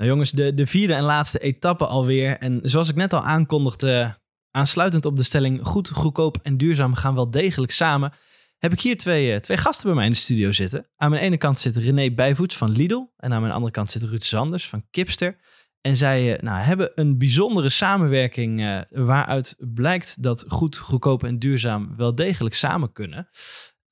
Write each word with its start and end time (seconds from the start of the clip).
Nou 0.00 0.12
jongens, 0.12 0.30
de, 0.30 0.54
de 0.54 0.66
vierde 0.66 0.94
en 0.94 1.02
laatste 1.02 1.38
etappe 1.38 1.86
alweer. 1.86 2.38
En 2.38 2.58
zoals 2.62 2.88
ik 2.88 2.94
net 2.94 3.12
al 3.12 3.24
aankondigde, 3.24 4.18
aansluitend 4.50 5.04
op 5.06 5.16
de 5.16 5.22
stelling 5.22 5.60
goed, 5.66 5.90
goedkoop 5.90 6.38
en 6.42 6.56
duurzaam 6.56 6.94
gaan 6.94 7.14
wel 7.14 7.30
degelijk 7.30 7.72
samen, 7.72 8.12
heb 8.58 8.72
ik 8.72 8.80
hier 8.80 8.96
twee, 8.96 9.32
eh, 9.34 9.40
twee 9.40 9.56
gasten 9.56 9.86
bij 9.86 9.94
mij 9.96 10.04
in 10.04 10.10
de 10.10 10.16
studio 10.16 10.52
zitten. 10.52 10.86
Aan 10.96 11.10
mijn 11.10 11.22
ene 11.22 11.36
kant 11.36 11.58
zit 11.58 11.76
René 11.76 12.10
Bijvoets 12.12 12.56
van 12.56 12.70
Lidl 12.70 13.02
en 13.16 13.32
aan 13.32 13.40
mijn 13.40 13.52
andere 13.52 13.72
kant 13.72 13.90
zit 13.90 14.02
Ruud 14.02 14.22
Sanders 14.22 14.68
van 14.68 14.84
Kipster. 14.90 15.36
En 15.80 15.96
zij 15.96 16.36
eh, 16.36 16.42
nou, 16.42 16.60
hebben 16.62 16.92
een 16.94 17.18
bijzondere 17.18 17.68
samenwerking 17.68 18.60
eh, 18.60 18.78
waaruit 18.90 19.56
blijkt 19.58 20.22
dat 20.22 20.44
goed, 20.48 20.76
goedkoop 20.76 21.24
en 21.24 21.38
duurzaam 21.38 21.96
wel 21.96 22.14
degelijk 22.14 22.54
samen 22.54 22.92
kunnen. 22.92 23.28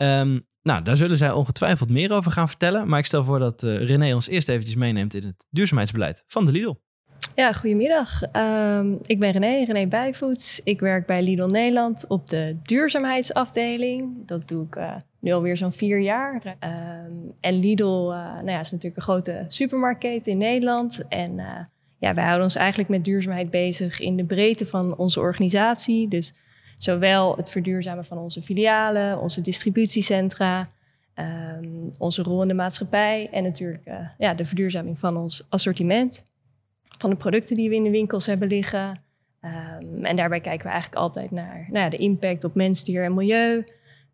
Um, 0.03 0.47
nou, 0.69 0.83
daar 0.83 0.97
zullen 0.97 1.17
zij 1.17 1.33
ongetwijfeld 1.33 1.89
meer 1.91 2.13
over 2.13 2.31
gaan 2.31 2.49
vertellen. 2.49 2.89
Maar 2.89 2.99
ik 2.99 3.07
stel 3.07 3.25
voor 3.25 3.39
dat 3.39 3.63
uh, 3.63 3.85
René 3.87 4.15
ons 4.15 4.29
eerst 4.29 4.49
eventjes 4.49 4.77
meeneemt 4.77 5.15
in 5.15 5.27
het 5.27 5.47
duurzaamheidsbeleid 5.51 6.25
van 6.27 6.45
de 6.45 6.53
Lidl. 6.53 6.73
Ja, 7.35 7.53
goedemiddag. 7.53 8.23
Ehm, 8.33 8.95
ik 9.07 9.19
ben 9.21 9.31
René, 9.31 9.65
René 9.65 9.87
Bijvoets. 9.89 10.61
Ik 10.65 10.81
werk 10.81 11.07
bij 11.07 11.23
Lidl 11.23 11.45
Nederland 11.45 12.05
op 12.09 12.29
de 12.29 12.57
duurzaamheidsafdeling. 12.63 14.27
Dat 14.27 14.49
doe 14.49 14.65
ik 14.67 14.77
uh, 14.77 14.93
nu 15.21 15.33
alweer 15.33 15.57
zo'n 15.57 15.73
vier 15.73 15.99
jaar. 15.99 16.57
Ehm, 16.59 17.11
en 17.41 17.59
Lidl 17.61 18.11
eh, 18.13 18.17
nou 18.19 18.51
ja, 18.51 18.61
is 18.61 18.71
natuurlijk 18.71 18.97
een 18.97 19.03
grote 19.13 19.45
supermarkt 19.49 20.27
in 20.27 20.39
Nederland. 20.39 21.09
En 21.09 21.35
ja, 21.99 22.15
wij 22.15 22.25
houden 22.25 22.45
ons 22.45 22.57
eigenlijk 22.57 22.89
met 22.89 23.05
duurzaamheid 23.05 23.51
bezig 23.51 24.01
in 24.01 24.17
de 24.17 24.25
breedte 24.25 24.67
van 24.67 24.97
onze 24.97 25.21
organisatie. 25.21 26.09
Dus 26.09 26.33
Zowel 26.79 27.37
het 27.37 27.51
verduurzamen 27.51 28.05
van 28.05 28.19
onze 28.19 28.43
filialen, 28.43 29.21
onze 29.21 29.41
distributiecentra, 29.41 30.67
ehm, 31.15 31.67
onze 31.99 32.23
rol 32.23 32.43
in 32.43 32.49
de 32.49 32.55
maatschappij 32.55 33.29
en 33.33 33.43
natuurlijk 33.43 33.85
eh, 33.85 34.09
ja, 34.19 34.35
de 34.35 34.45
verduurzaming 34.45 34.99
van 34.99 35.17
ons 35.17 35.47
assortiment, 35.49 36.25
van 36.99 37.11
de 37.11 37.17
producten 37.17 37.57
die 37.57 37.69
we 37.69 37.75
in 37.75 37.83
de 37.85 37.91
winkels 37.91 38.27
hebben 38.27 38.49
liggen. 38.49 38.99
Ehm, 39.41 40.05
en 40.05 40.17
daarbij 40.17 40.41
kijken 40.41 40.67
we 40.67 40.73
eigenlijk 40.73 41.03
altijd 41.03 41.31
naar 41.31 41.67
nou 41.71 41.85
ja, 41.85 41.89
de 41.91 41.97
impact 41.97 42.45
op 42.45 42.55
mens, 42.55 42.85
dier 42.85 43.05
en 43.05 43.15
milieu. 43.15 43.65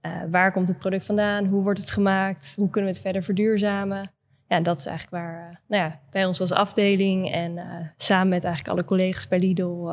Uh, 0.06 0.12
waar 0.30 0.52
komt 0.52 0.68
het 0.68 0.78
product 0.78 1.06
vandaan? 1.06 1.46
Hoe 1.46 1.62
wordt 1.62 1.80
het 1.80 1.90
gemaakt? 1.90 2.52
Hoe 2.56 2.70
kunnen 2.70 2.90
we 2.90 2.96
het 2.96 3.04
verder 3.04 3.22
verduurzamen? 3.22 4.10
Ja, 4.48 4.60
dat 4.60 4.78
is 4.78 4.86
eigenlijk 4.86 5.22
waar 5.24 5.48
uh, 5.50 5.56
nou 5.68 5.82
ja, 5.82 6.00
bij 6.10 6.24
ons 6.26 6.40
als 6.40 6.52
afdeling 6.52 7.30
en 7.30 7.54
samen 7.96 8.28
met 8.28 8.44
eigenlijk 8.44 8.74
alle 8.74 8.84
collega's 8.84 9.28
bij 9.28 9.38
Lidl 9.38 9.86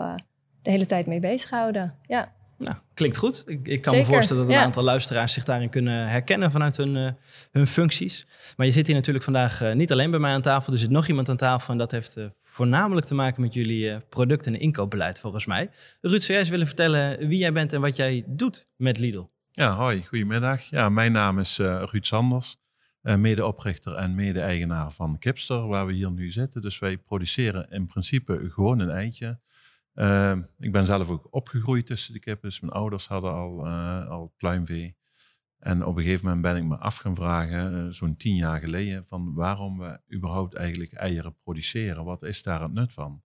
de 0.62 0.70
hele 0.72 0.86
tijd 0.86 1.06
mee 1.08 1.20
bezighouden. 1.20 1.92
Ja. 2.08 2.26
Nou, 2.64 2.76
klinkt 2.94 3.18
goed. 3.18 3.44
Ik, 3.48 3.68
ik 3.68 3.82
kan 3.82 3.96
me 3.96 4.06
voorstellen 4.06 4.44
dat 4.48 4.52
een 4.52 4.58
aantal 4.62 4.84
luisteraars 4.84 5.34
zich 5.34 5.44
daarin 5.44 5.70
kunnen 5.70 6.08
herkennen 6.08 6.52
vanuit 6.52 6.78
hun, 6.78 6.98
eh, 6.98 7.12
hun 7.52 7.68
functies. 7.68 8.26
Maar 8.58 8.66
je 8.66 8.72
zit 8.72 8.88
hier 8.88 8.96
natuurlijk 8.96 9.24
vandaag 9.26 9.62
eh, 9.62 9.74
niet 9.74 9.92
alleen 9.92 10.12
bij 10.12 10.20
mij 10.20 10.32
aan 10.34 10.42
tafel. 10.42 10.74
Er 10.74 10.80
zit 10.80 10.90
nog 10.90 11.08
iemand 11.08 11.30
aan 11.30 11.38
tafel 11.38 11.72
en 11.74 11.78
dat 11.80 11.92
heeft 11.92 12.18
eh, 12.18 12.26
voornamelijk 12.44 13.06
te 13.08 13.16
maken 13.16 13.42
met 13.42 13.54
jullie 13.54 14.00
product- 14.00 14.48
en 14.48 14.60
inkoopbeleid 14.60 15.20
volgens 15.20 15.46
mij. 15.46 15.70
Ruud, 16.02 16.22
zou 16.22 16.28
jij 16.32 16.40
eens 16.40 16.50
willen 16.50 16.68
vertellen 16.68 17.28
wie 17.28 17.38
jij 17.38 17.54
bent 17.54 17.74
en 17.74 17.82
wat 17.82 17.96
jij 17.96 18.24
doet 18.28 18.68
met 18.76 18.98
Lidl? 18.98 19.24
Ja, 19.52 19.76
hoi. 19.76 20.06
Goedemiddag. 20.06 20.62
Ja, 20.62 20.90
mijn 20.90 21.12
naam 21.12 21.40
is 21.40 21.58
Ruud 21.58 22.06
Sanders. 22.06 22.58
medeoprichter 23.02 23.96
en 23.96 24.16
mede-eigenaar 24.16 24.92
van 24.92 25.18
Kipster, 25.20 25.68
waar 25.68 25.86
we 25.86 25.94
hier 25.94 26.12
nu 26.12 26.32
zitten. 26.32 26.62
Dus 26.62 26.80
wij 26.80 26.98
produceren 26.98 27.68
in 27.70 27.88
principe 27.88 28.40
gewoon 28.52 28.80
een 28.80 28.90
eitje. 28.90 29.40
Ehm, 29.94 30.42
ik 30.60 30.72
ben 30.72 30.86
zelf 30.86 31.10
ook 31.10 31.28
opgegroeid 31.30 31.86
tussen 31.86 32.14
de 32.14 32.20
kippen, 32.20 32.50
dus 32.50 32.60
mijn 32.60 32.74
ouders 32.74 33.08
hadden 33.08 33.34
al, 33.34 33.66
eh, 33.66 34.10
al 34.10 34.34
pluimvee. 34.38 34.96
En 35.60 35.86
op 35.86 35.96
een 35.98 36.04
gegeven 36.04 36.26
moment 36.26 36.42
ben 36.42 36.56
ik 36.56 36.64
me 36.64 36.78
af 36.78 36.98
gaan 36.98 37.16
vragen, 37.16 37.78
eh, 37.86 37.92
zo'n 37.92 38.16
tien 38.18 38.36
jaar 38.36 38.60
geleden, 38.60 39.06
van 39.06 39.34
waarom 39.34 39.80
we 39.80 40.00
überhaupt 40.14 40.54
eigenlijk 40.54 40.94
eieren 40.94 41.36
produceren. 41.44 42.04
Wat 42.04 42.24
is 42.24 42.44
daar 42.44 42.62
het 42.62 42.74
nut 42.74 42.94
van? 42.94 43.22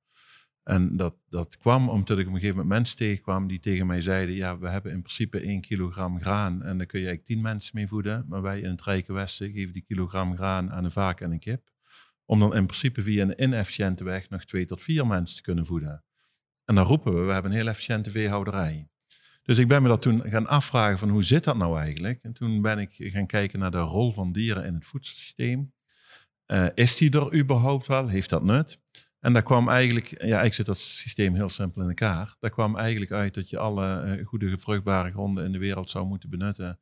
En 0.62 0.96
dat, 0.96 1.14
dat 1.28 1.58
kwam 1.58 1.88
omdat 1.88 2.18
ik 2.18 2.26
op 2.26 2.32
een 2.34 2.40
gegeven 2.40 2.58
moment 2.60 2.68
mensen 2.74 2.96
tegenkwam 2.96 3.46
die 3.46 3.60
tegen 3.60 3.86
mij 3.86 4.00
zeiden, 4.00 4.34
ja, 4.34 4.58
we 4.58 4.68
hebben 4.68 4.92
in 4.92 5.02
principe 5.02 5.40
één 5.40 5.60
kilogram 5.60 6.20
graan 6.20 6.62
en 6.62 6.78
daar 6.78 6.86
kun 6.86 7.00
je 7.00 7.06
eigenlijk 7.06 7.24
tien 7.24 7.40
mensen 7.40 7.72
mee 7.76 7.88
voeden. 7.88 8.24
Maar 8.28 8.42
wij 8.42 8.60
in 8.60 8.70
het 8.70 8.82
Rijke 8.82 9.12
Westen 9.12 9.52
geven 9.52 9.72
die 9.72 9.84
kilogram 9.88 10.36
graan 10.36 10.72
aan 10.72 10.84
een 10.84 10.90
vaak 10.90 11.20
en 11.20 11.30
een 11.32 11.38
kip. 11.38 11.70
Om 12.24 12.38
dan 12.40 12.54
in 12.54 12.66
principe 12.66 13.02
via 13.02 13.22
een 13.22 13.42
inefficiënte 13.42 14.04
weg 14.04 14.28
nog 14.30 14.44
twee 14.44 14.64
tot 14.66 14.82
vier 14.82 15.06
mensen 15.06 15.36
te 15.36 15.42
kunnen 15.42 15.66
voeden. 15.66 16.04
En 16.66 16.74
dan 16.74 16.84
roepen 16.86 17.14
we, 17.14 17.20
we 17.20 17.32
hebben 17.32 17.50
een 17.50 17.56
heel 17.56 17.68
efficiënte 17.68 18.10
veehouderij. 18.10 18.88
Dus 19.42 19.58
ik 19.58 19.68
ben 19.68 19.82
me 19.82 19.88
dat 19.88 20.02
toen 20.02 20.22
gaan 20.26 20.46
afvragen 20.46 20.98
van 20.98 21.08
hoe 21.08 21.22
zit 21.24 21.44
dat 21.44 21.56
nou 21.56 21.80
eigenlijk? 21.82 22.22
En 22.22 22.32
toen 22.32 22.60
ben 22.62 22.78
ik 22.78 22.90
gaan 22.96 23.26
kijken 23.26 23.58
naar 23.58 23.70
de 23.70 23.78
rol 23.78 24.12
van 24.12 24.32
dieren 24.32 24.64
in 24.64 24.74
het 24.74 24.86
voedselsysteem. 24.86 25.72
Eh, 26.46 26.66
is 26.74 26.96
die 26.96 27.10
er 27.20 27.34
überhaupt 27.34 27.86
wel? 27.86 28.08
Heeft 28.08 28.30
dat 28.30 28.42
nut? 28.42 28.80
En 29.20 29.32
daar 29.32 29.42
kwam 29.42 29.68
eigenlijk, 29.68 30.22
ja, 30.24 30.42
ik 30.42 30.54
zit 30.54 30.66
dat 30.66 30.78
systeem 30.78 31.34
heel 31.34 31.48
simpel 31.48 31.82
in 31.82 31.88
elkaar. 31.88 32.36
Daar 32.38 32.50
kwam 32.50 32.76
eigenlijk 32.76 33.10
uit 33.12 33.34
dat 33.34 33.50
je 33.50 33.58
alle 33.58 33.86
eh, 33.98 34.26
goede 34.26 34.58
vruchtbare 34.58 35.10
gronden 35.10 35.44
in 35.44 35.52
de 35.52 35.58
wereld 35.58 35.90
zou 35.90 36.06
moeten 36.06 36.30
benutten 36.30 36.78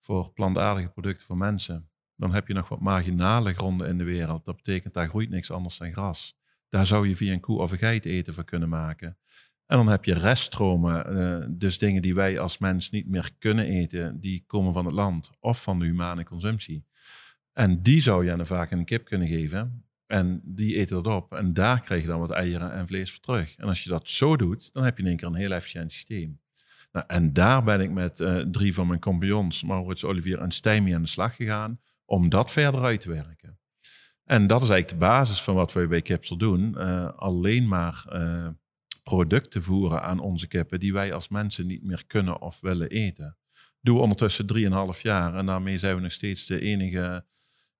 voor 0.00 0.32
plantaardige 0.32 0.88
producten 0.88 1.26
voor 1.26 1.36
mensen. 1.36 1.88
Dan 2.16 2.32
heb 2.34 2.48
je 2.48 2.54
nog 2.54 2.68
wat 2.68 2.80
marginale 2.80 3.52
gronden 3.52 3.88
in 3.88 3.98
de 3.98 4.04
wereld. 4.04 4.44
Dat 4.44 4.56
betekent 4.56 4.94
daar 4.94 5.08
groeit 5.08 5.30
niks 5.30 5.50
anders 5.50 5.78
dan 5.78 5.92
gras. 5.92 6.36
Daar 6.68 6.86
zou 6.86 7.08
je 7.08 7.16
via 7.16 7.32
een 7.32 7.40
koe 7.40 7.58
of 7.58 7.72
een 7.72 7.78
geit 7.78 8.04
eten 8.04 8.34
van 8.34 8.44
kunnen 8.44 8.68
maken. 8.68 9.16
En 9.66 9.76
dan 9.76 9.88
heb 9.88 10.04
je 10.04 10.14
reststromen, 10.14 11.16
eh, 11.40 11.46
dus 11.50 11.78
dingen 11.78 12.02
die 12.02 12.14
wij 12.14 12.38
als 12.38 12.58
mens 12.58 12.90
niet 12.90 13.08
meer 13.08 13.30
kunnen 13.38 13.64
eten, 13.66 14.20
die 14.20 14.44
komen 14.46 14.72
van 14.72 14.84
het 14.84 14.94
land 14.94 15.30
of 15.40 15.62
van 15.62 15.78
de 15.78 15.84
humane 15.84 16.24
consumptie. 16.24 16.84
En 17.52 17.82
die 17.82 18.00
zou 18.00 18.24
je 18.24 18.36
dan 18.36 18.46
vaak 18.46 18.70
een 18.70 18.84
kip 18.84 19.04
kunnen 19.04 19.28
geven. 19.28 19.82
En 20.06 20.40
die 20.44 20.76
eten 20.76 21.02
dat 21.02 21.14
op. 21.22 21.34
En 21.34 21.52
daar 21.52 21.80
krijg 21.80 22.00
je 22.00 22.06
dan 22.06 22.20
wat 22.20 22.30
eieren 22.30 22.72
en 22.72 22.86
vlees 22.86 23.10
voor 23.10 23.20
terug. 23.20 23.56
En 23.56 23.68
als 23.68 23.82
je 23.84 23.90
dat 23.90 24.08
zo 24.08 24.36
doet, 24.36 24.72
dan 24.72 24.84
heb 24.84 24.96
je 24.96 25.02
in 25.02 25.08
één 25.08 25.16
keer 25.18 25.26
een 25.28 25.34
heel 25.34 25.52
efficiënt 25.52 25.92
systeem. 25.92 26.40
Nou, 26.92 27.04
en 27.08 27.32
daar 27.32 27.62
ben 27.64 27.80
ik 27.80 27.90
met 27.90 28.20
eh, 28.20 28.36
drie 28.38 28.74
van 28.74 28.86
mijn 28.86 29.00
compagnons, 29.00 29.62
Maurits, 29.62 30.04
Olivier 30.04 30.40
en 30.40 30.50
Stijmie, 30.50 30.94
aan 30.94 31.02
de 31.02 31.08
slag 31.08 31.36
gegaan 31.36 31.80
om 32.04 32.28
dat 32.28 32.50
verder 32.52 32.82
uit 32.82 33.00
te 33.00 33.08
werken. 33.08 33.37
En 34.28 34.46
dat 34.46 34.62
is 34.62 34.68
eigenlijk 34.68 35.00
de 35.00 35.06
basis 35.06 35.40
van 35.42 35.54
wat 35.54 35.72
wij 35.72 35.86
bij 35.88 36.02
Capsule 36.02 36.38
doen. 36.38 36.78
Eh, 36.78 37.08
alleen 37.16 37.68
maar 37.68 38.04
eh, 38.08 38.46
producten 39.02 39.62
voeren 39.62 40.02
aan 40.02 40.18
onze 40.18 40.46
kippen 40.48 40.80
die 40.80 40.92
wij 40.92 41.12
als 41.12 41.28
mensen 41.28 41.66
niet 41.66 41.84
meer 41.84 42.04
kunnen 42.06 42.40
of 42.40 42.60
willen 42.60 42.88
eten. 42.88 43.36
Doen 43.80 43.94
we 43.96 44.02
ondertussen 44.02 44.94
3,5 44.94 45.00
jaar 45.02 45.34
en 45.36 45.46
daarmee 45.46 45.78
zijn 45.78 45.96
we 45.96 46.02
nog 46.02 46.12
steeds 46.12 46.46
de 46.46 46.60
enige 46.60 47.24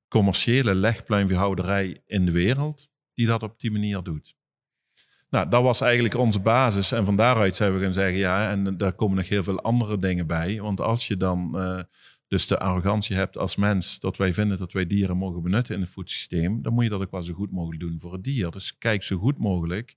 commerciële 0.09 0.75
legpluimveehouderij 0.75 2.03
in 2.07 2.25
de 2.27 2.33
wereld 2.33 2.89
die 3.15 3.27
dat 3.27 3.43
op 3.43 3.61
die 3.61 3.71
manier 3.71 4.03
doet. 4.03 4.35
Nou, 5.31 5.49
dat 5.49 5.63
was 5.63 5.81
eigenlijk 5.81 6.15
onze 6.17 6.41
basis. 6.41 6.93
En 6.93 7.05
van 7.05 7.17
daaruit 7.17 7.57
zijn 7.57 7.75
we 7.79 7.85
gaan 7.85 7.93
zeggen, 7.93 8.19
ja, 8.19 8.51
en 8.51 8.77
daar 8.77 8.93
komen 8.93 9.17
nog 9.17 9.29
heel 9.29 9.43
veel 9.43 9.61
andere 9.63 9.99
dingen 9.99 10.27
bij. 10.27 10.61
Want 10.61 10.81
als 10.81 11.07
je 11.07 11.17
dan 11.17 11.59
eh, 11.59 11.81
dus 12.29 12.47
de 12.47 12.59
arrogantie 12.59 13.17
hebt 13.17 13.39
als 13.39 13.57
mens 13.57 13.99
dat 14.01 14.17
wij 14.17 14.33
vinden 14.33 14.59
dat 14.59 14.73
wij 14.73 14.87
dieren 14.87 15.17
mogen 15.17 15.43
benutten 15.43 15.75
in 15.75 15.81
het 15.81 15.91
voedselsysteem, 15.91 16.63
dan 16.63 16.73
moet 16.73 16.85
je 16.85 16.91
dat 16.91 17.01
ook 17.01 17.11
wel 17.11 17.23
zo 17.23 17.35
goed 17.35 17.51
mogelijk 17.51 17.81
doen 17.81 18.01
voor 18.01 18.13
het 18.13 18.25
dier. 18.25 18.51
Dus 18.51 18.79
kijk 18.79 19.03
zo 19.03 19.19
goed 19.19 19.39
mogelijk 19.39 19.97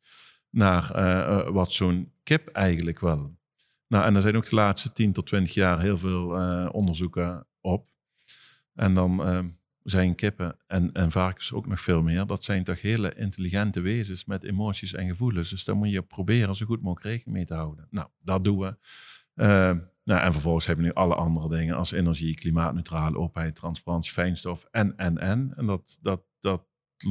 naar 0.49 0.91
eh, 0.91 1.19
eh, 1.19 1.49
wat 1.49 1.71
zo'n 1.71 2.11
kip 2.23 2.47
eigenlijk 2.47 2.99
wel. 2.99 3.39
Nou, 3.87 4.05
en 4.05 4.15
er 4.15 4.21
zijn 4.21 4.35
ook 4.35 4.49
de 4.49 4.55
laatste 4.55 4.91
10 4.91 5.13
tot 5.13 5.25
20 5.25 5.53
jaar 5.53 5.81
heel 5.81 5.97
veel 5.97 6.35
eh, 6.35 6.69
onderzoeken 6.71 7.47
op. 7.61 7.89
En 8.75 8.93
dan 8.93 9.49
zijn 9.83 10.15
kippen 10.15 10.57
en, 10.67 10.91
en 10.91 11.11
varkens 11.11 11.53
ook 11.53 11.67
nog 11.67 11.81
veel 11.81 12.01
meer. 12.01 12.25
Dat 12.25 12.43
zijn 12.43 12.63
toch 12.63 12.81
hele 12.81 13.13
intelligente 13.15 13.81
wezens 13.81 14.25
met 14.25 14.43
emoties 14.43 14.93
en 14.93 15.07
gevoelens. 15.07 15.49
Dus 15.49 15.63
daar 15.63 15.75
moet 15.75 15.91
je 15.91 16.01
proberen 16.01 16.55
zo 16.55 16.65
goed 16.65 16.81
mogelijk 16.81 17.05
rekening 17.09 17.35
mee 17.35 17.45
te 17.45 17.53
houden. 17.53 17.87
Nou, 17.89 18.07
dat 18.21 18.43
doen 18.43 18.59
we. 18.59 18.77
Ehm, 19.41 19.77
nou, 20.03 20.21
en 20.21 20.31
vervolgens 20.31 20.65
hebben 20.65 20.85
we 20.85 20.91
nu 20.91 20.97
alle 21.01 21.15
andere 21.15 21.49
dingen 21.49 21.75
als 21.75 21.91
energie, 21.91 22.35
klimaatneutrale 22.35 23.17
openheid, 23.17 23.55
transparantie, 23.55 24.11
fijnstof 24.11 24.67
en, 24.71 24.97
en, 24.97 25.17
en. 25.17 25.53
En 25.55 25.65
dat, 25.65 25.97
dat, 26.01 26.21
dat 26.39 26.63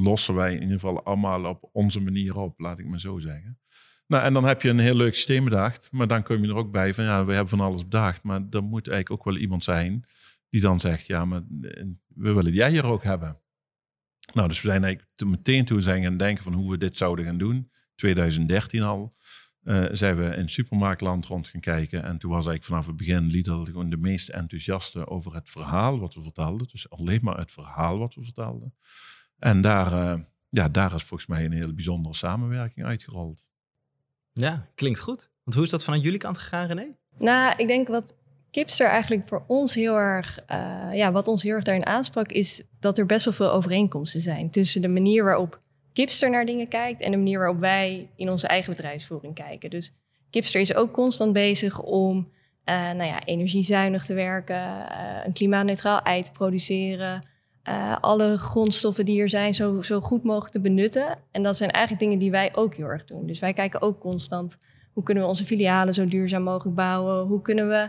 lossen 0.02 0.34
wij 0.34 0.54
in 0.54 0.58
ieder 0.60 0.74
geval 0.78 1.04
allemaal 1.04 1.44
op 1.44 1.68
onze 1.72 2.00
manier 2.00 2.36
op, 2.38 2.58
laat 2.60 2.78
ik 2.78 2.86
maar 2.86 3.00
zo 3.00 3.18
zeggen. 3.18 3.60
Nou, 4.06 4.24
en 4.24 4.32
dan 4.32 4.44
heb 4.44 4.62
je 4.62 4.68
een 4.68 4.78
heel 4.78 4.94
leuk 4.94 5.14
systeem 5.14 5.44
bedacht, 5.44 5.92
maar 5.92 6.06
dan 6.06 6.22
kom 6.22 6.42
je 6.44 6.48
er 6.50 6.56
ook 6.56 6.70
bij 6.70 6.94
van 6.94 7.04
ja, 7.04 7.24
we 7.24 7.30
hebben 7.32 7.50
van 7.58 7.66
alles 7.66 7.82
bedacht, 7.82 8.22
maar 8.22 8.40
er 8.50 8.62
moet 8.62 8.88
eigenlijk 8.88 9.10
ook 9.10 9.24
wel 9.32 9.36
iemand 9.42 9.64
zijn 9.64 10.04
die 10.48 10.60
dan 10.60 10.80
zegt 10.80 11.06
ja, 11.06 11.24
maar 11.24 11.42
eh, 11.60 11.84
we 12.06 12.32
willen 12.32 12.52
jij 12.52 12.70
hier 12.70 12.84
ook 12.84 13.02
hebben. 13.04 13.38
Nou, 14.34 14.48
dus 14.48 14.62
we 14.62 14.68
zijn 14.68 14.84
eigenlijk 14.84 15.12
meteen 15.26 15.64
toe 15.64 15.80
zijn 15.80 16.02
gaan 16.02 16.16
denken 16.16 16.44
van 16.44 16.52
hoe 16.54 16.70
we 16.70 16.78
dit 16.78 16.96
zouden 16.96 17.24
gaan 17.24 17.38
doen, 17.38 17.70
2013 17.94 18.82
al. 18.82 19.12
Eh, 19.62 19.84
zijn 19.90 20.16
we 20.16 20.36
in 20.36 20.48
supermarktland 20.50 21.26
rond 21.26 21.48
gaan 21.48 21.60
kijken. 21.60 22.02
En 22.02 22.18
toen 22.18 22.30
was 22.30 22.46
eigenlijk 22.46 22.64
vanaf 22.64 22.86
het 22.86 22.96
begin 22.96 23.26
Lidl 23.26 23.62
gewoon 23.64 23.90
de 23.90 23.96
meest 23.96 24.28
enthousiaste 24.28 25.06
over 25.06 25.34
het 25.34 25.50
verhaal 25.50 25.98
wat 25.98 26.14
we 26.14 26.22
vertelden. 26.22 26.68
Dus 26.72 26.90
alleen 26.90 27.18
maar 27.22 27.38
het 27.38 27.52
verhaal 27.52 27.98
wat 27.98 28.14
we 28.14 28.22
vertelden. 28.22 28.74
En 29.38 29.60
daar, 29.60 29.92
eh, 29.92 30.20
ja, 30.48 30.68
daar 30.68 30.94
is 30.94 31.02
volgens 31.02 31.28
mij 31.28 31.44
een 31.44 31.52
hele 31.52 31.72
bijzondere 31.74 32.14
samenwerking 32.14 32.86
uitgerold. 32.86 33.48
Ja, 34.32 34.66
klinkt 34.74 35.00
goed. 35.00 35.30
Want 35.44 35.56
hoe 35.56 35.64
is 35.64 35.70
dat 35.70 35.84
vanuit 35.84 36.02
jullie 36.02 36.18
kant 36.18 36.38
gegaan, 36.38 36.66
René? 36.66 36.86
Nou, 37.18 37.54
ik 37.56 37.66
denk 37.66 37.88
wat 37.88 38.14
Kipster 38.50 38.88
eigenlijk 38.88 39.28
voor 39.28 39.44
ons 39.46 39.74
heel 39.74 39.96
erg, 39.96 40.38
eh, 40.46 40.88
ja, 40.92 41.12
wat 41.12 41.28
ons 41.28 41.42
heel 41.42 41.54
erg 41.54 41.64
daarin 41.64 41.86
aansprak, 41.86 42.30
is 42.32 42.62
dat 42.80 42.98
er 42.98 43.06
best 43.06 43.24
wel 43.24 43.34
veel 43.34 43.50
overeenkomsten 43.52 44.20
zijn 44.20 44.50
tussen 44.50 44.82
de 44.82 44.88
manier 44.88 45.24
waarop 45.24 45.60
Kipster 46.00 46.30
naar 46.30 46.44
dingen 46.44 46.68
kijkt 46.68 47.00
en 47.00 47.10
de 47.10 47.16
manier 47.16 47.38
waarop 47.38 47.58
wij 47.58 48.08
in 48.16 48.30
onze 48.30 48.46
eigen 48.46 48.70
bedrijfsvoering 48.76 49.34
kijken. 49.34 49.70
Dus 49.70 49.92
Kipster 50.30 50.60
is 50.60 50.74
ook 50.74 50.92
constant 50.92 51.32
bezig 51.32 51.80
om 51.82 52.28
eh, 52.64 52.74
nou 52.74 53.04
ja, 53.04 53.24
energiezuinig 53.24 54.04
te 54.04 54.14
werken, 54.14 54.90
eh, 54.90 55.18
een 55.24 55.32
klimaatneutraal 55.32 56.02
ei 56.02 56.22
te 56.22 56.32
produceren, 56.32 57.28
eh, 57.62 57.96
alle 58.00 58.38
grondstoffen 58.38 59.04
die 59.04 59.20
er 59.20 59.28
zijn 59.28 59.54
zo, 59.54 59.82
zo 59.82 60.00
goed 60.00 60.22
mogelijk 60.24 60.52
te 60.52 60.60
benutten. 60.60 61.18
En 61.30 61.42
dat 61.42 61.56
zijn 61.56 61.70
eigenlijk 61.70 62.04
dingen 62.04 62.18
die 62.18 62.30
wij 62.30 62.56
ook 62.56 62.74
heel 62.74 62.86
erg 62.88 63.04
doen. 63.04 63.26
Dus 63.26 63.38
wij 63.38 63.52
kijken 63.52 63.82
ook 63.82 63.98
constant 64.00 64.58
hoe 64.92 65.02
kunnen 65.02 65.22
we 65.22 65.28
onze 65.28 65.44
filialen 65.44 65.94
zo 65.94 66.06
duurzaam 66.06 66.42
mogelijk 66.42 66.76
bouwen, 66.76 67.26
hoe 67.26 67.42
kunnen 67.42 67.68
we 67.68 67.86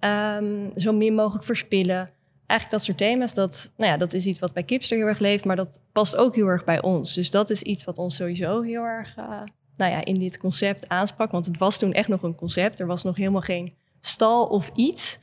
ehm, 0.00 0.68
zo 0.78 0.92
min 0.92 1.14
mogelijk 1.14 1.44
verspillen 1.44 2.10
eigenlijk 2.46 2.70
dat 2.70 2.82
soort 2.82 2.98
thema's, 2.98 3.34
dat, 3.34 3.72
nou 3.76 3.90
ja, 3.92 3.96
dat 3.96 4.12
is 4.12 4.26
iets 4.26 4.38
wat 4.38 4.52
bij 4.52 4.62
Kipster 4.62 4.96
heel 4.96 5.06
erg 5.06 5.18
leeft, 5.18 5.44
maar 5.44 5.56
dat 5.56 5.80
past 5.92 6.16
ook 6.16 6.34
heel 6.34 6.46
erg 6.46 6.64
bij 6.64 6.82
ons. 6.82 7.14
Dus 7.14 7.30
dat 7.30 7.50
is 7.50 7.62
iets 7.62 7.84
wat 7.84 7.98
ons 7.98 8.16
sowieso 8.16 8.62
heel 8.62 8.82
erg 8.82 9.14
eh, 9.16 9.28
nou 9.76 9.90
ja, 9.92 10.04
in 10.04 10.14
dit 10.14 10.38
concept 10.38 10.88
aansprak. 10.88 11.30
Want 11.30 11.46
het 11.46 11.58
was 11.58 11.78
toen 11.78 11.92
echt 11.92 12.08
nog 12.08 12.22
een 12.22 12.34
concept. 12.34 12.80
Er 12.80 12.86
was 12.86 13.02
nog 13.04 13.16
helemaal 13.16 13.40
geen 13.40 13.74
stal 14.00 14.46
of 14.46 14.70
iets. 14.74 15.18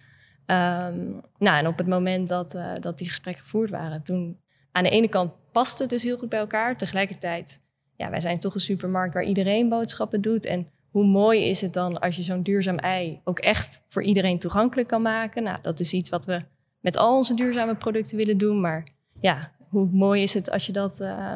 Ehm, 0.45 0.99
nou, 1.37 1.57
en 1.57 1.67
op 1.67 1.77
het 1.77 1.87
moment 1.87 2.27
dat, 2.27 2.53
eh, 2.55 2.71
dat 2.79 2.97
die 2.97 3.07
gesprekken 3.07 3.43
gevoerd 3.43 3.69
waren, 3.69 4.03
toen 4.03 4.39
aan 4.71 4.83
de 4.83 4.89
ene 4.89 5.07
kant 5.07 5.31
paste 5.51 5.81
het 5.81 5.91
dus 5.91 6.03
heel 6.03 6.17
goed 6.17 6.29
bij 6.29 6.39
elkaar. 6.39 6.77
Tegelijkertijd, 6.77 7.61
ja, 7.95 8.09
wij 8.09 8.19
zijn 8.19 8.39
toch 8.39 8.53
een 8.53 8.59
supermarkt 8.59 9.13
waar 9.13 9.23
iedereen 9.23 9.69
boodschappen 9.69 10.21
doet. 10.21 10.45
En 10.45 10.67
hoe 10.91 11.05
mooi 11.05 11.45
is 11.45 11.61
het 11.61 11.73
dan 11.73 11.99
als 11.99 12.15
je 12.15 12.23
zo'n 12.23 12.41
duurzaam 12.41 12.77
ei 12.77 13.21
ook 13.23 13.39
echt 13.39 13.81
voor 13.89 14.03
iedereen 14.03 14.39
toegankelijk 14.39 14.87
kan 14.87 15.01
maken? 15.01 15.43
Nou, 15.43 15.57
dat 15.61 15.79
is 15.79 15.93
iets 15.93 16.09
wat 16.09 16.25
we 16.25 16.43
met 16.83 16.97
al 16.97 17.15
onze 17.17 17.33
duurzame 17.33 17.75
producten 17.75 18.17
willen 18.17 18.37
doen. 18.37 18.59
Maar 18.61 18.83
ja, 19.19 19.51
hoe 19.69 19.89
mooi 19.91 20.21
is 20.23 20.33
het 20.33 20.51
als 20.51 20.65
je 20.65 20.71
dat 20.71 20.99
eh, 20.99 21.33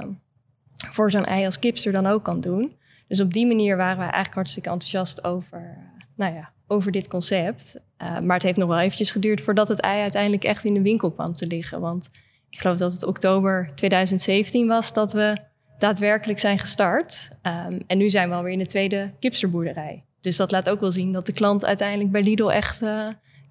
voor 0.90 1.12
zo'n 1.12 1.26
ei 1.26 1.46
als 1.46 1.60
kipster 1.60 1.92
dan 1.92 2.06
ook 2.06 2.24
kan 2.24 2.40
doen. 2.42 2.76
Dus 3.08 3.20
op 3.22 3.34
die 3.34 3.48
manier 3.48 3.78
waren 3.78 3.98
we 3.98 4.02
eigenlijk 4.04 4.34
hartstikke 4.34 4.70
enthousiast 4.70 5.24
over, 5.24 5.60
eh, 5.78 6.04
nou 6.16 6.34
ja, 6.36 6.52
over 6.68 6.92
dit 6.92 7.08
concept. 7.08 7.80
Eh, 7.98 8.20
maar 8.20 8.36
het 8.36 8.44
heeft 8.46 8.58
nog 8.58 8.68
wel 8.68 8.80
eventjes 8.80 9.12
geduurd 9.12 9.42
voordat 9.42 9.68
het 9.68 9.80
ei 9.80 10.02
uiteindelijk 10.02 10.44
echt 10.44 10.64
in 10.64 10.74
de 10.74 10.82
winkel 10.82 11.12
kwam 11.12 11.34
te 11.34 11.48
liggen. 11.48 11.80
Want 11.82 12.10
ik 12.50 12.60
geloof 12.60 12.78
dat 12.78 12.92
het 12.94 13.04
oktober 13.06 13.70
2017 13.76 14.68
was 14.68 14.94
dat 14.94 15.14
we 15.14 15.38
daadwerkelijk 15.78 16.40
zijn 16.40 16.60
gestart. 16.60 17.30
Ehm, 17.42 17.80
en 17.88 17.98
nu 17.98 18.10
zijn 18.10 18.30
we 18.30 18.36
alweer 18.36 18.52
in 18.54 18.60
de 18.60 18.66
tweede 18.66 19.12
kipsterboerderij. 19.20 20.04
Dus 20.22 20.38
dat 20.38 20.52
laat 20.52 20.70
ook 20.70 20.80
wel 20.80 20.92
zien 20.92 21.12
dat 21.12 21.26
de 21.26 21.34
klant 21.34 21.66
uiteindelijk 21.66 22.12
bij 22.12 22.24
Lidl 22.24 22.50
echt 22.52 22.84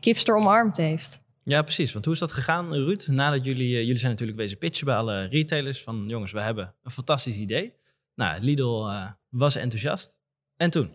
kipster 0.01 0.37
omarmd 0.37 0.77
heeft. 0.77 1.25
Ja, 1.49 1.63
precies. 1.63 1.93
Want 1.93 2.05
hoe 2.05 2.15
is 2.15 2.21
dat 2.21 2.33
gegaan, 2.33 2.75
Ruud? 2.75 3.07
Nadat 3.07 3.45
jullie, 3.45 3.75
eh, 3.77 3.81
jullie 3.83 3.97
zijn 3.99 4.11
natuurlijk 4.11 4.39
wezen 4.39 4.59
pitchen 4.59 4.87
bij 4.87 4.97
alle 4.97 5.23
retailers 5.27 5.83
van 5.83 6.05
jongens, 6.09 6.33
we 6.33 6.41
hebben 6.41 6.75
een 6.83 6.91
fantastisch 6.91 7.37
idee. 7.37 7.73
Nou, 8.15 8.41
Lidl 8.43 8.87
eh, 8.89 9.11
was 9.29 9.57
enthousiast. 9.57 10.19
En 10.57 10.71
toen? 10.71 10.91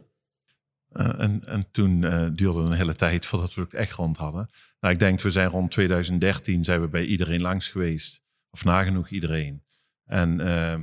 Eh, 0.89 1.07
en, 1.19 1.41
en, 1.45 1.71
toen 1.71 1.99
duurde 2.01 2.31
duurde 2.31 2.59
een 2.59 2.73
hele 2.73 2.95
tijd 2.95 3.25
voordat 3.25 3.53
we 3.53 3.61
het 3.61 3.75
echt 3.75 3.91
rond 3.95 4.17
hadden. 4.17 4.49
Nou, 4.79 4.93
ik 4.93 4.99
denk, 4.99 5.21
we 5.21 5.29
zijn 5.29 5.49
rond 5.49 5.71
2013 5.71 6.63
zijn 6.63 6.81
we 6.81 6.87
bij 6.87 7.05
iedereen 7.05 7.41
langs 7.41 7.67
geweest. 7.69 8.21
Of 8.49 8.63
nagenoeg 8.63 9.09
iedereen. 9.09 9.63
En 10.05 10.39
ehm, 10.39 10.81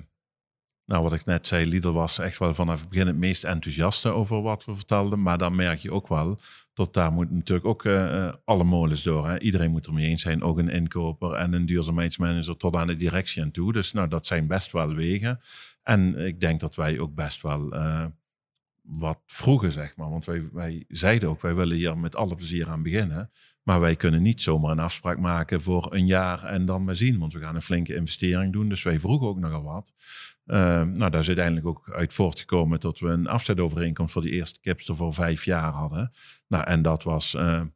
nou, 0.89 1.03
wat 1.03 1.13
ik 1.13 1.25
net 1.25 1.47
zei, 1.47 1.67
Lidl 1.67 1.91
was 1.91 2.19
echt 2.19 2.39
wel 2.39 2.55
vanaf 2.55 2.81
het 2.81 2.89
begin 2.89 3.07
het 3.07 3.17
meest 3.17 3.45
enthousiaste 3.45 4.09
over 4.11 4.43
wat 4.43 4.65
we 4.65 4.75
vertelden. 4.77 5.23
Maar 5.23 5.39
dan 5.39 5.55
merk 5.55 5.79
je 5.79 5.93
ook 5.93 6.09
wel 6.09 6.39
dat 6.75 6.95
daar 6.95 7.13
moet 7.13 7.31
natuurlijk 7.31 7.67
ook 7.67 7.85
eh, 7.85 8.27
eh, 8.27 8.35
alle 8.45 8.65
molens 8.65 9.03
door. 9.03 9.29
Hè? 9.29 9.39
Iedereen 9.41 9.71
moet 9.71 9.87
er 9.87 9.93
mee 9.93 10.07
eens 10.09 10.23
zijn, 10.23 10.43
ook 10.43 10.59
een 10.59 10.69
inkoper 10.69 11.33
en 11.33 11.53
een 11.53 11.67
duurzaamheidsmanager 11.67 12.57
tot 12.57 12.75
aan 12.75 12.87
de 12.87 12.97
directie 12.97 13.43
en 13.43 13.51
toe. 13.51 13.73
Dus 13.73 13.93
nou, 13.93 14.09
dat 14.09 14.27
zijn 14.27 14.47
best 14.47 14.73
wel 14.73 14.95
wegen. 14.95 15.41
En 15.83 16.19
ik 16.19 16.41
denk 16.41 16.61
dat 16.61 16.75
wij 16.75 16.99
ook 16.99 17.15
best 17.15 17.43
wel 17.43 17.73
eh, 17.73 18.05
wat 18.83 19.21
vroegen, 19.27 19.73
zeg 19.73 19.97
maar. 19.97 20.11
Want 20.11 20.25
wij, 20.25 20.49
wij 20.53 20.85
zeiden 20.89 21.29
ook, 21.29 21.41
wij 21.43 21.55
willen 21.55 21.77
hier 21.77 21.99
met 21.99 22.17
alle 22.17 22.35
plezier 22.35 22.69
aan 22.69 22.83
beginnen. 22.83 23.31
Maar 23.69 23.81
wij 23.81 23.97
kunnen 23.97 24.23
niet 24.23 24.43
zomaar 24.43 24.71
een 24.71 24.79
afspraak 24.79 25.19
maken 25.19 25.61
voor 25.63 25.95
een 25.95 26.07
jaar 26.07 26.43
en 26.45 26.65
dan 26.65 26.85
maar 26.85 26.97
zien. 26.97 27.19
Want 27.19 27.33
we 27.33 27.39
gaan 27.39 27.55
een 27.55 27.61
flinke 27.63 27.95
investering 27.95 28.53
doen. 28.53 28.69
Dus 28.69 28.83
wij 28.83 29.01
vroegen 29.01 29.29
ook 29.29 29.39
nogal 29.39 29.63
wat. 29.63 29.95
Ehm, 30.47 30.93
nou, 30.93 31.11
daar 31.11 31.21
is 31.21 31.27
uiteindelijk 31.27 31.67
ook 31.67 31.91
uit 31.93 32.15
voortgekomen 32.15 32.81
dat 32.81 32.99
we 32.99 33.09
een 33.09 33.27
afzetovereenkomst 33.27 34.13
voor 34.13 34.23
die 34.23 34.31
eerste 34.33 34.61
kipster 34.61 34.95
voor 34.97 35.15
vijf 35.15 35.45
jaar 35.45 35.73
hadden. 35.73 36.11
Nou, 36.47 36.65
en 36.65 36.83
dat 36.83 37.03
was 37.03 37.35
ehm, 37.35 37.67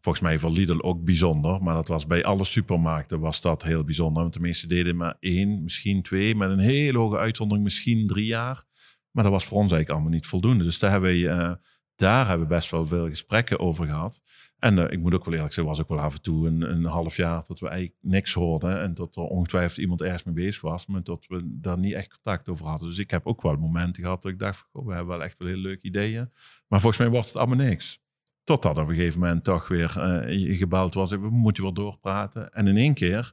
volgens 0.00 0.24
mij 0.24 0.38
voor 0.38 0.50
Lidl 0.50 0.80
ook 0.80 1.04
bijzonder. 1.04 1.62
Maar 1.62 1.74
dat 1.74 1.88
was 1.88 2.06
bij 2.06 2.24
alle 2.24 2.44
supermarkten 2.44 3.20
was 3.20 3.40
dat 3.40 3.62
heel 3.62 3.84
bijzonder. 3.84 4.22
Want 4.22 4.34
de 4.34 4.40
meeste 4.40 4.66
deden 4.66 4.96
maar 4.96 5.16
één, 5.20 5.62
misschien 5.62 6.02
twee, 6.02 6.34
met 6.36 6.50
een 6.50 6.58
hele 6.58 6.98
hoge 6.98 7.16
uitzondering 7.16 7.64
misschien 7.66 8.06
drie 8.08 8.26
jaar. 8.26 8.64
Maar 9.10 9.24
dat 9.24 9.32
was 9.32 9.44
voor 9.44 9.58
ons 9.58 9.70
eigenlijk 9.72 9.90
allemaal 9.90 10.18
niet 10.18 10.26
voldoende. 10.26 10.64
Dus 10.64 10.78
daar 10.78 10.90
hebben 10.90 11.30
eh, 11.38 11.52
daar 11.96 12.26
hebben 12.28 12.48
we 12.48 12.54
best 12.54 12.70
wel 12.70 12.86
veel 12.86 13.08
gesprekken 13.08 13.58
over 13.58 13.86
gehad. 13.86 14.22
En 14.64 14.78
eh, 14.78 14.92
ik 14.92 14.98
moet 15.00 15.14
ook 15.14 15.24
wel 15.24 15.34
eerlijk 15.34 15.52
zijn, 15.52 15.66
was 15.66 15.80
ook 15.80 15.88
wel 15.88 16.00
af 16.00 16.14
en 16.14 16.22
toe 16.22 16.46
een, 16.48 16.62
een 16.70 16.84
half 16.84 17.16
jaar 17.16 17.44
dat 17.46 17.60
we 17.60 17.68
eigenlijk 17.68 17.98
niks 18.00 18.32
hoorden. 18.32 18.80
En 18.80 18.94
dat 18.94 19.16
er 19.16 19.22
ongetwijfeld 19.22 19.78
iemand 19.78 20.02
ergens 20.02 20.24
mee 20.24 20.34
bezig 20.34 20.62
was, 20.62 20.86
maar 20.86 21.02
dat 21.02 21.24
we 21.28 21.40
daar 21.44 21.78
niet 21.78 21.92
echt 21.92 22.08
contact 22.12 22.48
over 22.48 22.66
hadden. 22.66 22.88
Dus 22.88 22.98
ik 22.98 23.10
heb 23.10 23.26
ook 23.26 23.42
wel 23.42 23.56
momenten 23.56 24.02
gehad 24.02 24.22
dat 24.22 24.32
ik 24.32 24.38
dacht, 24.38 24.68
we 24.72 24.78
hebben 24.92 25.06
wel 25.06 25.22
echt 25.24 25.38
wel 25.38 25.48
heel 25.48 25.56
leuke 25.56 25.86
ideeën. 25.86 26.28
Maar 26.68 26.80
volgens 26.80 27.02
mij 27.02 27.10
wordt 27.10 27.26
het 27.26 27.36
allemaal 27.36 27.66
niks. 27.66 28.02
Totdat 28.44 28.78
op 28.78 28.88
een 28.88 28.94
gegeven 28.94 29.20
moment 29.20 29.44
toch 29.44 29.68
weer 29.68 29.94
uh, 30.28 30.56
gebeld 30.56 30.94
was, 30.94 31.10
we 31.10 31.28
moeten 31.30 31.62
wel 31.62 31.72
doorpraten. 31.72 32.52
En 32.52 32.66
in 32.66 32.76
één 32.76 32.94
keer 32.94 33.32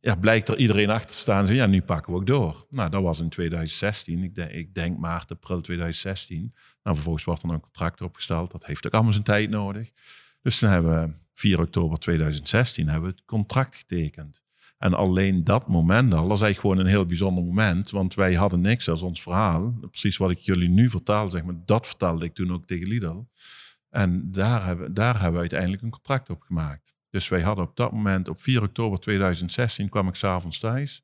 ja, 0.00 0.14
blijkt 0.14 0.48
er 0.48 0.56
iedereen 0.56 0.90
achter 0.90 1.10
te 1.10 1.16
staan. 1.16 1.46
Ja, 1.54 1.66
nu 1.66 1.82
pakken 1.82 2.12
we 2.12 2.18
ook 2.18 2.26
door. 2.26 2.66
Nou, 2.70 2.90
dat 2.90 3.02
was 3.02 3.20
in 3.20 3.28
2016. 3.28 4.22
Ik 4.22 4.34
denk, 4.34 4.50
ik 4.50 4.74
denk 4.74 4.98
maart, 4.98 5.30
april 5.30 5.60
2016. 5.60 6.38
Nou, 6.82 6.94
vervolgens 6.96 7.24
wordt 7.24 7.40
dan 7.42 7.50
een 7.50 7.60
contract 7.60 8.00
opgesteld. 8.02 8.50
Dat 8.50 8.66
heeft 8.66 8.86
ook 8.86 8.92
allemaal 8.92 9.12
zijn 9.12 9.24
tijd 9.24 9.50
nodig. 9.50 9.90
Dus 10.42 10.58
toen 10.58 10.70
hebben 10.70 11.00
we 11.02 11.12
4 11.34 11.60
oktober 11.60 11.98
2016 11.98 12.88
hebben 12.88 13.10
we 13.10 13.16
het 13.16 13.24
contract 13.26 13.76
getekend. 13.76 14.42
En 14.78 14.94
alleen 14.94 15.44
dat 15.44 15.68
moment 15.68 16.14
al, 16.14 16.26
dat 16.28 16.36
is 16.36 16.42
eigenlijk 16.42 16.58
gewoon 16.60 16.78
een 16.78 16.86
heel 16.98 17.06
bijzonder 17.06 17.44
moment. 17.44 17.90
Want 17.90 18.14
wij 18.14 18.34
hadden 18.34 18.60
niks 18.60 18.88
als 18.88 19.02
ons 19.02 19.22
verhaal. 19.22 19.70
Precies 19.90 20.16
wat 20.16 20.30
ik 20.30 20.38
jullie 20.38 20.68
nu 20.68 20.90
vertaal, 20.90 21.30
zeg 21.30 21.44
maar, 21.44 21.54
dat 21.64 21.86
vertelde 21.86 22.24
ik 22.24 22.34
toen 22.34 22.52
ook 22.52 22.66
tegen 22.66 22.88
Lidl. 22.88 23.20
En 23.90 24.32
daar 24.32 24.64
hebben, 24.66 24.94
daar 24.94 25.14
hebben 25.14 25.32
we 25.32 25.38
uiteindelijk 25.40 25.82
een 25.82 25.90
contract 25.90 26.30
op 26.30 26.42
gemaakt. 26.42 26.96
Dus 27.10 27.28
wij 27.28 27.42
hadden 27.42 27.64
op 27.64 27.76
dat 27.76 27.92
moment, 27.92 28.28
op 28.28 28.40
4 28.42 28.62
oktober 28.62 28.98
2016, 29.00 29.88
kwam 29.88 30.08
ik 30.08 30.14
s'avonds 30.14 30.58
thuis. 30.58 31.02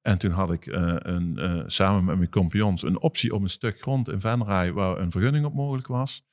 En 0.00 0.18
toen 0.18 0.30
had 0.30 0.52
ik 0.52 0.66
eh, 0.66 0.94
een, 0.98 1.38
eh, 1.38 1.62
samen 1.66 2.04
met 2.04 2.16
mijn 2.16 2.30
compagnons 2.30 2.82
een 2.82 3.00
optie 3.00 3.34
op 3.34 3.42
een 3.42 3.48
stuk 3.50 3.80
grond 3.80 4.08
in 4.08 4.20
Venraai 4.20 4.72
waar 4.72 4.98
een 4.98 5.10
vergunning 5.10 5.44
op 5.44 5.54
mogelijk 5.54 5.86
was. 5.86 6.26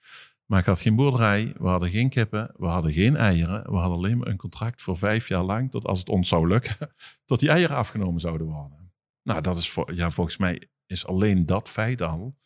Maar 0.46 0.60
ik 0.60 0.66
had 0.66 0.80
geen 0.82 0.96
boerderij, 0.96 1.54
we 1.58 1.68
hadden 1.68 1.90
geen 1.90 2.10
kippen, 2.10 2.52
we 2.58 2.66
hadden 2.66 2.92
geen 2.92 3.16
eieren. 3.16 3.64
We 3.64 3.76
hadden 3.78 3.98
alleen 3.98 4.18
maar 4.18 4.28
een 4.28 4.38
contract 4.38 4.82
voor 4.82 4.98
vijf 4.98 5.28
jaar 5.28 5.44
lang, 5.44 5.72
tot 5.72 5.86
als 5.86 6.00
het 6.00 6.10
ons 6.10 6.28
zou 6.28 6.48
lukken, 6.48 6.94
tot 7.30 7.40
die 7.40 7.50
eieren 7.50 7.76
afgenomen 7.76 8.22
zouden 8.22 8.48
worden. 8.48 8.92
Nou, 9.24 9.42
dat 9.42 9.58
is 9.58 9.70
voor, 9.70 9.94
ja, 9.94 10.10
volgens 10.10 10.38
mij 10.38 10.70
is 10.86 11.06
alleen 11.06 11.46
dat 11.46 11.70
feit 11.70 12.02
al, 12.02 12.38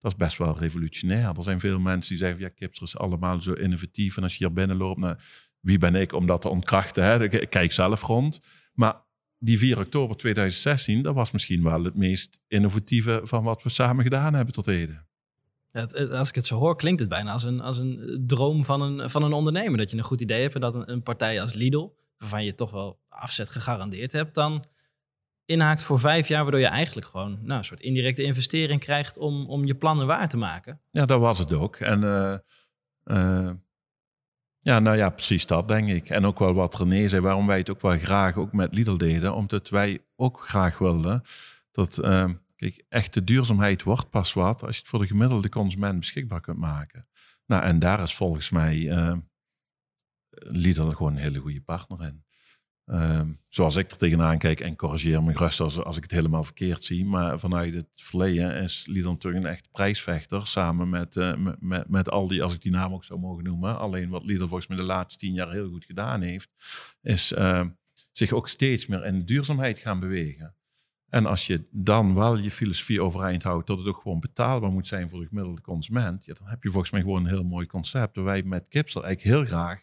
dat 0.00 0.12
is 0.12 0.18
best 0.18 0.38
wel 0.38 0.58
revolutionair. 0.58 1.36
Er 1.36 1.42
zijn 1.42 1.60
veel 1.60 1.80
mensen 1.80 2.08
die 2.08 2.18
zeggen, 2.24 2.40
ja, 2.42 2.48
kips 2.48 2.80
is 2.80 2.98
allemaal 2.98 3.40
zo 3.40 3.52
innovatief. 3.52 4.16
En 4.16 4.22
als 4.22 4.36
je 4.36 4.44
hier 4.44 4.52
binnen 4.54 4.76
loopt, 4.76 4.98
nou, 5.00 5.16
wie 5.64 5.78
ben 5.78 5.94
ik 5.94 6.12
om 6.12 6.26
dat 6.26 6.40
te 6.40 6.48
ontkrachten? 6.48 7.04
Hè? 7.04 7.22
Ik 7.24 7.50
kijk 7.50 7.72
zelf 7.72 8.02
rond. 8.02 8.40
Maar 8.72 9.02
die 9.38 9.58
4 9.58 9.78
oktober 9.78 10.16
2016, 10.16 11.02
dat 11.02 11.14
was 11.14 11.30
misschien 11.30 11.62
wel 11.62 11.84
het 11.84 11.94
meest 11.94 12.40
innovatieve 12.48 13.20
van 13.22 13.44
wat 13.44 13.62
we 13.62 13.68
samen 13.68 14.04
gedaan 14.04 14.34
hebben 14.34 14.54
tot 14.54 14.66
heden. 14.66 15.06
als 16.10 16.28
ik 16.28 16.34
het 16.34 16.46
zo 16.46 16.58
hoor, 16.58 16.76
klinkt 16.76 17.00
het 17.00 17.08
bijna 17.08 17.32
als 17.32 17.42
een, 17.44 17.60
als 17.60 17.78
een 17.78 18.22
droom 18.26 18.64
van 18.64 18.82
een, 18.82 19.10
van 19.10 19.22
een 19.22 19.32
ondernemer. 19.32 19.78
Dat 19.78 19.90
je 19.90 19.96
een 19.96 20.02
goed 20.04 20.20
idee 20.20 20.42
hebt 20.42 20.54
en 20.54 20.60
dat 20.60 20.88
een, 20.88 21.02
partij 21.02 21.40
als 21.40 21.54
Lidl, 21.54 21.90
waarvan 22.18 22.44
je 22.44 22.54
toch 22.54 22.70
wel 22.70 23.00
afzet 23.08 23.48
gegarandeerd 23.48 24.12
hebt, 24.12 24.34
dan 24.34 24.64
inhaakt 25.46 25.84
voor 25.84 26.00
vijf 26.00 26.28
jaar, 26.28 26.42
waardoor 26.42 26.60
je 26.60 26.66
eigenlijk 26.66 27.06
gewoon 27.06 27.38
nou, 27.42 27.58
een 27.58 27.64
soort 27.64 27.80
indirecte 27.80 28.22
investering 28.22 28.80
krijgt 28.80 29.18
om, 29.18 29.48
om 29.48 29.64
je 29.64 29.74
plannen 29.74 30.06
waar 30.06 30.28
te 30.28 30.36
maken. 30.36 30.80
Ja, 30.90 31.06
dat 31.06 31.20
was 31.20 31.38
het 31.38 31.52
ook. 31.52 31.76
En 31.76 32.04
eh, 32.04 32.38
eh, 33.04 33.50
ja, 34.64 34.78
nou 34.78 34.96
ja, 34.96 35.10
precies 35.10 35.46
dat 35.46 35.68
denk 35.68 35.88
ik. 35.88 36.08
En 36.08 36.24
ook 36.24 36.38
wel 36.38 36.54
wat 36.54 36.78
René 36.78 37.08
zei, 37.08 37.22
waarom 37.22 37.46
wij 37.46 37.58
het 37.58 37.70
ook 37.70 37.80
wel 37.80 37.98
graag 37.98 38.36
ook 38.36 38.52
met 38.52 38.74
Lidl 38.74 38.96
deden. 38.96 39.34
Omdat 39.34 39.68
wij 39.68 40.04
ook 40.16 40.40
graag 40.48 40.78
wilden 40.78 41.22
dat, 41.70 42.02
uh, 42.04 42.30
kijk, 42.56 42.84
echte 42.88 43.24
duurzaamheid 43.24 43.82
wordt 43.82 44.10
pas 44.10 44.32
wat 44.32 44.62
als 44.64 44.74
je 44.74 44.80
het 44.80 44.90
voor 44.90 44.98
de 44.98 45.06
gemiddelde 45.06 45.48
consument 45.48 45.98
beschikbaar 45.98 46.40
kunt 46.40 46.58
maken. 46.58 47.08
Nou, 47.46 47.62
en 47.62 47.78
daar 47.78 48.00
is 48.02 48.14
volgens 48.14 48.50
mij 48.50 48.76
uh, 48.76 49.16
Lidl 50.38 50.88
gewoon 50.88 51.12
een 51.12 51.18
hele 51.22 51.38
goede 51.40 51.60
partner 51.62 52.02
in. 52.06 52.23
Ehm, 52.84 53.28
zoals 53.48 53.76
ik 53.76 53.90
er 53.90 53.96
tegenaan 53.96 54.38
kijk 54.38 54.60
en 54.60 54.76
corrigeer 54.76 55.22
me 55.22 55.32
rustig 55.32 55.64
als, 55.64 55.82
als 55.82 55.96
ik 55.96 56.02
het 56.02 56.10
helemaal 56.12 56.42
verkeerd 56.44 56.84
zie. 56.84 57.04
Maar 57.04 57.38
vanuit 57.38 57.74
het 57.74 57.86
verleden 57.94 58.62
is 58.62 58.86
natuurlijk 59.02 59.44
een 59.44 59.50
echt 59.50 59.68
prijsvechter. 59.72 60.46
Samen 60.46 60.88
met, 60.88 61.16
eh, 61.16 61.36
met, 61.60 61.88
met, 61.88 62.10
al 62.10 62.28
die, 62.28 62.42
als 62.42 62.54
ik 62.54 62.62
die 62.62 62.72
naam 62.72 62.92
ook 62.94 63.04
zou 63.04 63.20
mogen 63.20 63.44
noemen. 63.44 63.78
Alleen 63.78 64.08
wat 64.08 64.24
Lidl 64.24 64.44
volgens 64.46 64.66
mij 64.66 64.76
de 64.76 64.82
laatste 64.82 65.18
tien 65.20 65.32
jaar 65.34 65.52
heel 65.52 65.68
goed 65.68 65.84
gedaan 65.84 66.20
heeft. 66.20 66.50
Is 67.02 67.32
ehm, 67.32 67.68
zich 68.10 68.32
ook 68.32 68.48
steeds 68.48 68.86
meer 68.86 69.04
in 69.04 69.18
de 69.18 69.24
duurzaamheid 69.24 69.78
gaan 69.78 70.00
bewegen. 70.00 70.54
En 71.08 71.26
als 71.26 71.46
je 71.46 71.66
dan 71.70 72.14
wel 72.14 72.38
je 72.38 72.50
filosofie 72.50 73.00
overeind 73.02 73.42
houdt 73.42 73.66
dat 73.66 73.78
het 73.78 73.86
ook 73.86 74.00
gewoon 74.02 74.20
betaalbaar 74.20 74.70
moet 74.72 74.86
zijn 74.86 75.08
voor 75.08 75.20
de 75.20 75.26
gemiddelde 75.26 75.60
consument, 75.60 76.24
ja, 76.24 76.34
dan 76.34 76.48
heb 76.48 76.62
je 76.62 76.70
volgens 76.70 76.90
mij 76.92 77.00
gewoon 77.00 77.24
een 77.24 77.30
heel 77.32 77.44
mooi 77.44 77.66
concept. 77.66 78.16
Waar 78.16 78.24
wij 78.24 78.42
met 78.42 78.68
Kipster 78.68 79.02
eigenlijk 79.02 79.36
heel 79.36 79.44
graag 79.58 79.82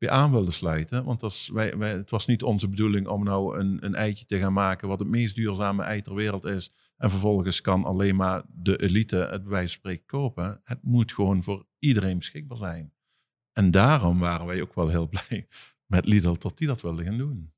weer 0.00 0.10
aan 0.10 0.30
wilde 0.30 0.50
sluiten. 0.50 1.04
Want 1.04 1.20
dat 1.20 1.48
wij, 1.52 1.76
wij, 1.78 1.92
het 1.92 2.10
was 2.10 2.26
niet 2.26 2.42
onze 2.42 2.68
bedoeling 2.68 3.06
om 3.06 3.24
nou 3.24 3.58
een, 3.58 3.78
een 3.80 3.94
eitje 3.94 4.24
te 4.26 4.38
gaan 4.38 4.52
maken 4.52 4.88
wat 4.88 4.98
het 4.98 5.08
meest 5.08 5.34
duurzame 5.34 5.82
ei 5.82 6.00
ter 6.00 6.14
wereld 6.14 6.44
is. 6.44 6.72
En 6.96 7.10
vervolgens 7.10 7.60
kan 7.60 7.84
alleen 7.84 8.16
maar 8.16 8.42
de 8.48 8.82
elite 8.82 9.16
het 9.16 9.42
bij 9.42 9.50
wijze 9.50 10.00
kopen. 10.06 10.60
Het 10.64 10.78
moet 10.82 11.12
gewoon 11.12 11.42
voor 11.42 11.66
iedereen 11.78 12.18
beschikbaar 12.18 12.58
zijn. 12.58 12.92
En 13.52 13.70
daarom 13.70 14.18
waren 14.18 14.46
wij 14.46 14.60
ook 14.60 14.74
wel 14.74 14.88
heel 14.88 15.08
blij 15.28 15.46
met 15.86 16.06
Lidl 16.06 16.34
dat 16.38 16.58
die 16.58 16.66
dat 16.66 16.80
wilde 16.82 17.04
gaan 17.04 17.18
doen. 17.18 17.52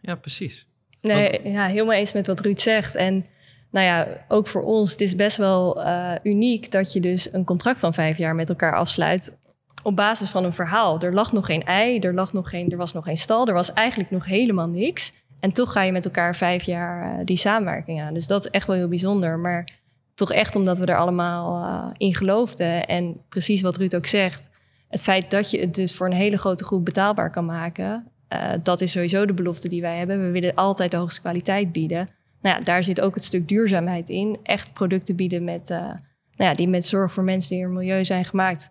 Ja, 0.00 0.14
precies. 0.14 0.66
Nee, 1.00 1.48
ja, 1.48 1.66
helemaal 1.66 1.92
eens 1.94 2.12
met 2.12 2.26
wat 2.26 2.40
Ruud 2.40 2.58
zegt. 2.58 2.94
En 2.94 3.24
nou 3.70 3.86
ja, 3.86 4.24
ook 4.28 4.46
voor 4.46 4.62
ons, 4.62 4.90
het 4.90 5.00
is 5.00 5.16
best 5.16 5.36
wel 5.36 5.82
eh, 5.82 6.14
uniek 6.22 6.70
dat 6.70 6.92
je 6.92 7.00
dus 7.00 7.32
een 7.32 7.44
contract 7.44 7.78
van 7.80 7.94
vijf 7.94 8.18
jaar 8.18 8.34
met 8.34 8.48
elkaar 8.48 8.76
afsluit 8.76 9.38
op 9.82 9.96
basis 9.96 10.30
van 10.30 10.44
een 10.44 10.52
verhaal. 10.52 11.00
Er 11.00 11.14
lag 11.14 11.32
nog 11.32 11.46
geen 11.46 11.64
ei, 11.64 11.98
er, 12.00 12.14
lag 12.14 12.32
nog 12.32 12.48
geen, 12.50 12.70
er 12.70 12.76
was 12.76 12.92
nog 12.92 13.04
geen 13.04 13.16
stal, 13.16 13.46
er 13.48 13.54
was 13.54 13.72
eigenlijk 13.72 14.10
nog 14.10 14.24
helemaal 14.26 14.68
niks. 14.68 15.12
En 15.40 15.52
toch 15.52 15.72
ga 15.72 15.82
je 15.82 15.92
met 15.92 16.04
elkaar 16.04 16.36
vijf 16.36 16.62
jaar 16.64 17.18
eh, 17.18 17.24
die 17.24 17.36
samenwerking 17.36 18.00
aan. 18.02 18.14
Dus 18.14 18.26
dat 18.26 18.44
is 18.44 18.50
echt 18.50 18.66
wel 18.66 18.76
heel 18.76 18.88
bijzonder. 18.88 19.38
Maar 19.38 19.68
toch 20.14 20.32
echt 20.32 20.56
omdat 20.56 20.78
we 20.78 20.86
er 20.86 20.96
allemaal 20.96 21.62
eh, 21.64 21.90
in 21.96 22.14
geloofden. 22.14 22.86
En 22.86 23.16
precies 23.28 23.62
wat 23.62 23.76
Ruud 23.76 23.94
ook 23.94 24.06
zegt, 24.06 24.50
het 24.88 25.02
feit 25.02 25.30
dat 25.30 25.50
je 25.50 25.60
het 25.60 25.74
dus 25.74 25.94
voor 25.94 26.06
een 26.06 26.12
hele 26.12 26.38
grote 26.38 26.64
groep 26.64 26.84
betaalbaar 26.84 27.30
kan 27.30 27.44
maken, 27.44 28.06
eh, 28.28 28.50
dat 28.62 28.80
is 28.80 28.92
sowieso 28.92 29.26
de 29.26 29.32
belofte 29.34 29.68
die 29.68 29.80
wij 29.80 29.96
hebben. 29.98 30.22
We 30.24 30.30
willen 30.30 30.54
altijd 30.54 30.90
de 30.90 30.96
hoogste 30.96 31.20
kwaliteit 31.20 31.72
bieden. 31.72 32.12
Nou 32.40 32.58
ja, 32.58 32.64
daar 32.64 32.82
zit 32.84 33.00
ook 33.00 33.14
het 33.14 33.24
stuk 33.24 33.48
duurzaamheid 33.48 34.08
in. 34.08 34.38
Echt 34.42 34.72
producten 34.72 35.16
bieden 35.16 35.44
met, 35.44 35.68
nou 35.68 35.92
ja, 36.36 36.54
die 36.54 36.68
met 36.68 36.84
zorg 36.84 37.12
voor 37.12 37.22
mensen 37.22 37.50
die 37.50 37.58
in 37.58 37.64
het 37.64 37.74
milieu 37.74 38.04
zijn 38.04 38.24
gemaakt 38.24 38.70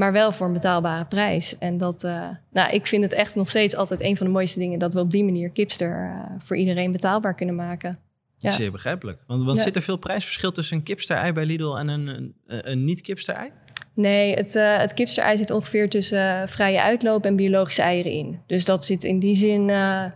maar 0.00 0.12
wel 0.12 0.32
voor 0.32 0.46
een 0.46 0.52
betaalbare 0.52 1.04
prijs. 1.04 1.58
En 1.58 1.76
dat, 1.76 2.04
eh, 2.04 2.28
nou, 2.52 2.70
ik 2.72 2.86
vind 2.86 3.02
het 3.02 3.12
echt 3.12 3.34
nog 3.34 3.48
steeds 3.48 3.74
altijd 3.76 4.00
een 4.00 4.16
van 4.16 4.26
de 4.26 4.32
mooiste 4.32 4.58
dingen 4.58 4.78
dat 4.78 4.94
we 4.94 5.00
op 5.00 5.10
die 5.10 5.24
manier 5.24 5.50
Kipster 5.50 6.04
eh, 6.04 6.34
voor 6.38 6.56
iedereen 6.56 6.92
betaalbaar 6.92 7.34
kunnen 7.34 7.54
maken. 7.54 7.98
Ja. 8.36 8.50
Zeer 8.50 8.72
begrijpelijk. 8.72 9.18
Want, 9.26 9.44
want 9.44 9.60
zit 9.60 9.76
er 9.76 9.82
veel 9.82 9.96
prijsverschil 9.96 10.52
tussen 10.52 10.76
een 10.76 10.82
kipster-ei 10.82 11.32
bij 11.32 11.44
Lidl 11.44 11.74
en 11.76 11.88
een, 11.88 12.06
een, 12.06 12.34
een 12.46 12.84
niet-kipster-ei? 12.84 13.50
Nee, 13.94 14.34
het, 14.36 14.54
uh, 14.56 14.76
het 14.76 14.94
kipster-ei 14.94 15.36
zit 15.36 15.50
ongeveer 15.50 15.88
tussen 15.90 16.48
vrije 16.48 16.82
uitloop 16.82 17.24
en 17.24 17.36
biologische 17.36 17.82
eieren 17.82 18.12
in. 18.12 18.40
Dus 18.46 18.64
dat 18.64 18.84
zit 18.84 19.04
in 19.04 19.18
die 19.18 19.34
zin 19.34 19.62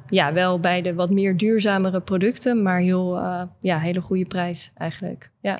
ja, 0.08 0.32
wel 0.32 0.60
bij 0.60 0.82
de 0.82 0.94
wat 0.94 1.10
meer 1.10 1.36
duurzamere 1.36 2.00
producten, 2.00 2.62
maar 2.62 2.80
heel, 2.80 3.14
ja, 3.60 3.78
hele 3.78 4.00
goede 4.00 4.24
prijs 4.26 4.72
eigenlijk. 4.78 5.30
Ja. 5.40 5.58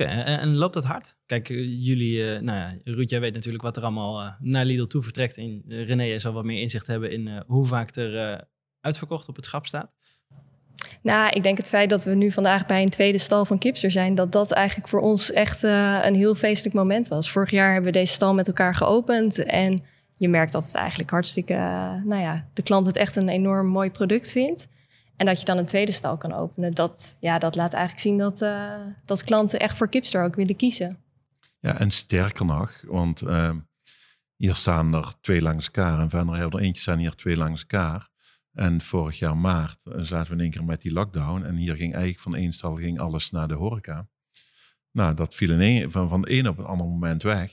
Oké, 0.00 0.04
en, 0.04 0.38
en, 0.40 0.54
loopt 0.54 0.74
dat 0.74 0.84
hard? 0.84 1.16
Kijk, 1.26 1.48
eh, 1.50 1.56
jullie, 1.84 2.14
uh, 2.34 2.40
nou 2.40 2.58
ja, 2.58 2.74
Ruud, 2.84 3.10
jij 3.10 3.20
weet 3.20 3.34
natuurlijk 3.34 3.62
wat 3.62 3.76
er 3.76 3.82
allemaal 3.82 4.20
eh, 4.20 4.28
naar 4.38 4.64
Lidl 4.64 4.84
toe 4.84 5.02
vertrekt. 5.02 5.36
En 5.36 5.62
uh, 5.68 5.86
René 5.86 6.18
zal 6.18 6.32
wat 6.32 6.44
meer 6.44 6.60
inzicht 6.60 6.86
hebben 6.86 7.10
in 7.10 7.42
hoe 7.46 7.66
vaak 7.66 7.94
er 7.96 8.42
uitverkocht 8.80 9.28
op 9.28 9.36
het 9.36 9.44
schap 9.44 9.66
staat. 9.66 9.90
Nou, 11.02 11.30
ik 11.32 11.42
denk 11.42 11.56
het 11.58 11.68
feit 11.68 11.90
dat 11.90 12.04
we 12.04 12.14
nu 12.14 12.30
vandaag 12.32 12.66
bij 12.66 12.82
een 12.82 12.88
tweede 12.90 13.18
stal 13.18 13.44
van 13.44 13.58
Kipster 13.58 13.90
zijn, 13.90 14.14
dat 14.14 14.32
dat 14.32 14.52
eigenlijk 14.52 14.88
voor 14.88 15.00
ons 15.00 15.32
echt 15.32 15.62
een 15.62 16.14
heel 16.14 16.34
feestelijk 16.34 16.76
moment 16.76 17.08
was. 17.08 17.30
Vorig 17.30 17.50
jaar 17.50 17.72
hebben 17.72 17.92
we 17.92 17.98
deze 17.98 18.12
stal 18.12 18.34
met 18.34 18.46
elkaar 18.46 18.74
geopend 18.74 19.44
en 19.44 19.82
je 20.16 20.28
merkt 20.28 20.52
dat 20.52 20.64
het 20.64 20.74
eigenlijk 20.74 21.10
hartstikke, 21.10 21.54
nou 22.04 22.20
ja, 22.20 22.46
de 22.52 22.62
klant 22.62 22.86
het 22.86 22.96
echt 22.96 23.16
een 23.16 23.28
enorm 23.28 23.66
mooi 23.66 23.90
product 23.90 24.32
vindt. 24.32 24.66
En 25.16 25.26
dat 25.26 25.38
je 25.40 25.44
dan 25.44 25.58
een 25.58 25.66
tweede 25.66 25.92
stal 25.92 26.16
kan 26.16 26.32
openen, 26.32 26.72
dat, 26.72 27.16
ja, 27.20 27.38
dat 27.38 27.56
laat 27.56 27.72
eigenlijk 27.72 28.02
zien 28.02 28.18
dat, 28.18 28.40
eh, 28.42 28.74
dat 29.04 29.24
klanten 29.24 29.58
echt 29.60 29.76
voor 29.76 29.88
Kipster 29.88 30.24
ook 30.24 30.34
willen 30.34 30.56
kiezen. 30.56 30.98
Ja, 31.60 31.78
en 31.78 31.90
sterker 31.90 32.44
nog, 32.44 32.82
want 32.86 33.20
ehm, 33.22 33.58
hier 34.36 34.54
staan 34.54 34.94
er 34.94 35.14
twee 35.20 35.40
langs 35.42 35.64
elkaar. 35.66 36.00
En 36.00 36.10
verder 36.10 36.36
hebben 36.36 36.58
er 36.60 36.64
eentje 36.66 36.82
staan 36.82 36.98
hier 36.98 37.14
twee 37.14 37.36
langs 37.36 37.60
elkaar. 37.60 38.08
En 38.52 38.80
vorig 38.80 39.18
jaar 39.18 39.36
maart 39.36 39.78
eh, 39.86 39.92
zaten 39.96 40.30
we 40.30 40.36
in 40.36 40.42
één 40.42 40.50
keer 40.50 40.64
met 40.64 40.82
die 40.82 40.92
lockdown. 40.92 41.42
En 41.42 41.56
hier 41.56 41.76
ging 41.76 41.92
eigenlijk 41.92 42.22
van 42.22 42.34
één 42.34 42.52
stal 42.52 42.74
ging 42.74 43.00
alles 43.00 43.30
naar 43.30 43.48
de 43.48 43.54
horeca. 43.54 44.08
Nou, 44.90 45.14
dat 45.14 45.34
viel 45.34 45.50
een, 45.60 45.90
van, 45.90 46.08
van 46.08 46.24
één 46.24 46.38
een 46.38 46.48
op 46.48 46.58
een 46.58 46.64
ander 46.64 46.86
moment 46.86 47.22
weg. 47.22 47.52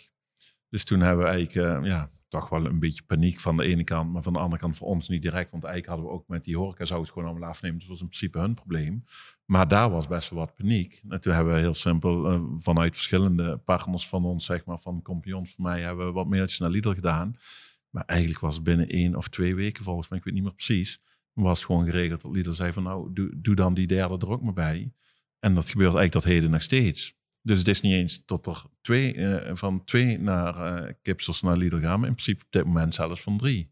Dus 0.70 0.84
toen 0.84 1.00
hebben 1.00 1.25
we 1.25 1.32
eigenlijk, 1.32 1.75
eh, 1.80 1.88
ja, 1.89 2.10
toch 2.39 2.50
wel 2.50 2.65
een 2.65 2.79
beetje 2.79 3.03
paniek 3.07 3.39
van 3.39 3.57
de 3.57 3.63
ene 3.63 3.83
kant, 3.83 4.11
maar 4.13 4.21
van 4.21 4.33
de 4.33 4.39
andere 4.39 4.61
kant 4.61 4.77
voor 4.77 4.88
ons 4.88 5.09
niet 5.09 5.21
direct. 5.21 5.51
Want 5.51 5.63
eigenlijk 5.63 5.93
hadden 5.93 6.05
we 6.05 6.11
ook 6.21 6.27
met 6.27 6.43
die 6.43 6.57
horeca 6.57 6.85
zou 6.85 7.01
het 7.01 7.11
gewoon 7.11 7.29
allemaal 7.29 7.50
afnemen. 7.50 7.77
Dus 7.79 7.88
dat 7.88 7.91
was 7.91 8.01
in 8.01 8.07
principe 8.09 8.39
hun 8.39 8.53
probleem. 8.53 9.03
Maar 9.45 9.67
daar 9.67 9.89
was 9.89 10.07
best 10.07 10.29
wel 10.29 10.39
wat 10.39 10.55
paniek. 10.55 11.01
En 11.09 11.21
toen 11.21 11.33
hebben 11.33 11.53
we 11.53 11.59
heel 11.59 11.73
simpel 11.73 12.27
eh, 12.31 12.41
vanuit 12.57 12.95
verschillende 12.95 13.57
partners 13.57 14.07
van 14.07 14.25
ons, 14.25 14.45
zeg 14.45 14.65
maar, 14.65 14.79
van 14.79 15.01
compagnons 15.01 15.51
van 15.55 15.63
mij, 15.63 15.81
hebben 15.81 16.05
we 16.05 16.11
wat 16.11 16.27
mailtjes 16.27 16.59
naar 16.59 16.69
Lidl 16.69 16.89
gedaan. 16.93 17.35
Maar 17.89 18.03
eigenlijk 18.05 18.39
was 18.39 18.55
het 18.55 18.63
binnen 18.63 18.89
één 18.89 19.15
of 19.15 19.27
twee 19.27 19.55
weken, 19.55 19.83
volgens 19.83 20.07
mij, 20.07 20.17
ik 20.19 20.23
weet 20.25 20.33
niet 20.33 20.43
meer 20.43 20.53
precies, 20.53 21.01
was 21.33 21.57
het 21.57 21.65
gewoon 21.67 21.85
geregeld 21.85 22.21
dat 22.21 22.31
Lidl 22.31 22.51
zei 22.51 22.73
van 22.73 22.83
nou, 22.83 23.13
doe, 23.13 23.29
doe 23.35 23.55
dan 23.55 23.73
die 23.73 23.88
derde 23.88 24.17
er 24.25 24.29
ook 24.31 24.41
maar 24.41 24.53
bij. 24.53 24.91
En 25.39 25.53
dat 25.55 25.69
gebeurt 25.69 25.93
eigenlijk 25.95 26.11
tot 26.11 26.23
heden 26.23 26.51
nog 26.51 26.61
steeds. 26.61 27.19
Dus 27.43 27.57
het 27.60 27.67
is 27.67 27.81
niet 27.81 27.93
eens 27.93 28.25
tot 28.25 28.45
er 28.45 28.63
twee, 28.81 29.13
eh, 29.13 29.55
van 29.55 29.83
twee 29.83 30.19
naar 30.19 30.83
uh, 30.86 30.93
kipsels 31.01 31.41
naar 31.41 31.57
Lidl 31.57 31.77
gaan, 31.77 32.00
maar 32.00 32.07
in 32.07 32.13
principe 32.15 32.43
op 32.45 32.51
dit 32.51 32.65
moment 32.65 32.93
zelfs 32.95 33.21
van 33.21 33.38
drie. 33.38 33.71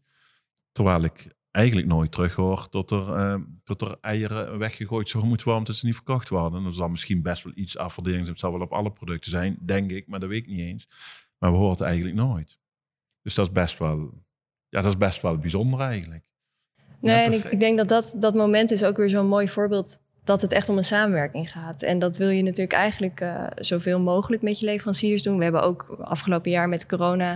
Terwijl 0.72 1.02
ik 1.02 1.26
eigenlijk 1.50 1.86
nooit 1.88 2.12
terughoor 2.12 2.66
dat 2.70 2.90
er, 2.90 3.14
eh, 3.16 3.34
dat 3.64 3.80
er 3.80 3.96
eieren 4.00 4.58
weggegooid 4.58 5.08
zouden 5.08 5.28
moeten 5.28 5.46
worden 5.46 5.64
omdat 5.64 5.80
ze 5.80 5.86
niet 5.86 5.94
verkocht 5.94 6.28
worden. 6.28 6.64
Er 6.64 6.74
zal 6.74 6.88
misschien 6.88 7.22
best 7.22 7.44
wel 7.44 7.52
iets 7.56 7.78
afverdering 7.78 8.20
zijn, 8.22 8.32
het 8.32 8.40
zal 8.40 8.52
wel 8.52 8.60
op 8.60 8.72
alle 8.72 8.90
producten 8.90 9.30
zijn, 9.30 9.58
denk 9.62 9.90
ik, 9.90 10.06
maar 10.06 10.20
dat 10.20 10.28
weet 10.28 10.38
ik 10.42 10.46
niet 10.48 10.58
eens. 10.58 10.88
Maar 11.38 11.50
we 11.50 11.56
horen 11.56 11.72
het 11.72 11.80
eigenlijk 11.80 12.16
nooit. 12.16 12.58
Dus 13.22 13.34
dat 13.34 13.46
is 13.46 13.52
best 13.52 13.78
wel, 13.78 14.10
ja, 14.68 14.80
dat 14.80 14.90
is 14.92 14.98
best 14.98 15.22
wel 15.22 15.36
bijzonder 15.38 15.80
eigenlijk. 15.80 16.24
Nee, 17.00 17.16
en 17.24 17.32
ik, 17.32 17.44
ik, 17.44 17.60
denk 17.60 17.76
dat, 17.78 17.88
dat 17.88 18.16
dat 18.18 18.34
moment 18.34 18.70
is 18.70 18.84
ook 18.84 18.96
weer 18.96 19.08
zo'n 19.08 19.26
mooi 19.26 19.48
voorbeeld 19.48 19.98
dat 20.30 20.40
het 20.40 20.52
echt 20.52 20.68
om 20.68 20.76
een 20.76 20.84
samenwerking 20.84 21.50
gaat. 21.52 21.82
En 21.82 21.98
dat 21.98 22.16
wil 22.16 22.28
je 22.28 22.42
natuurlijk 22.42 22.72
eigenlijk 22.72 23.20
eh, 23.20 23.42
zoveel 23.54 24.00
mogelijk 24.00 24.42
met 24.42 24.60
je 24.60 24.66
leveranciers 24.66 25.22
doen. 25.22 25.36
We 25.36 25.42
hebben 25.42 25.62
ook 25.62 25.96
afgelopen 26.00 26.50
jaar 26.50 26.68
met 26.68 26.86
corona 26.86 27.34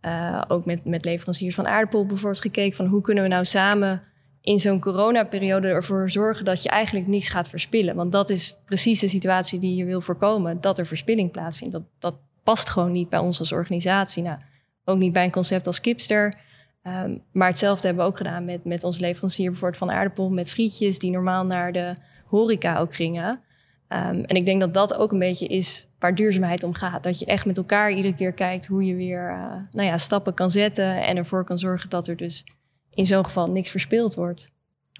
eh, 0.00 0.42
ook 0.48 0.64
met, 0.64 0.84
met 0.84 1.04
leveranciers 1.04 1.54
van 1.54 1.66
aardappel 1.66 2.06
bijvoorbeeld 2.06 2.42
gekeken 2.42 2.76
van 2.76 2.86
hoe 2.86 3.00
kunnen 3.00 3.22
we 3.24 3.30
nou 3.30 3.44
samen 3.44 4.02
in 4.40 4.58
zo'n 4.58 4.80
coronaperiode 4.80 5.68
ervoor 5.68 6.10
zorgen 6.10 6.44
dat 6.44 6.62
je 6.62 6.68
eigenlijk 6.68 7.06
niets 7.06 7.28
gaat 7.28 7.48
verspillen. 7.48 7.94
Want 7.94 8.12
dat 8.12 8.30
is 8.30 8.56
precies 8.66 9.00
de 9.00 9.08
situatie 9.08 9.58
die 9.58 9.76
je 9.76 9.84
wil 9.84 10.00
voorkomen, 10.00 10.60
dat 10.60 10.78
er 10.78 10.86
verspilling 10.86 11.30
plaatsvindt. 11.30 11.72
Dat, 11.72 11.82
dat 11.98 12.14
past 12.42 12.68
gewoon 12.68 12.92
niet 12.92 13.08
bij 13.08 13.18
ons 13.18 13.38
als 13.38 13.52
organisatie. 13.52 14.22
Nou, 14.22 14.38
ook 14.84 14.98
niet 14.98 15.12
bij 15.12 15.24
een 15.24 15.30
concept 15.30 15.66
als 15.66 15.80
Kipster. 15.80 16.34
Ehm, 16.82 17.16
maar 17.32 17.48
hetzelfde 17.48 17.86
hebben 17.86 18.04
we 18.04 18.10
ook 18.10 18.16
gedaan 18.16 18.44
met, 18.44 18.64
met 18.64 18.84
onze 18.84 19.00
leverancier 19.00 19.50
bijvoorbeeld 19.50 19.82
van 19.82 19.90
aardappel, 19.90 20.30
met 20.30 20.50
frietjes 20.50 20.98
die 20.98 21.10
normaal 21.10 21.46
naar 21.46 21.72
de 21.72 21.92
horeca 22.32 22.78
ook 22.78 22.94
gingen. 22.94 23.40
Ehm, 23.88 24.20
en 24.22 24.36
ik 24.36 24.44
denk 24.44 24.60
dat 24.60 24.74
dat 24.74 24.94
ook 24.94 25.12
een 25.12 25.18
beetje 25.18 25.46
is 25.46 25.88
waar 25.98 26.14
duurzaamheid 26.14 26.62
om 26.62 26.74
gaat. 26.74 27.02
Dat 27.02 27.18
je 27.18 27.26
echt 27.26 27.46
met 27.46 27.56
elkaar 27.56 27.92
iedere 27.92 28.14
keer 28.14 28.32
kijkt 28.32 28.66
hoe 28.66 28.84
je 28.86 28.94
weer 28.94 29.28
eh, 29.28 29.62
nou 29.70 29.88
ja, 29.88 29.98
stappen 29.98 30.34
kan 30.34 30.50
zetten 30.50 31.04
en 31.06 31.16
ervoor 31.16 31.44
kan 31.44 31.58
zorgen 31.58 31.90
dat 31.90 32.08
er 32.08 32.16
dus 32.16 32.44
in 32.90 33.06
zo'n 33.06 33.24
geval 33.24 33.50
niks 33.50 33.70
verspild 33.70 34.14
wordt. 34.14 34.50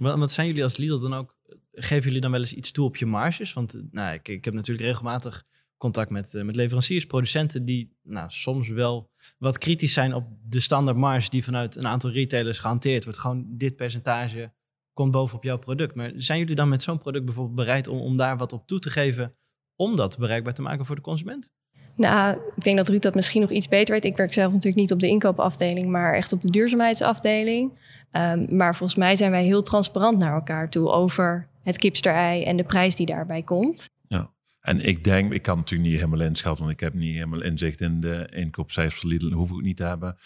Wat 0.01 0.33
zijn 0.33 0.47
jullie 0.47 0.63
als 0.63 0.77
Lidl 0.77 0.99
dan 1.01 1.15
ook? 1.15 1.37
Geven 1.75 2.05
jullie 2.05 2.21
dan 2.21 2.31
wel 2.31 2.41
eens 2.41 2.55
iets 2.55 2.71
toe 2.73 2.85
op 2.85 2.97
je 2.97 3.07
marges? 3.07 3.53
Want 3.53 3.75
eh, 3.75 3.81
nou, 3.91 4.15
ik, 4.15 4.29
ik 4.29 4.45
heb 4.45 4.55
natuurlijk 4.55 4.87
regelmatig 4.87 5.45
contact 5.77 6.11
met, 6.11 6.35
uh, 6.35 6.43
met 6.43 6.57
leveranciers, 6.57 7.05
producenten 7.07 7.65
die 7.65 7.97
nou, 8.03 8.27
soms 8.31 8.69
wel 8.69 9.11
wat 9.39 9.59
kritisch 9.59 9.93
zijn 9.93 10.15
op 10.15 10.25
de 10.45 10.61
standaard 10.61 10.97
marge 10.97 11.31
die 11.31 11.45
vanuit 11.45 11.77
een 11.77 11.87
aantal 11.87 12.11
retailers 12.11 12.59
gehanteerd 12.59 13.05
wordt. 13.05 13.19
Gewoon 13.19 13.47
dit 13.57 13.77
percentage 13.77 14.53
komt 14.95 15.11
bovenop 15.13 15.43
jouw 15.45 15.59
product. 15.59 15.95
Maar 15.95 16.11
zijn 16.15 16.39
jullie 16.39 16.55
dan 16.55 16.69
met 16.69 16.83
zo'n 16.83 16.99
product 16.99 17.25
bijvoorbeeld 17.25 17.57
bereid 17.57 17.89
om, 17.89 17.99
om 17.99 18.17
daar 18.17 18.37
wat 18.37 18.53
op 18.53 18.67
toe 18.67 18.79
te 18.79 18.91
geven 18.91 19.33
om 19.77 19.97
dat 19.97 20.19
bereikbaar 20.19 20.55
te 20.55 20.63
maken 20.63 20.87
voor 20.87 20.97
de 20.97 21.03
consument? 21.03 21.51
Nou, 21.97 22.39
ik 22.57 22.63
denk 22.65 22.77
dat 22.77 22.89
Ruud 22.89 23.03
dat 23.03 23.15
misschien 23.15 23.41
nog 23.41 23.51
iets 23.51 23.69
beter 23.69 23.95
weet. 23.95 24.05
Ik 24.05 24.17
werk 24.17 24.33
zelf 24.33 24.49
natuurlijk 24.53 24.77
niet 24.81 24.93
op 24.93 25.01
de 25.01 25.07
inkoopafdeling, 25.09 25.89
maar 25.91 26.15
echt 26.15 26.33
op 26.33 26.43
de 26.43 26.51
duurzaamheidsafdeling. 26.51 27.73
Ehm, 28.11 28.57
maar 28.57 28.77
volgens 28.77 28.99
mij 28.99 29.17
zijn 29.17 29.31
wij 29.31 29.45
heel 29.45 29.63
transparant 29.63 30.19
naar 30.19 30.35
elkaar 30.35 30.71
toe 30.71 30.89
over 30.89 31.49
het 31.63 31.79
kipsterei 31.79 32.45
en 32.45 32.57
de 32.57 32.65
prijs 32.65 32.97
die 32.97 33.07
daarbij 33.07 33.43
komt. 33.43 33.91
Ja, 34.09 34.33
en 34.61 34.81
ik 34.81 35.05
denk, 35.05 35.33
ik 35.33 35.43
kan 35.43 35.57
natuurlijk 35.57 35.91
niet 35.91 36.01
helemaal 36.01 36.27
inschatten, 36.27 36.63
want 36.65 36.75
ik 36.77 36.81
heb 36.85 36.95
niet 36.95 37.13
helemaal 37.15 37.43
inzicht 37.43 37.81
in 37.81 38.01
de 38.01 38.29
inkoopcijfers 38.35 39.01
van 39.01 39.09
Lidl, 39.11 39.31
hoef 39.31 39.51
ik 39.51 39.61
niet 39.63 39.77
te 39.77 39.87
hebben. 39.87 40.17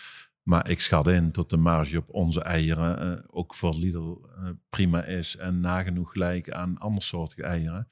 Maar 0.47 0.69
ik 0.71 0.81
schat 0.81 1.09
in 1.09 1.29
dat 1.33 1.51
de 1.51 1.57
marge 1.57 1.99
op 1.99 2.09
onze 2.15 2.43
eieren 2.43 3.01
eh, 3.19 3.25
ook 3.31 3.55
voor 3.55 3.75
Lidl 3.75 4.17
eh, 4.37 4.49
prima 4.71 5.05
is 5.05 5.37
en 5.37 5.61
nagenoeg 5.61 6.13
gelijk 6.13 6.53
aan 6.53 6.79
andersoortige 6.79 7.43
eieren. 7.43 7.89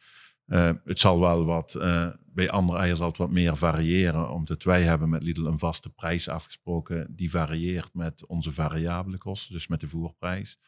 Eh, 0.46 0.70
het 0.84 1.00
zal 1.00 1.20
wel 1.20 1.44
wat, 1.44 1.78
bij 2.26 2.50
andere 2.50 2.78
eieren 2.78 2.96
zal 2.98 3.08
het 3.08 3.16
wat 3.16 3.30
meer 3.30 3.56
variëren, 3.56 4.30
omdat 4.30 4.62
wij 4.62 4.82
hebben 4.82 5.08
met 5.08 5.22
Lidl 5.22 5.46
een 5.46 5.58
vaste 5.58 5.90
prijs 5.90 6.28
afgesproken 6.28 7.14
die 7.16 7.30
varieert 7.30 7.94
met 7.94 8.26
onze 8.26 8.52
variabele 8.52 9.18
kosten, 9.18 9.52
dus 9.54 9.66
met 9.68 9.80
de 9.80 9.86
voerprijs. 9.88 10.58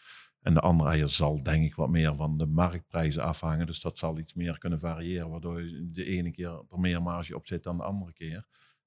En 0.40 0.54
de 0.54 0.60
andere 0.60 0.90
eier 0.90 1.08
zal 1.08 1.42
denk 1.42 1.64
ik 1.64 1.74
wat 1.74 1.88
meer 1.88 2.14
van 2.14 2.38
de 2.38 2.46
marktprijzen 2.46 3.22
afhangen, 3.22 3.66
dus 3.66 3.80
dat 3.80 3.98
zal 3.98 4.18
iets 4.18 4.34
meer 4.34 4.58
kunnen 4.58 4.78
variëren, 4.78 5.28
waardoor 5.30 5.62
de 5.92 6.04
ene 6.04 6.30
keer 6.30 6.62
er 6.70 6.78
meer 6.80 7.02
marge 7.02 7.36
op 7.36 7.46
zit 7.46 7.62
dan 7.62 7.76
de 7.76 7.82
andere 7.82 8.12
keer. 8.12 8.44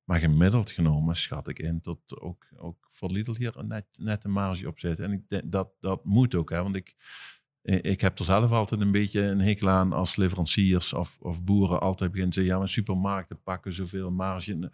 Maar 0.09 0.19
gemiddeld 0.19 0.71
genomen 0.71 1.15
schat 1.15 1.47
ik 1.47 1.59
in 1.59 1.81
tot 1.81 2.19
ook, 2.19 2.45
ook 2.57 2.87
voor 2.91 3.11
Lidl 3.11 3.35
hier 3.37 3.63
net, 3.65 3.85
net 3.97 4.23
een 4.23 4.31
marge 4.31 4.67
op 4.67 4.79
zit. 4.79 4.99
En 4.99 5.11
ik 5.11 5.29
denk 5.29 5.51
dat 5.51 5.69
dat 5.79 6.03
moet 6.05 6.35
ook, 6.35 6.49
hè, 6.49 6.61
want 6.63 6.75
ik, 6.75 6.95
ik 7.61 8.01
heb 8.01 8.19
er 8.19 8.25
zelf 8.25 8.51
altijd 8.51 8.81
een 8.81 8.91
beetje 8.91 9.21
een 9.21 9.39
hekel 9.39 9.69
aan 9.69 9.93
als 9.93 10.15
leveranciers 10.15 10.93
of, 10.93 11.17
of 11.19 11.43
boeren 11.43 11.79
altijd 11.81 12.09
beginnen 12.11 12.33
te 12.33 12.39
zeggen, 12.39 12.53
ja, 12.55 12.59
maar 12.65 12.69
supermarkten 12.73 13.41
pakken 13.43 13.73
zoveel 13.73 14.11
marge. 14.11 14.69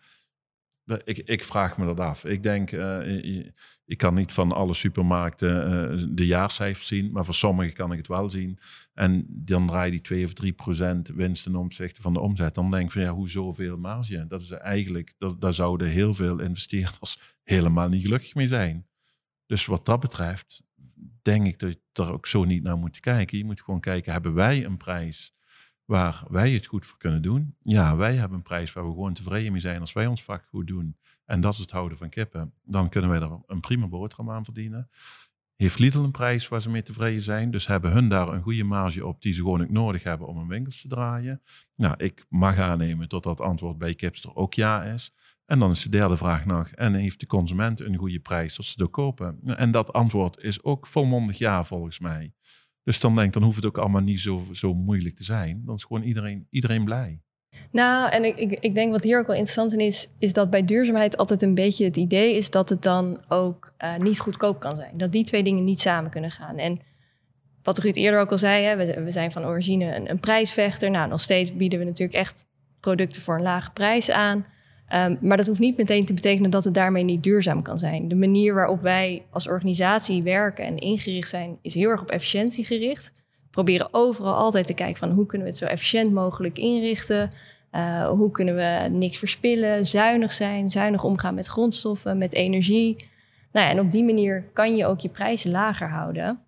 Nou, 0.86 1.01
ik, 1.04 1.18
ik, 1.18 1.44
vraag 1.44 1.77
me 1.77 1.86
dat 1.86 2.00
af. 2.00 2.24
Ik 2.25 2.44
denk, 2.44 2.72
uh, 2.72 3.44
ik 3.86 3.98
kan 3.98 4.13
niet 4.13 4.34
van 4.34 4.51
alle 4.51 4.74
supermarkten 4.74 5.63
eh, 5.65 6.06
de 6.10 6.25
jaarcijfers 6.25 6.88
zien, 6.88 7.12
maar 7.12 7.25
voor 7.25 7.34
sommigen 7.34 7.74
kan 7.74 7.92
ik 7.92 7.98
het 7.98 8.08
wel 8.08 8.30
zien. 8.30 8.58
En 8.94 9.25
dan 9.30 9.68
draai 9.68 9.86
je 9.86 9.92
die 9.92 10.01
2 10.01 10.25
of 10.25 10.34
3 10.34 10.51
procent 10.51 11.08
winst 11.08 11.44
ten 11.44 11.56
opzichte 11.56 12.01
van 12.01 12.13
de 12.13 12.20
omzet. 12.20 12.56
Dan 12.56 12.72
denk 12.72 12.84
je, 12.84 12.89
van 13.00 13.01
ja, 13.01 13.13
hoe 13.13 13.30
zoveel 13.30 13.77
marge? 13.77 14.25
Dat 14.27 14.42
is 14.42 14.51
eigenlijk, 14.51 15.13
dat, 15.18 15.42
daar 15.42 15.54
zouden 15.54 15.88
heel 15.88 16.13
veel 16.13 16.39
investeerders 16.39 17.18
helemaal 17.44 17.89
niet 17.89 18.04
gelukkig 18.04 18.36
mee 18.36 18.48
zijn. 18.48 18.88
Dus 19.46 19.65
wat 19.65 19.86
dat 19.86 20.00
betreft, 20.00 20.63
denk 21.22 21.48
ik 21.48 21.60
dat 21.60 21.70
je 21.70 22.01
er 22.04 22.13
ook 22.13 22.27
zo 22.27 22.44
niet 22.44 22.63
naar 22.63 22.77
moet 22.77 23.00
kijken. 23.00 23.38
Je 23.38 23.46
moet 23.46 23.62
gewoon 23.62 23.80
kijken, 23.80 24.12
hebben 24.12 24.34
wij 24.34 24.65
een 24.65 24.77
prijs 24.77 25.34
waar 25.86 26.24
wij 26.30 26.51
het 26.51 26.65
goed 26.65 26.86
voor 26.86 26.98
kunnen 26.98 27.22
doen. 27.22 27.56
Ja, 27.62 27.96
wij 27.96 28.15
hebben 28.15 28.38
een 28.38 28.44
prijs 28.44 28.74
waar 28.74 28.86
we 28.88 28.94
gewoon 28.94 29.13
tevreden 29.13 29.51
mee 29.51 29.62
zijn 29.62 29.80
als 29.80 29.94
wij 29.94 30.08
ons 30.08 30.24
vak 30.24 30.46
goed 30.50 30.68
doen. 30.68 30.98
En 31.25 31.42
dat 31.42 31.54
is 31.54 31.60
het 31.60 31.72
houden 31.72 31.98
van 31.98 32.10
kippen. 32.10 32.54
Dan 32.63 32.89
kunnen 32.89 33.10
wij 33.10 33.22
er 33.22 33.39
een 33.48 33.60
prima 33.60 33.88
boterham 33.88 34.32
aan 34.32 34.44
verdienen. 34.44 34.89
Heeft 35.56 35.80
Lidl 35.80 36.00
een 36.04 36.12
prijs 36.12 36.48
waar 36.48 36.62
ze 36.62 36.70
mee 36.70 36.84
tevreden 36.84 37.22
zijn? 37.22 37.51
Dus 37.51 37.68
hebben 37.68 37.92
hun 37.92 38.10
daar 38.10 38.27
een 38.27 38.42
goede 38.42 38.63
marge 38.63 39.06
op 39.06 39.22
die 39.22 39.34
ze 39.34 39.42
gewoon 39.42 39.62
ook 39.62 39.70
nodig 39.70 40.04
hebben 40.04 40.27
om 40.27 40.38
hun 40.38 40.48
winkels 40.48 40.82
te 40.82 40.88
draaien? 40.88 41.42
Nou, 41.75 41.96
ik 41.98 42.25
mag 42.30 42.58
aannemen 42.60 43.10
dat 43.10 43.24
dat 43.24 43.42
antwoord 43.42 43.77
bij 43.77 43.96
Kipster 43.96 44.36
ook 44.36 44.54
ja 44.54 44.84
is. 44.84 45.13
En 45.46 45.60
dan 45.60 45.72
is 45.72 45.84
de 45.84 45.89
derde 45.89 46.15
vraag 46.18 46.46
nog, 46.46 46.68
en 46.68 46.94
heeft 46.94 47.20
de 47.20 47.25
consument 47.25 47.80
een 47.80 47.96
goede 47.98 48.20
prijs 48.20 48.56
dat 48.56 48.65
ze 48.65 48.77
doorkopen? 48.77 49.39
En 49.58 49.72
dat 49.72 49.94
antwoord 49.94 50.38
is 50.38 50.63
ook 50.63 50.88
volmondig 50.88 51.38
ja 51.38 51.63
volgens 51.63 52.00
mij. 52.00 52.34
Dus 52.86 53.00
dan 53.00 53.15
denk 53.15 53.34
dan 53.34 53.44
hoeft 53.44 53.56
het 53.56 53.65
ook 53.65 53.77
allemaal 53.77 54.01
niet 54.01 54.20
zo, 54.20 54.44
zo 54.51 54.74
moeilijk 54.74 55.15
te 55.15 55.24
zijn. 55.24 55.63
Dan 55.65 55.75
is 55.75 55.84
gewoon 55.84 56.04
iedereen, 56.04 56.48
iedereen 56.50 56.84
blij. 56.84 57.22
Nou, 57.72 58.10
en 58.12 58.24
ik, 58.25 58.58
ik, 58.60 58.75
denk 58.75 58.92
wat 58.92 59.04
hier 59.04 59.20
ook 59.20 59.25
wel 59.27 59.36
interessant 59.36 59.74
in 59.74 59.80
is, 59.80 60.08
is 60.20 60.34
dat 60.34 60.50
bij 60.50 60.65
duurzaamheid 60.65 61.18
altijd 61.18 61.42
een 61.42 61.56
beetje 61.56 61.86
het 61.86 61.96
idee 61.98 62.36
is 62.36 62.50
dat 62.50 62.70
het 62.70 62.82
dan 62.84 63.20
ook 63.30 63.74
eh, 63.77 63.96
niet 63.98 64.20
goedkoop 64.20 64.60
kan 64.60 64.75
zijn. 64.75 64.98
Dat 64.98 65.12
die 65.12 65.24
twee 65.24 65.44
dingen 65.44 65.63
niet 65.63 65.80
samen 65.80 66.12
kunnen 66.12 66.32
gaan. 66.32 66.58
En 66.58 66.80
wat 67.63 67.77
Ruud 67.77 67.96
eerder 67.96 68.20
ook 68.20 68.32
al 68.32 68.38
zei, 68.38 68.63
hè, 68.65 68.75
we, 68.75 69.04
we, 69.04 69.10
zijn 69.12 69.32
van 69.32 69.46
origine 69.46 69.96
een, 69.96 70.10
een 70.10 70.20
prijsvechter. 70.20 70.92
Nou, 70.92 71.10
nog 71.10 71.22
steeds 71.22 71.56
bieden 71.56 71.80
we 71.80 71.86
natuurlijk 71.86 72.18
echt 72.18 72.46
producten 72.80 73.22
voor 73.22 73.36
een 73.36 73.42
lage 73.42 73.72
prijs 73.72 74.10
aan. 74.10 74.46
Ehm, 74.88 75.15
maar 75.22 75.38
dat 75.38 75.48
hoeft 75.48 75.60
niet 75.60 75.77
meteen 75.77 76.06
te 76.06 76.13
betekenen 76.13 76.50
dat 76.50 76.63
het 76.63 76.74
daarmee 76.74 77.04
niet 77.04 77.24
duurzaam 77.24 77.62
kan 77.62 77.77
zijn. 77.80 78.08
De 78.08 78.15
manier 78.15 78.54
waarop 78.54 78.82
wij 78.82 79.25
als 79.30 79.48
organisatie 79.48 80.24
werken 80.24 80.65
en 80.65 80.77
ingericht 80.80 81.30
zijn, 81.30 81.58
is 81.62 81.74
heel 81.74 81.89
erg 81.89 82.01
op 82.01 82.10
efficiëntie 82.10 82.65
gericht. 82.65 83.12
We 83.15 83.50
proberen 83.51 83.88
overal 83.92 84.34
altijd 84.36 84.65
te 84.68 84.74
kijken 84.74 84.98
van 84.98 85.12
hoe 85.12 85.25
kunnen 85.25 85.48
we 85.48 85.54
het 85.54 85.62
zo 85.63 85.68
efficiënt 85.70 86.12
mogelijk 86.12 86.58
inrichten. 86.58 87.30
Eh, 87.72 88.08
hoe 88.08 88.32
kunnen 88.32 88.56
we 88.56 88.88
niks 88.92 89.18
verspillen, 89.18 89.86
zuinig 89.86 90.34
zijn, 90.34 90.70
zuinig 90.70 91.04
omgaan 91.04 91.36
met 91.36 91.46
grondstoffen, 91.46 92.18
met 92.18 92.34
energie. 92.34 92.96
Nou 93.51 93.65
ja, 93.65 93.72
en 93.72 93.80
op 93.80 93.92
die 93.92 94.04
manier 94.04 94.44
kan 94.54 94.75
je 94.75 94.86
ook 94.86 95.00
je 95.00 95.10
prijzen 95.10 95.51
lager 95.51 95.88
houden. 95.89 96.39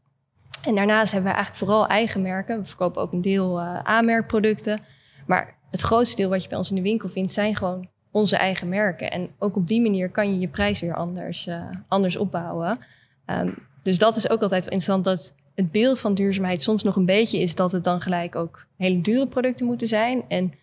En 0.63 0.75
daarnaast 0.75 1.11
hebben 1.11 1.29
we 1.31 1.35
eigenlijk 1.37 1.65
vooral 1.65 1.87
eigen 1.87 2.21
merken. 2.21 2.59
We 2.59 2.65
verkopen 2.65 3.01
ook 3.01 3.11
een 3.11 3.21
deel 3.21 3.59
uh, 3.59 3.79
aanmerkproducten. 3.79 4.79
Maar 5.25 5.57
het 5.71 5.81
grootste 5.81 6.15
deel 6.15 6.29
wat 6.29 6.43
je 6.43 6.49
bij 6.49 6.57
ons 6.57 6.69
in 6.69 6.75
de 6.75 6.81
winkel 6.81 7.09
vindt, 7.09 7.33
zijn 7.33 7.55
gewoon 7.55 7.87
onze 8.11 8.35
eigen 8.35 8.69
merken. 8.69 9.11
En 9.11 9.29
ook 9.39 9.55
op 9.55 9.67
die 9.67 9.81
manier 9.81 10.09
kan 10.09 10.29
je 10.33 10.39
je 10.39 10.47
prijs 10.47 10.79
weer 10.79 10.95
anders, 10.95 11.47
eh, 11.47 11.65
anders 11.87 12.15
opbouwen. 12.15 12.77
Ehm, 13.25 13.51
dus 13.83 13.97
dat 13.97 14.15
is 14.15 14.29
ook 14.29 14.41
altijd 14.41 14.63
wel 14.63 14.73
interessant 14.73 15.03
dat 15.03 15.35
het 15.55 15.71
beeld 15.71 15.99
van 15.99 16.13
duurzaamheid 16.13 16.61
soms 16.61 16.83
nog 16.83 16.95
een 16.95 17.05
beetje 17.05 17.39
is 17.39 17.55
dat 17.55 17.71
het 17.71 17.83
dan 17.83 18.01
gelijk 18.01 18.35
ook 18.35 18.65
hele 18.77 19.01
dure 19.01 19.27
producten 19.27 19.65
moeten 19.65 19.87
zijn. 19.87 20.23
En 20.27 20.53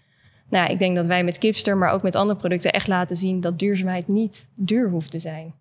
nou, 0.49 0.71
ik 0.71 0.79
denk 0.79 0.97
dat 0.97 1.07
wij 1.07 1.25
met 1.25 1.38
Kipster, 1.38 1.77
maar 1.77 1.90
ook 1.90 2.03
met 2.03 2.14
andere 2.14 2.38
producten 2.38 2.73
echt 2.73 2.87
laten 2.88 3.16
zien 3.16 3.40
dat 3.40 3.59
duurzaamheid 3.59 4.09
niet 4.09 4.49
duur 4.55 4.90
hoeft 4.90 5.11
te 5.11 5.18
zijn. 5.18 5.55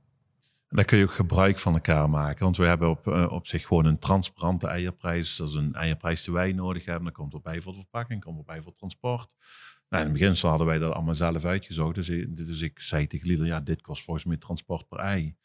En 0.70 0.80
daar 0.80 0.86
kun 0.86 0.98
je 0.98 1.04
ook 1.04 1.14
gebruik 1.14 1.60
van 1.60 1.74
elkaar 1.74 2.10
maken. 2.10 2.44
Want 2.44 2.58
we 2.58 2.66
hebben 2.66 2.90
op, 2.90 3.08
eh, 3.08 3.32
op 3.32 3.48
zich 3.48 3.66
gewoon 3.66 3.86
een 3.86 4.00
transparante 4.00 4.68
eierprijs. 4.68 5.36
Dat 5.36 5.48
is 5.48 5.56
een 5.56 5.74
eierprijs 5.74 6.24
die 6.24 6.34
wij 6.34 6.52
nodig 6.52 6.86
hebben. 6.86 7.04
Dan 7.04 7.14
komt 7.30 7.44
bij 7.44 7.62
voor 7.62 7.72
de 7.74 7.80
verpakking, 7.80 8.24
komt 8.24 8.46
bij 8.46 8.62
voor 8.62 8.74
transport. 8.76 9.36
Nou, 9.94 10.06
in 10.06 10.12
het 10.12 10.20
begin 10.22 10.50
hadden 10.50 10.68
wij 10.68 10.78
dat 10.78 10.94
allemaal 10.94 11.16
zelf 11.16 11.46
uitgezocht. 11.46 11.96
Dus, 11.96 12.10
ik, 12.10 12.38
dus 12.38 12.62
ik 12.62 12.80
zei 12.80 13.08
tegen 13.08 13.28
Lieder, 13.28 13.46
ja, 13.46 13.60
dit 13.60 13.82
kost 13.82 14.04
volgens 14.04 14.26
mij 14.26 14.38
transport 14.38 14.88
per 14.88 15.00
ei. 15.00 15.36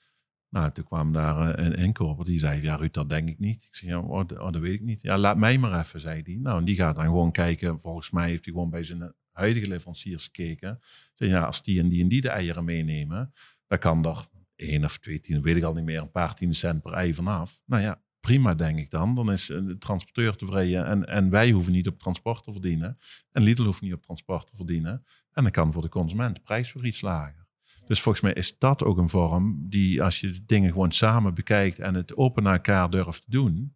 Nou, 0.49 0.73
toen 0.73 0.85
kwam 0.85 1.13
daar 1.13 1.55
eh, 1.55 1.65
een 1.67 1.75
inkoper 1.75 2.25
die 2.25 2.39
zei, 2.39 2.63
ja 2.63 2.75
Ruud, 2.77 2.93
dat 2.95 3.09
denk 3.09 3.29
ik 3.29 3.39
niet. 3.39 3.63
Ik 3.71 3.75
zei, 3.77 3.91
ja, 3.91 3.99
oh, 4.01 4.27
dat, 4.27 4.39
oh, 4.39 4.53
dat 4.53 4.63
weet 4.63 4.75
ik 4.75 4.81
niet. 4.81 5.03
Ja, 5.03 5.19
laat 5.19 5.37
mij 5.37 5.59
maar 5.59 5.79
even, 5.81 6.01
zei 6.01 6.23
hij. 6.25 6.35
Nou, 6.37 6.59
en 6.59 6.65
die 6.65 6.75
gaat 6.75 6.97
dan 6.97 7.05
gewoon 7.05 7.33
kijken. 7.33 7.81
Volgens 7.81 8.11
mij 8.11 8.29
heeft 8.29 8.45
hij 8.45 8.53
gewoon 8.55 8.71
bij 8.71 8.83
zijn 8.83 9.13
huidige 9.33 9.69
leveranciers 9.69 10.25
gekeken. 10.25 10.79
Zei, 11.15 11.31
ja, 11.31 11.45
als 11.45 11.63
die 11.63 11.81
en 11.81 11.89
die 11.89 12.03
en 12.03 12.09
die 12.09 12.21
de 12.21 12.29
eieren 12.29 12.65
meenemen, 12.65 13.33
dan 13.67 13.79
kan 13.79 14.05
er 14.07 14.27
één 14.57 14.85
of 14.85 14.99
twee 14.99 15.21
tien, 15.21 15.43
weet 15.43 15.57
ik 15.57 15.63
al 15.63 15.73
niet 15.75 15.85
meer, 15.85 16.01
een 16.01 16.11
paar 16.11 16.35
tien 16.35 16.55
cent 16.55 16.83
per 16.83 16.93
ei 16.93 17.15
vanaf. 17.15 17.61
Nou 17.67 17.83
ja, 17.83 18.03
prima, 18.35 18.55
denk 18.55 18.79
ik 18.79 18.91
dan. 18.91 19.14
Dan 19.14 19.33
is 19.33 19.51
eh, 19.51 19.59
de 19.67 19.79
transporteur 19.79 20.37
tevreden 20.37 20.87
en, 20.87 21.07
en 21.07 21.31
wij 21.31 21.51
hoeven 21.51 21.73
niet 21.73 21.87
op 21.88 21.99
transport 21.99 22.45
te 22.45 22.53
verdienen. 22.53 22.99
En 23.33 23.43
Lidl 23.43 23.62
hoeft 23.64 23.81
niet 23.81 23.93
op 23.93 24.03
transport 24.03 24.47
te 24.47 24.57
verdienen. 24.57 25.05
En 25.33 25.43
dan 25.43 25.51
kan 25.53 25.73
voor 25.73 25.83
de 25.83 25.88
consument 25.88 26.35
de 26.35 26.41
prijs 26.43 26.71
voor 26.71 26.87
iets 26.87 27.01
lager. 27.01 27.47
Dus 27.87 28.01
volgens 28.01 28.25
mij 28.25 28.33
is 28.33 28.59
dat 28.59 28.85
ook 28.85 28.99
een 28.99 29.09
vorm 29.09 29.67
die, 29.69 30.03
als 30.03 30.21
je 30.21 30.38
dingen 30.47 30.71
gewoon 30.73 30.93
samen 30.93 31.35
bekijkt 31.35 31.79
en 31.79 31.95
het 31.95 32.17
open 32.17 32.43
naar 32.43 32.53
elkaar 32.55 32.91
durft 32.91 33.23
te 33.25 33.31
doen, 33.31 33.75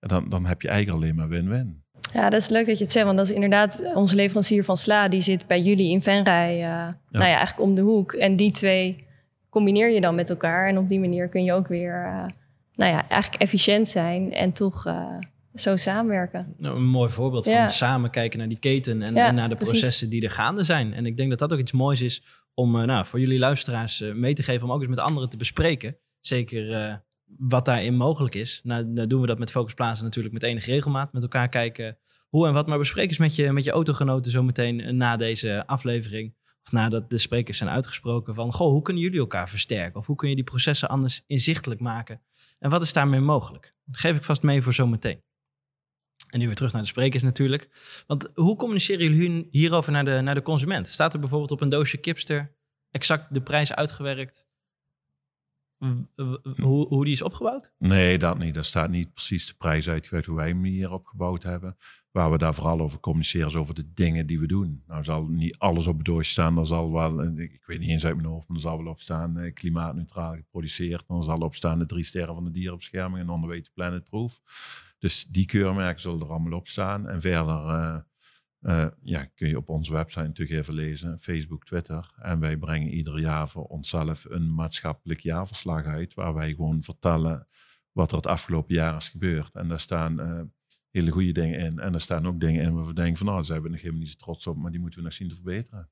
dan, 0.00 0.28
dan 0.28 0.46
heb 0.46 0.62
je 0.62 0.68
eigenlijk 0.68 1.02
alleen 1.02 1.14
maar 1.14 1.28
win-win. 1.28 1.82
Ja, 2.12 2.30
dat 2.30 2.40
is 2.40 2.48
leuk 2.48 2.66
dat 2.66 2.78
je 2.78 2.84
het 2.84 2.92
zegt, 2.92 3.06
want 3.06 3.16
dat 3.18 3.28
is 3.28 3.34
inderdaad 3.34 3.90
onze 3.94 4.14
leverancier 4.14 4.64
van 4.64 4.76
Sla, 4.76 5.08
die 5.08 5.20
zit 5.20 5.46
bij 5.46 5.62
jullie 5.62 5.90
in 5.90 6.02
Venray, 6.02 6.54
uh, 6.54 6.64
nou 6.66 6.92
ja, 7.30 7.36
eigenlijk 7.36 7.60
om 7.60 7.74
de 7.74 7.80
hoek. 7.82 8.12
En 8.12 8.36
die 8.36 8.52
twee 8.52 8.96
combineer 9.50 9.90
je 9.90 10.00
dan 10.00 10.14
met 10.14 10.30
elkaar 10.30 10.68
en 10.68 10.78
op 10.78 10.88
die 10.88 11.00
manier 11.00 11.28
kun 11.28 11.44
je 11.44 11.52
ook 11.52 11.68
weer 11.68 12.04
eh, 12.04 12.26
nou 12.76 12.90
ja, 12.92 13.08
eigenlijk 13.08 13.42
efficiënt 13.42 13.88
zijn 13.88 14.32
en 14.32 14.52
toch 14.52 14.86
eh, 14.86 15.06
zo 15.54 15.76
samenwerken. 15.76 16.54
Nou, 16.58 16.76
een 16.76 16.86
mooi 16.86 17.10
voorbeeld 17.10 17.44
van 17.48 17.68
samen 17.68 18.10
kijken 18.10 18.38
naar 18.38 18.48
die 18.48 18.58
keten 18.58 19.02
en, 19.02 19.14
naar 19.34 19.48
de 19.48 19.54
processen 19.54 20.08
die 20.10 20.22
er 20.22 20.30
gaande 20.30 20.64
zijn. 20.64 20.94
En 20.94 21.06
ik 21.06 21.16
denk 21.16 21.30
dat 21.30 21.38
dat 21.38 21.52
ook 21.52 21.58
iets 21.58 21.72
moois 21.72 22.00
is 22.02 22.22
om 22.54 22.80
eh, 22.80 22.86
nou, 22.86 23.06
voor 23.06 23.20
jullie 23.20 23.38
luisteraars 23.38 24.00
eh, 24.00 24.12
mee 24.12 24.34
te 24.34 24.42
geven, 24.42 24.66
om 24.66 24.72
ook 24.72 24.80
eens 24.80 24.88
met 24.88 24.98
anderen 25.00 25.28
te 25.28 25.36
bespreken. 25.36 25.96
Zeker 26.20 27.02
wat 27.38 27.64
daarin 27.64 27.96
mogelijk 27.96 28.34
is. 28.34 28.60
Nou, 28.62 28.82
dan 28.84 28.92
nou 28.92 29.06
doen 29.06 29.20
we 29.20 29.26
dat 29.26 29.38
met 29.38 29.50
Focus 29.50 29.74
Plaatsen 29.74 30.04
natuurlijk 30.04 30.34
met 30.34 30.42
enige 30.42 30.70
regelmaat. 30.70 31.12
Met 31.12 31.22
elkaar 31.22 31.48
kijken 31.48 31.96
hoe 32.28 32.46
en 32.46 32.52
wat. 32.52 32.66
Maar 32.66 32.78
bespreek 32.78 33.08
eens 33.08 33.18
met 33.18 33.34
je, 33.36 33.52
met 33.52 33.64
je 33.64 33.70
autogenoten 33.70 34.30
zometeen 34.32 34.96
na 34.96 35.16
deze 35.16 35.62
aflevering 35.66 36.34
of 36.64 36.72
nadat 36.72 37.10
de 37.10 37.18
sprekers 37.18 37.58
zijn 37.58 37.70
uitgesproken 37.70 38.34
van, 38.34 38.52
goh, 38.52 38.70
hoe 38.70 38.82
kunnen 38.82 39.02
jullie 39.02 39.18
elkaar 39.18 39.48
versterken? 39.48 40.00
Of 40.00 40.06
hoe 40.06 40.16
kun 40.16 40.28
je 40.28 40.34
die 40.34 40.44
processen 40.44 40.88
anders 40.88 41.22
inzichtelijk 41.26 41.80
maken? 41.80 42.20
En 42.58 42.70
wat 42.70 42.82
is 42.82 42.92
daarmee 42.92 43.20
mogelijk? 43.20 43.74
Dat 43.84 43.96
geef 43.96 44.16
ik 44.16 44.24
vast 44.24 44.42
mee 44.42 44.62
voor 44.62 44.74
zometeen. 44.74 45.22
En 46.30 46.38
nu 46.38 46.46
weer 46.46 46.56
terug 46.56 46.72
naar 46.72 46.82
de 46.82 46.88
sprekers 46.88 47.22
natuurlijk. 47.22 47.68
Want 48.06 48.30
hoe 48.34 48.56
communiceren 48.56 49.14
jullie 49.14 49.46
hierover 49.50 49.92
naar 49.92 50.04
de, 50.04 50.20
naar 50.20 50.34
de 50.34 50.42
consument? 50.42 50.88
Staat 50.88 51.12
er 51.12 51.20
bijvoorbeeld 51.20 51.50
op 51.50 51.60
een 51.60 51.68
doosje 51.68 51.96
kipster 51.98 52.54
exact 52.90 53.34
de 53.34 53.40
prijs 53.42 53.72
uitgewerkt? 53.74 54.46
hoe, 56.60 56.88
hoe 56.88 57.04
die 57.04 57.12
is 57.12 57.22
opgebouwd? 57.22 57.72
Nee, 57.78 58.18
dat 58.18 58.38
niet. 58.38 58.54
Daar 58.54 58.64
staat 58.64 58.90
niet 58.90 59.14
precies 59.14 59.46
de 59.46 59.54
prijs 59.58 59.88
uitgewerkt 59.88 60.26
hoe 60.26 60.36
wij 60.36 60.48
hem 60.48 60.64
hier 60.64 60.92
opgebouwd 60.92 61.42
hebben. 61.42 61.76
Waar 62.10 62.30
we 62.30 62.38
daar 62.38 62.54
vooral 62.54 62.80
over 62.80 63.00
communiceren 63.00 63.46
is 63.48 63.54
over 63.54 63.74
de 63.74 63.92
dingen 63.94 64.26
die 64.26 64.40
we 64.40 64.46
doen. 64.46 64.82
Nou 64.86 65.04
zal 65.04 65.26
niet 65.26 65.58
alles 65.58 65.86
op 65.86 66.06
het 66.06 66.26
staan. 66.26 66.58
Er 66.58 66.66
zal 66.66 66.92
wel, 66.92 67.22
eh, 67.22 67.36
ik 67.38 67.64
weet 67.66 67.78
niet 67.78 67.88
eens 67.88 68.04
uit 68.06 68.16
mijn 68.16 68.28
hoofd, 68.28 68.48
maar 68.48 68.60
dan 68.60 68.70
zal 68.74 68.82
wel 68.82 68.92
opstaan: 68.92 69.38
eh, 69.38 69.52
klimaatneutraal 69.54 70.34
geproduceerd. 70.34 71.04
Dan 71.08 71.22
zal 71.22 71.36
opstaan 71.38 71.78
de 71.78 71.86
drie 71.86 72.04
sterren 72.04 72.34
van 72.34 72.44
de 72.44 72.50
dierenbescherming 72.50 73.22
en 73.22 73.30
onderweg 73.30 73.62
de 73.62 73.70
Planet 73.74 74.04
Proof. 74.04 74.40
Dus 74.98 75.24
die 75.24 75.46
keurmerken 75.46 76.00
zullen 76.00 76.20
er 76.20 76.30
allemaal 76.30 76.58
op 76.58 76.68
staan. 76.68 77.08
En 77.08 77.20
verder... 77.20 77.68
Eh, 77.68 77.96
eh, 78.64 78.86
ja, 79.02 79.24
kun 79.34 79.48
je 79.48 79.56
op 79.56 79.68
onze 79.68 79.92
website 79.92 80.22
natuurlijk 80.24 80.58
even 80.60 80.74
lezen, 80.74 81.18
Facebook, 81.18 81.64
Twitter. 81.64 82.14
En 82.18 82.40
wij 82.40 82.56
brengen 82.56 82.88
ieder 82.88 83.20
jaar 83.20 83.48
voor 83.48 83.64
onszelf 83.64 84.26
een 84.28 84.54
maatschappelijk 84.54 85.20
jaarverslag 85.20 85.84
uit, 85.84 86.14
waar 86.14 86.34
wij 86.34 86.50
gewoon 86.50 86.82
vertellen 86.82 87.46
wat 87.92 88.10
er 88.10 88.16
het 88.16 88.26
afgelopen 88.26 88.74
jaar 88.74 88.96
is 88.96 89.08
gebeurd. 89.08 89.54
En 89.54 89.68
daar 89.68 89.80
staan 89.80 90.20
eh, 90.20 90.40
hele 90.90 91.10
goede 91.10 91.32
dingen 91.32 91.58
in. 91.58 91.78
En 91.78 91.92
daar 91.92 92.00
staan 92.00 92.26
ook 92.26 92.40
dingen 92.40 92.62
in 92.62 92.74
waar 92.74 92.86
we 92.86 92.92
denken 92.94 93.16
van, 93.16 93.26
nou, 93.26 93.38
daar 93.38 93.46
zijn 93.46 93.62
we 93.62 93.68
nog 93.68 93.78
helemaal 93.80 94.00
niet 94.00 94.10
zo 94.10 94.16
trots 94.16 94.46
op, 94.46 94.56
maar 94.56 94.70
die 94.70 94.80
moeten 94.80 94.98
we 94.98 95.04
nog 95.04 95.14
zien 95.14 95.28
te 95.28 95.34
verbeteren. 95.34 95.88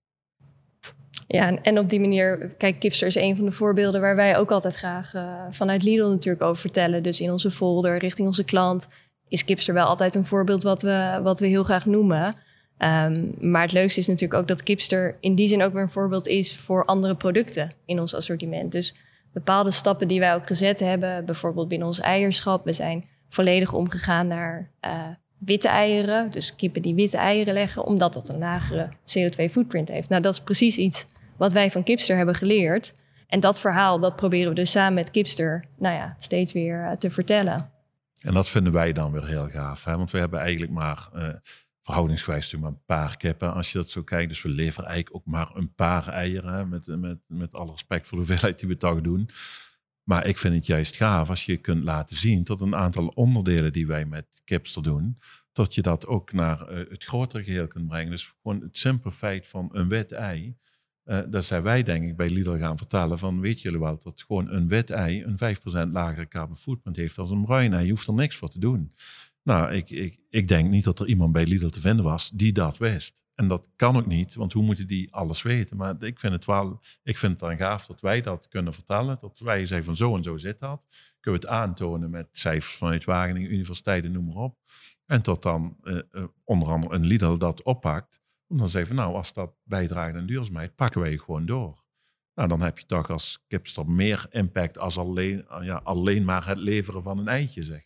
Ja, 1.26 1.46
en, 1.46 1.62
en 1.62 1.78
op 1.78 1.88
die 1.88 2.00
manier, 2.00 2.54
kijk, 2.58 2.78
Kipster 2.80 3.06
is 3.06 3.14
een 3.14 3.36
van 3.36 3.44
de 3.44 3.52
voorbeelden 3.52 4.00
waar 4.00 4.16
wij 4.16 4.38
ook 4.38 4.50
altijd 4.50 4.74
graag 4.74 5.14
eh, 5.14 5.44
vanuit 5.50 5.82
Lidl 5.82 6.08
natuurlijk 6.08 6.42
over 6.42 6.60
vertellen. 6.60 7.02
Dus 7.02 7.20
in 7.20 7.30
onze 7.30 7.50
folder, 7.50 7.98
richting 7.98 8.26
onze 8.26 8.44
klant, 8.44 8.88
is 9.28 9.44
Kipster 9.44 9.74
wel 9.74 9.86
altijd 9.86 10.14
een 10.14 10.24
voorbeeld 10.24 10.62
wat 10.62 10.82
we, 10.82 11.20
wat 11.22 11.40
we 11.40 11.46
heel 11.46 11.64
graag 11.64 11.86
noemen. 11.86 12.34
Ehm, 12.82 13.50
maar 13.50 13.62
het 13.62 13.72
leukste 13.72 14.00
is 14.00 14.06
natuurlijk 14.06 14.40
ook 14.40 14.48
dat 14.48 14.62
Kipster 14.62 15.16
in 15.20 15.34
die 15.34 15.46
zin 15.46 15.62
ook 15.62 15.72
weer 15.72 15.82
een 15.82 15.88
voorbeeld 15.88 16.28
is 16.28 16.56
voor 16.56 16.84
andere 16.84 17.14
producten 17.14 17.74
in 17.84 18.00
ons 18.00 18.14
assortiment. 18.14 18.72
Dus 18.72 18.94
bepaalde 19.32 19.70
stappen 19.70 20.08
die 20.08 20.18
wij 20.20 20.34
ook 20.34 20.46
gezet 20.46 20.80
hebben, 20.80 21.24
bijvoorbeeld 21.24 21.68
binnen 21.68 21.86
ons 21.86 22.00
eierschap. 22.00 22.64
We 22.64 22.72
zijn 22.72 23.04
volledig 23.28 23.72
omgegaan 23.72 24.26
naar 24.26 24.70
eh, 24.80 25.06
witte 25.38 25.68
eieren, 25.68 26.30
dus 26.30 26.56
kippen 26.56 26.82
die 26.82 26.94
witte 26.94 27.16
eieren 27.16 27.54
leggen, 27.54 27.84
omdat 27.84 28.12
dat 28.12 28.28
een 28.28 28.38
lagere 28.38 28.88
CO2-footprint 28.98 29.88
heeft. 29.88 30.08
Nou, 30.08 30.22
dat 30.22 30.32
is 30.32 30.40
precies 30.40 30.76
iets 30.76 31.06
wat 31.36 31.52
wij 31.52 31.70
van 31.70 31.82
Kipster 31.84 32.16
hebben 32.16 32.34
geleerd. 32.34 32.94
En 33.26 33.40
dat 33.40 33.60
verhaal, 33.60 34.00
dat 34.00 34.16
proberen 34.16 34.48
we 34.48 34.54
dus 34.54 34.70
samen 34.70 34.94
met 34.94 35.10
Kipster 35.10 35.64
nou 35.78 35.94
ja, 35.94 36.14
steeds 36.18 36.52
weer 36.52 36.84
eh, 36.84 36.96
te 36.96 37.10
vertellen. 37.10 37.70
En 38.20 38.34
dat 38.34 38.48
vinden 38.48 38.72
wij 38.72 38.92
dan 38.92 39.12
weer 39.12 39.26
heel 39.26 39.48
gaaf, 39.48 39.84
hè? 39.84 39.96
want 39.96 40.10
we 40.10 40.18
hebben 40.18 40.40
eigenlijk 40.40 40.72
maar... 40.72 41.08
Eh, 41.14 41.28
verhoudingsgewijs 41.82 42.56
maar 42.56 42.70
een 42.70 42.84
paar 42.84 43.16
kippen. 43.16 43.54
Als 43.54 43.72
je 43.72 43.78
dat 43.78 43.90
zo 43.90 44.02
kijkt, 44.02 44.28
dus 44.28 44.42
we 44.42 44.48
leveren 44.48 44.88
eigenlijk 44.90 45.16
ook 45.16 45.32
maar 45.34 45.50
een 45.54 45.74
paar 45.74 46.08
eieren. 46.08 46.52
Hè, 46.52 46.66
met, 46.66 46.86
met, 46.86 47.18
met 47.26 47.54
alle 47.54 47.70
respect 47.70 48.08
voor 48.08 48.18
de 48.18 48.24
hoeveelheid 48.24 48.58
die 48.58 48.68
we 48.68 48.76
toch 48.76 49.00
doen. 49.00 49.28
Maar 50.02 50.26
ik 50.26 50.38
vind 50.38 50.54
het 50.54 50.66
juist 50.66 50.96
gaaf 50.96 51.28
als 51.28 51.46
je 51.46 51.56
kunt 51.56 51.84
laten 51.84 52.16
zien 52.16 52.44
dat 52.44 52.60
een 52.60 52.74
aantal 52.74 53.06
onderdelen 53.06 53.72
die 53.72 53.86
wij 53.86 54.04
met 54.04 54.42
Kipster 54.44 54.82
doen, 54.82 55.18
dat 55.52 55.74
je 55.74 55.82
dat 55.82 56.06
ook 56.06 56.32
naar 56.32 56.68
eh, 56.68 56.90
het 56.90 57.04
grotere 57.04 57.44
geheel 57.44 57.66
kunt 57.68 57.86
brengen. 57.88 58.10
Dus 58.10 58.32
gewoon 58.42 58.60
het 58.62 58.78
simpele 58.78 59.12
feit 59.12 59.48
van 59.48 59.68
een 59.72 59.88
wit 59.88 60.12
ei, 60.12 60.56
uh, 61.04 61.18
eh, 61.18 61.26
dat 61.30 61.44
zijn 61.44 61.62
wij 61.62 61.82
denk 61.82 62.04
ik 62.06 62.16
bij 62.16 62.30
Lidl 62.30 62.56
gaan 62.56 62.76
vertellen 62.76 63.18
van, 63.18 63.40
weet 63.40 63.60
jullie 63.60 63.78
wel, 63.78 63.98
dat 64.02 64.22
gewoon 64.26 64.48
een 64.48 64.68
wit 64.68 64.90
ei 64.90 65.22
een 65.22 65.56
5% 65.58 65.88
lagere 65.92 66.28
carbon 66.28 66.56
footprint 66.56 66.96
heeft 66.96 67.18
als 67.18 67.30
een 67.30 67.44
bruin 67.44 67.74
ei. 67.74 67.84
Je 67.84 67.90
hoeft 67.90 68.06
er 68.06 68.14
niks 68.14 68.36
voor 68.36 68.50
te 68.50 68.58
doen. 68.58 68.90
Nou, 69.42 69.72
ik, 69.72 69.90
ik, 69.90 70.18
ik 70.30 70.48
denk 70.48 70.70
niet 70.70 70.84
dat 70.84 71.00
er 71.00 71.06
iemand 71.06 71.32
bij 71.32 71.44
Lidl 71.46 71.66
te 71.66 71.80
vinden 71.80 72.04
was 72.04 72.30
die 72.34 72.52
dat 72.52 72.78
wist. 72.78 73.24
En 73.34 73.48
dat 73.48 73.70
kan 73.76 73.96
ook 73.96 74.06
niet, 74.06 74.34
want 74.34 74.52
hoe 74.52 74.62
moeten 74.62 74.86
die 74.86 75.12
alles 75.14 75.42
weten? 75.42 75.76
Maar 75.76 75.94
ik 76.02 76.18
vind 76.18 76.32
het 76.32 76.44
wel, 76.44 76.80
ik 77.02 77.18
vind 77.18 77.32
het 77.32 77.40
dan 77.40 77.56
gaaf 77.56 77.86
dat 77.86 78.00
wij 78.00 78.20
dat 78.20 78.48
kunnen 78.48 78.72
vertellen. 78.72 79.16
Dat 79.20 79.38
wij 79.38 79.66
zeggen 79.66 79.84
van 79.86 79.96
zo 79.96 80.16
en 80.16 80.22
zo 80.22 80.36
zit 80.36 80.58
dat. 80.58 80.86
Kunnen 81.20 81.40
we 81.40 81.46
het 81.46 81.56
aantonen 81.56 82.10
met 82.10 82.28
cijfers 82.32 82.76
vanuit 82.76 83.04
Wageningen, 83.04 83.52
universiteiten, 83.52 84.12
noem 84.12 84.24
maar 84.26 84.36
op. 84.36 84.58
En 85.06 85.22
tot 85.22 85.42
dan 85.42 85.76
eh, 85.82 85.98
eh, 86.12 86.24
onder 86.44 86.68
andere 86.68 86.94
een 86.94 87.06
Lidl 87.06 87.36
dat 87.36 87.62
oppakt. 87.62 88.20
Om 88.48 88.56
dan 88.56 88.66
te 88.66 88.72
zeggen 88.72 88.96
nou, 88.96 89.14
als 89.14 89.32
dat 89.32 89.52
bijdraagt 89.64 90.14
aan 90.16 90.26
duurzaamheid, 90.26 90.74
pakken 90.74 91.00
wij 91.00 91.10
je 91.10 91.18
gewoon 91.18 91.46
door. 91.46 91.84
Nou, 92.34 92.48
dan 92.48 92.60
heb 92.60 92.78
je 92.78 92.86
toch 92.86 93.10
als 93.10 93.44
kipster 93.48 93.86
meer 93.90 94.26
impact 94.30 94.78
als 94.78 94.98
alleen, 94.98 95.46
ja, 95.60 95.76
alleen 95.84 96.24
maar 96.24 96.46
het 96.46 96.56
leveren 96.58 97.02
van 97.02 97.18
een 97.18 97.28
eitje, 97.28 97.62
zeg 97.62 97.84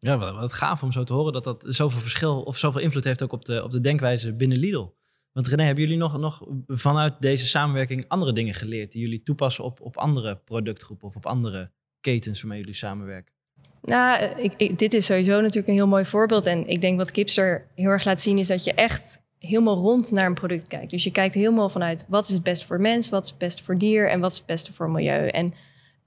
ja, 0.00 0.18
wat, 0.18 0.52
gaaf 0.52 0.82
om 0.82 0.92
zo 0.92 1.04
te 1.04 1.12
horen 1.12 1.32
dat 1.32 1.44
dat 1.44 1.64
zoveel 1.66 2.00
verschil 2.00 2.42
of 2.42 2.56
zoveel 2.58 2.80
invloed 2.80 3.04
heeft 3.04 3.22
ook 3.22 3.32
op 3.32 3.44
de, 3.44 3.64
op 3.64 3.70
de 3.70 3.80
denkwijze 3.80 4.32
binnen 4.32 4.58
Lidl. 4.58 4.86
Want 5.32 5.48
René, 5.48 5.62
hebben 5.62 5.84
jullie 5.84 5.98
nog, 5.98 6.18
nog 6.18 6.42
vanuit 6.66 7.14
deze 7.20 7.46
samenwerking 7.46 8.04
andere 8.08 8.32
dingen 8.32 8.54
geleerd 8.54 8.92
die 8.92 9.00
jullie 9.02 9.22
toepassen 9.22 9.64
op, 9.64 9.80
op 9.80 9.96
andere 9.96 10.36
productgroepen 10.36 11.08
of 11.08 11.16
op 11.16 11.26
andere 11.26 11.70
ketens 12.00 12.40
waarmee 12.42 12.60
jullie 12.60 12.74
samenwerken? 12.74 13.34
Nou, 13.82 14.40
ik, 14.42 14.78
dit 14.78 14.92
is 14.94 15.06
sowieso 15.06 15.40
natuurlijk 15.40 15.66
een 15.68 15.74
heel 15.74 15.86
mooi 15.86 16.04
voorbeeld. 16.04 16.46
En 16.46 16.66
ik 16.68 16.80
denk 16.80 16.98
wat 16.98 17.10
Kipster 17.10 17.66
heel 17.74 17.90
erg 17.90 18.04
laat 18.04 18.22
zien 18.22 18.38
is 18.38 18.46
dat 18.48 18.64
je 18.64 18.72
echt 18.74 19.22
helemaal 19.38 19.76
rond 19.76 20.10
naar 20.10 20.26
een 20.26 20.34
product 20.34 20.68
kijkt. 20.68 20.90
Dus 20.90 21.04
je 21.04 21.10
kijkt 21.10 21.34
helemaal 21.34 21.68
vanuit 21.68 22.06
wat 22.08 22.28
is 22.28 22.34
het 22.34 22.42
best 22.42 22.64
voor 22.64 22.80
mens, 22.80 23.08
wat 23.08 23.24
is 23.24 23.30
het 23.30 23.38
best 23.38 23.60
voor 23.60 23.78
dier 23.78 24.10
en 24.10 24.20
wat 24.20 24.30
is 24.30 24.36
het 24.36 24.46
beste 24.46 24.72
voor 24.72 24.90
milieu. 24.90 25.26
En 25.28 25.54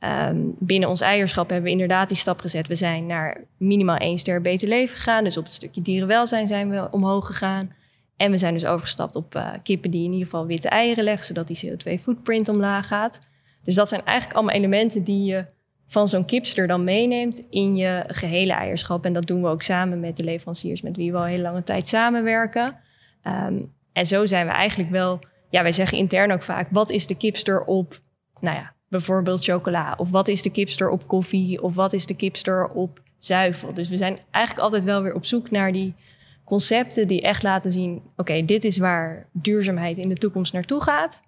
Ehm, 0.02 0.38
binnen 0.60 0.90
ons 0.90 1.02
eierschap 1.02 1.48
hebben 1.50 1.66
we 1.66 1.72
inderdaad 1.72 2.08
die 2.08 2.18
stap 2.18 2.40
gezet. 2.40 2.68
We 2.68 2.76
zijn 2.76 3.06
naar 3.06 3.42
minimaal 3.58 3.98
één 3.98 4.18
ster 4.18 4.42
beter 4.42 4.68
leven 4.68 4.96
gegaan. 4.98 5.24
Dus 5.24 5.38
op 5.38 5.44
het 5.44 5.54
stukje 5.54 5.82
dierenwelzijn 5.82 6.48
zijn 6.48 6.70
we 6.70 6.88
omhoog 6.92 7.26
gegaan. 7.26 7.74
En 8.18 8.32
we 8.32 8.38
zijn 8.38 8.54
dus 8.54 8.66
overgestapt 8.66 9.16
op 9.16 9.36
eh, 9.36 9.50
kippen 9.64 9.92
die 9.92 10.04
in 10.04 10.10
ieder 10.12 10.26
geval 10.26 10.46
witte 10.46 10.70
eieren 10.70 11.04
leggen, 11.04 11.26
zodat 11.26 11.48
die 11.48 11.60
CO2-footprint 11.72 12.48
omlaag 12.50 12.88
gaat. 12.88 13.22
Dus 13.64 13.76
dat 13.76 13.88
zijn 13.88 14.06
eigenlijk 14.06 14.38
allemaal 14.38 14.56
elementen 14.56 15.04
die 15.04 15.24
je 15.24 15.46
van 15.88 16.08
zo'n 16.08 16.26
kipster 16.26 16.68
dan 16.68 16.84
meeneemt 16.84 17.44
in 17.50 17.76
je 17.76 18.04
gehele 18.08 18.54
eierschap. 18.54 19.06
En 19.06 19.14
dat 19.14 19.28
doen 19.28 19.42
we 19.42 19.48
ook 19.48 19.62
samen 19.62 20.00
met 20.00 20.16
de 20.16 20.24
leveranciers 20.24 20.82
met 20.82 20.96
wie 20.96 21.12
we 21.12 21.18
al 21.18 21.24
heel 21.24 21.42
lange 21.42 21.64
tijd 21.64 21.88
samenwerken. 21.88 22.78
Ehm, 23.22 23.60
en 23.94 24.06
zo 24.06 24.26
zijn 24.26 24.46
we 24.46 24.52
eigenlijk 24.52 24.90
wel, 24.90 25.20
ja, 25.50 25.62
wij 25.62 25.72
zeggen 25.72 25.98
intern 25.98 26.32
ook 26.32 26.44
vaak, 26.44 26.68
wat 26.72 26.90
is 26.90 27.08
de 27.08 27.18
kipster 27.18 27.64
op, 27.64 28.00
nou 28.40 28.56
ja, 28.56 28.74
bijvoorbeeld 28.92 29.44
chocola? 29.44 29.94
Of 29.98 30.10
wat 30.10 30.28
is 30.28 30.42
de 30.42 30.50
kipster 30.52 30.90
op 30.90 31.08
koffie? 31.08 31.62
Of 31.64 31.76
wat 31.76 31.94
is 31.94 32.06
de 32.06 32.16
kipster 32.16 32.68
op 32.68 33.02
zuivel? 33.18 33.74
Dus 33.74 33.90
we 33.90 33.98
zijn 33.98 34.18
eigenlijk 34.32 34.66
altijd 34.66 34.84
wel 34.84 35.02
weer 35.02 35.14
op 35.16 35.26
zoek 35.26 35.52
naar 35.52 35.72
die 35.72 35.94
concepten 36.44 37.08
die 37.08 37.22
echt 37.22 37.44
laten 37.44 37.72
zien: 37.72 38.02
oké, 38.16 38.46
dit 38.46 38.64
is 38.64 38.78
waar 38.78 39.28
duurzaamheid 39.34 39.98
in 39.98 40.10
de 40.10 40.16
toekomst 40.16 40.54
naartoe 40.54 40.82
gaat. 40.82 41.24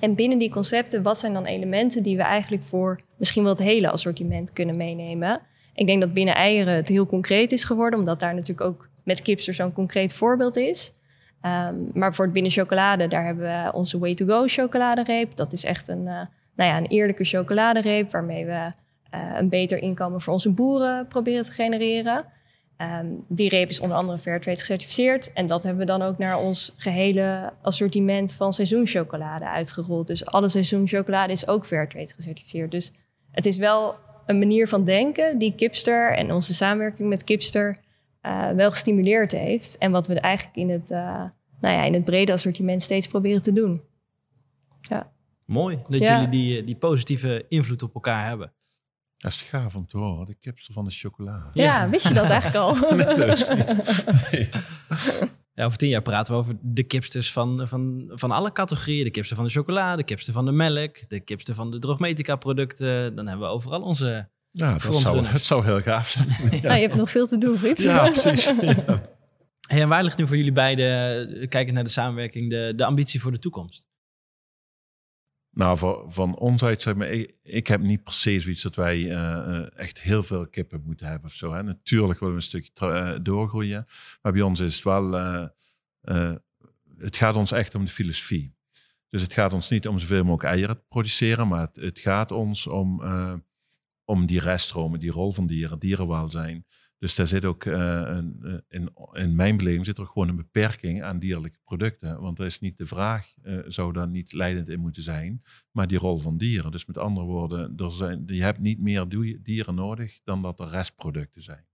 En 0.00 0.14
binnen 0.14 0.38
die 0.38 0.50
concepten, 0.50 1.02
wat 1.02 1.18
zijn 1.18 1.32
dan 1.32 1.44
elementen 1.44 2.02
die 2.02 2.16
we 2.16 2.22
eigenlijk 2.22 2.62
voor 2.64 2.98
misschien 3.18 3.42
wel 3.42 3.52
het 3.52 3.62
hele 3.62 3.90
assortiment 3.90 4.52
kunnen 4.52 4.76
meenemen? 4.76 5.40
Ik 5.74 5.86
denk 5.86 6.00
dat 6.00 6.12
binnen 6.14 6.34
eieren 6.34 6.74
het 6.74 6.88
heel 6.88 7.06
concreet 7.06 7.52
is 7.52 7.64
geworden, 7.64 7.98
omdat 7.98 8.20
daar 8.20 8.32
natuurlijk 8.34 8.60
ook 8.66 8.88
met 9.04 9.22
kipster 9.22 9.54
zo'n 9.54 9.72
concreet 9.72 10.12
voorbeeld 10.12 10.56
is. 10.56 10.92
Ehm, 11.40 11.76
maar 11.94 12.14
voor 12.14 12.24
het 12.24 12.34
binnen 12.34 12.52
chocolade, 12.52 13.06
daar 13.08 13.24
hebben 13.24 13.44
we 13.44 13.72
onze 13.72 13.98
Way 13.98 14.14
to 14.14 14.26
Go 14.26 14.44
chocoladereep. 14.46 15.36
Dat 15.36 15.52
is 15.52 15.64
echt 15.64 15.88
een 15.88 16.08
eh, 16.08 16.20
nou 16.56 16.70
ja, 16.70 16.76
een 16.78 16.86
eerlijke 16.86 17.24
chocoladereep 17.24 18.10
waarmee 18.12 18.44
we 18.46 18.72
eh, 19.10 19.30
een 19.34 19.48
beter 19.48 19.78
inkomen 19.78 20.20
voor 20.20 20.32
onze 20.32 20.50
boeren 20.50 21.06
proberen 21.06 21.44
te 21.44 21.52
genereren. 21.52 22.32
Ehm, 22.76 23.06
die 23.28 23.48
reep 23.48 23.68
is 23.68 23.80
onder 23.80 23.96
andere 23.96 24.18
Fairtrade 24.18 24.58
gecertificeerd. 24.58 25.32
En 25.32 25.46
dat 25.46 25.62
hebben 25.62 25.80
we 25.80 25.86
dan 25.90 26.02
ook 26.02 26.18
naar 26.18 26.38
ons 26.38 26.74
gehele 26.76 27.52
assortiment 27.62 28.32
van 28.32 28.52
seizoenschocolade 28.52 29.48
uitgerold. 29.48 30.06
Dus 30.06 30.26
alle 30.26 30.48
seizoenschocolade 30.48 31.32
is 31.32 31.48
ook 31.48 31.66
Fairtrade 31.66 32.12
gecertificeerd. 32.14 32.70
Dus 32.70 32.92
het 33.30 33.46
is 33.46 33.56
wel 33.56 33.98
een 34.26 34.38
manier 34.38 34.68
van 34.68 34.84
denken 34.84 35.38
die 35.38 35.54
Kipster 35.54 36.16
en 36.16 36.32
onze 36.32 36.54
samenwerking 36.54 37.08
met 37.08 37.24
Kipster 37.24 37.78
eh, 38.20 38.50
wel 38.50 38.70
gestimuleerd 38.70 39.32
heeft. 39.32 39.78
En 39.78 39.90
wat 39.90 40.06
we 40.06 40.20
eigenlijk 40.20 40.56
in 40.56 40.70
het, 40.70 40.90
eh, 40.90 40.98
nou 41.60 41.74
ja, 41.76 41.82
in 41.84 41.94
het 41.94 42.04
brede 42.04 42.32
assortiment 42.32 42.82
steeds 42.82 43.06
proberen 43.06 43.42
te 43.42 43.52
doen. 43.52 43.82
Ja. 44.80 45.12
Mooi 45.46 45.78
dat 45.88 46.00
jullie 46.00 46.28
die, 46.28 46.64
die 46.64 46.76
positieve 46.76 47.44
invloed 47.48 47.82
op 47.82 47.94
elkaar 47.94 48.26
hebben. 48.28 48.52
Dat 49.16 49.32
is 49.32 49.42
gaaf 49.42 49.74
om 49.76 49.86
te 49.86 49.98
horen. 49.98 50.36
Ik 50.40 50.52
van 50.72 50.84
de 50.84 50.90
chocola. 50.90 51.50
Ja, 51.52 51.88
wist 51.88 52.08
je 52.08 52.14
dat 52.14 52.30
eigenlijk 52.30 52.56
al? 52.64 52.74
nee, 54.30 54.48
Ja, 55.54 55.64
over 55.64 55.78
tien 55.78 55.88
jaar 55.88 56.02
praten 56.02 56.32
we 56.34 56.38
over 56.38 56.56
de 56.62 56.82
kipsters 56.82 57.32
van, 57.32 57.68
van, 57.68 58.10
van 58.14 58.30
alle 58.30 58.52
categorieën. 58.52 59.04
De 59.04 59.10
kipster 59.10 59.36
van 59.36 59.44
de 59.44 59.50
chocolade, 59.50 59.96
de 59.96 60.04
kipster 60.04 60.32
van 60.32 60.44
de 60.44 60.50
melk, 60.52 61.08
de 61.08 61.20
kipster 61.20 61.54
van 61.54 61.70
de 61.70 61.78
drogmetica 61.78 62.36
producten. 62.36 63.14
Dan 63.16 63.26
hebben 63.26 63.46
we 63.48 63.54
overal 63.54 63.82
onze 63.82 64.30
Ja, 64.50 64.72
dat 64.72 64.94
zou, 64.94 65.24
het 65.26 65.42
zou 65.44 65.64
heel 65.64 65.80
gaaf 65.80 66.08
zijn. 66.08 66.28
ja. 66.62 66.74
je 66.74 66.82
hebt 66.82 66.94
nog 66.94 67.10
veel 67.10 67.26
te 67.26 67.38
doen, 67.38 67.56
Ruud. 67.58 67.78
Ja, 67.78 68.08
precies. 68.10 68.52
Ja. 69.66 69.76
en 69.80 69.88
waar 69.88 70.04
ligt 70.04 70.18
nu 70.18 70.26
voor 70.26 70.36
jullie 70.36 70.52
beiden, 70.52 70.86
eh, 71.32 71.48
kijkend 71.48 71.74
naar 71.74 71.84
de 71.84 71.90
samenwerking, 71.90 72.50
de, 72.50 72.72
de 72.76 72.84
ambitie 72.84 73.20
voor 73.20 73.30
de 73.32 73.38
toekomst? 73.38 73.88
Nou, 75.54 76.02
van 76.10 76.36
ons 76.36 76.62
uit 76.62 76.82
zeg 76.82 76.94
maar, 76.94 77.10
ik, 77.42 77.66
heb 77.66 77.80
niet 77.80 78.02
precies 78.02 78.42
zoiets 78.42 78.62
dat 78.62 78.74
wij 78.74 79.10
eh, 79.10 79.56
eh, 79.56 79.66
echt 79.78 80.00
heel 80.02 80.22
veel 80.22 80.48
kippen 80.48 80.82
moeten 80.86 81.06
hebben 81.06 81.28
of 81.28 81.34
zo. 81.34 81.52
Hè. 81.52 81.62
Natuurlijk 81.62 82.18
willen 82.20 82.34
we 82.34 82.40
een 82.40 82.46
stukje 82.46 82.70
eh, 82.80 83.18
doorgroeien, 83.22 83.86
maar 84.22 84.32
bij 84.32 84.40
ons 84.42 84.60
is 84.60 84.74
het 84.74 84.84
wel, 84.84 85.10
het 86.98 87.16
gaat 87.16 87.36
ons 87.36 87.52
echt 87.52 87.74
om 87.74 87.84
de 87.84 87.90
filosofie. 87.90 88.54
Dus 89.08 89.22
het 89.22 89.32
gaat 89.32 89.52
ons 89.52 89.68
niet 89.70 89.88
om 89.88 89.98
zoveel 89.98 90.24
mogelijk 90.24 90.54
eieren 90.54 90.76
te 90.76 90.84
produceren, 90.88 91.48
maar 91.48 91.68
het, 91.72 91.98
gaat 91.98 92.32
ons 92.32 92.66
om, 92.66 93.02
om 94.04 94.26
die 94.26 94.40
reststromen, 94.40 95.00
die 95.00 95.10
rol 95.10 95.32
van 95.32 95.46
dieren, 95.46 95.78
dierenwelzijn. 95.78 96.64
Dus 96.98 97.14
daar 97.14 97.26
zit 97.26 97.44
ook, 97.44 97.64
eh, 97.64 98.02
een, 98.04 98.38
eh, 98.42 98.52
in, 98.80 98.90
in 99.12 99.34
mijn 99.34 99.56
beleving 99.56 99.84
zit 99.86 99.98
er 99.98 100.06
gewoon 100.06 100.28
een 100.28 100.36
beperking 100.36 101.02
aan 101.02 101.18
dierlijke 101.18 101.58
producten. 101.64 102.20
Want 102.20 102.38
er 102.38 102.46
is 102.46 102.60
niet 102.60 102.78
de 102.78 102.86
vraag, 102.86 103.34
eh, 103.42 103.58
zou 103.66 103.92
daar 103.92 104.08
niet 104.08 104.32
leidend 104.32 104.68
in 104.68 104.80
moeten 104.80 105.02
zijn, 105.02 105.42
maar 105.70 105.86
die 105.86 105.98
rol 105.98 106.18
van 106.18 106.36
dieren. 106.36 106.70
Dus 106.70 106.86
met 106.86 106.98
andere 106.98 107.26
woorden, 107.26 107.72
er 107.76 107.90
zijn, 107.90 108.22
je 108.26 108.42
hebt 108.42 108.58
niet 108.58 108.80
meer 108.80 109.06
dieren 109.42 109.74
nodig 109.74 110.20
dan 110.24 110.42
dat 110.42 110.60
er 110.60 110.68
restproducten 110.68 111.42
zijn. 111.42 111.66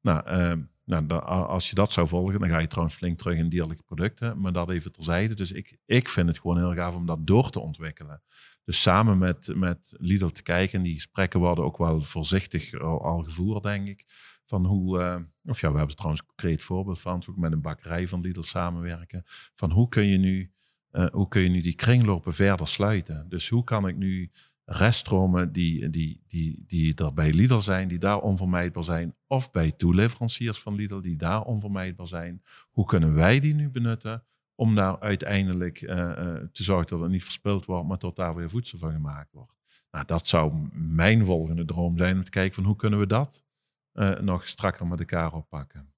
Nou, 0.00 0.26
ehm, 0.26 0.60
nou, 0.84 1.10
als 1.46 1.68
je 1.68 1.74
dat 1.74 1.92
zou 1.92 2.08
volgen, 2.08 2.40
dan 2.40 2.48
ga 2.48 2.58
je 2.58 2.66
trouwens 2.66 2.96
flink 2.96 3.18
terug 3.18 3.36
in 3.38 3.48
dierlijke 3.48 3.82
producten. 3.82 4.40
Maar 4.40 4.52
dat 4.52 4.70
even 4.70 4.92
terzijde. 4.92 5.34
Dus 5.34 5.52
ik, 5.52 5.76
ik 5.86 6.08
vind 6.08 6.28
het 6.28 6.38
gewoon 6.38 6.56
heel 6.58 6.74
gaaf 6.74 6.94
om 6.96 7.06
dat 7.06 7.26
door 7.26 7.50
te 7.50 7.60
ontwikkelen. 7.60 8.22
Dus 8.64 8.82
samen 8.82 9.18
met, 9.18 9.56
met 9.56 9.94
Lidl 9.98 10.26
te 10.26 10.42
kijken, 10.42 10.82
die 10.82 10.94
gesprekken 10.94 11.40
worden 11.40 11.64
ook 11.64 11.76
wel 11.78 12.00
voorzichtig 12.02 12.74
al 12.82 13.22
gevoerd, 13.22 13.62
denk 13.62 13.88
ik. 13.88 14.04
Van 14.52 14.66
hoe, 14.66 14.98
uh, 14.98 15.16
of 15.46 15.60
ja, 15.60 15.68
we 15.70 15.76
hebben 15.76 15.88
er 15.90 15.94
trouwens 15.94 16.20
een 16.20 16.26
concreet 16.26 16.62
voorbeeld 16.64 17.00
van, 17.00 17.22
ook 17.30 17.36
met 17.36 17.52
een 17.52 17.60
bakkerij 17.60 18.08
van 18.08 18.20
Lidl 18.20 18.40
samenwerken. 18.40 19.22
Van 19.54 19.70
hoe 19.70 19.88
kun 19.88 20.06
je 20.06 20.16
nu, 20.18 20.50
eh, 20.90 21.06
hoe 21.12 21.28
kun 21.28 21.42
je 21.42 21.48
nu 21.48 21.60
die 21.60 21.74
kringlopen 21.74 22.34
verder 22.34 22.66
sluiten? 22.66 23.26
Dus 23.28 23.48
hoe 23.48 23.64
kan 23.64 23.88
ik 23.88 23.96
nu 23.96 24.30
reststromen 24.64 25.52
die, 25.52 25.90
die, 25.90 26.22
die, 26.26 26.64
die 26.66 26.94
er 26.94 27.12
bij 27.12 27.32
Lidl 27.32 27.58
zijn, 27.58 27.88
die 27.88 27.98
daar 27.98 28.20
onvermijdbaar 28.20 28.84
zijn, 28.84 29.14
of 29.26 29.50
bij 29.50 29.70
toeleveranciers 29.72 30.58
van 30.58 30.74
Lidl 30.74 31.00
die 31.00 31.16
daar 31.16 31.42
onvermijdbaar 31.42 32.06
zijn, 32.06 32.42
hoe 32.70 32.86
kunnen 32.86 33.14
wij 33.14 33.38
die 33.38 33.54
nu 33.54 33.70
benutten? 33.70 34.22
om 34.54 34.74
daar 34.74 34.84
nou 34.86 35.00
uiteindelijk 35.00 35.80
eh, 35.82 36.10
te 36.34 36.62
zorgen 36.62 36.86
dat 36.86 37.00
het 37.00 37.10
niet 37.10 37.22
verspild 37.24 37.64
wordt, 37.64 37.88
maar 37.88 37.98
tot 37.98 38.16
daar 38.16 38.34
weer 38.34 38.50
voedsel 38.50 38.78
van 38.78 38.92
gemaakt 38.92 39.32
wordt. 39.32 39.52
Nou, 39.90 40.04
dat 40.06 40.28
zou 40.28 40.68
mijn 40.72 41.24
volgende 41.24 41.64
droom 41.64 41.98
zijn, 41.98 42.16
om 42.16 42.24
te 42.24 42.30
kijken 42.30 42.54
van 42.54 42.64
hoe 42.64 42.76
kunnen 42.76 42.98
we 42.98 43.06
dat 43.06 43.44
eh, 43.92 44.18
nog 44.20 44.48
strakker 44.48 44.86
met 44.86 44.98
elkaar 44.98 45.34
oppakken. 45.34 45.92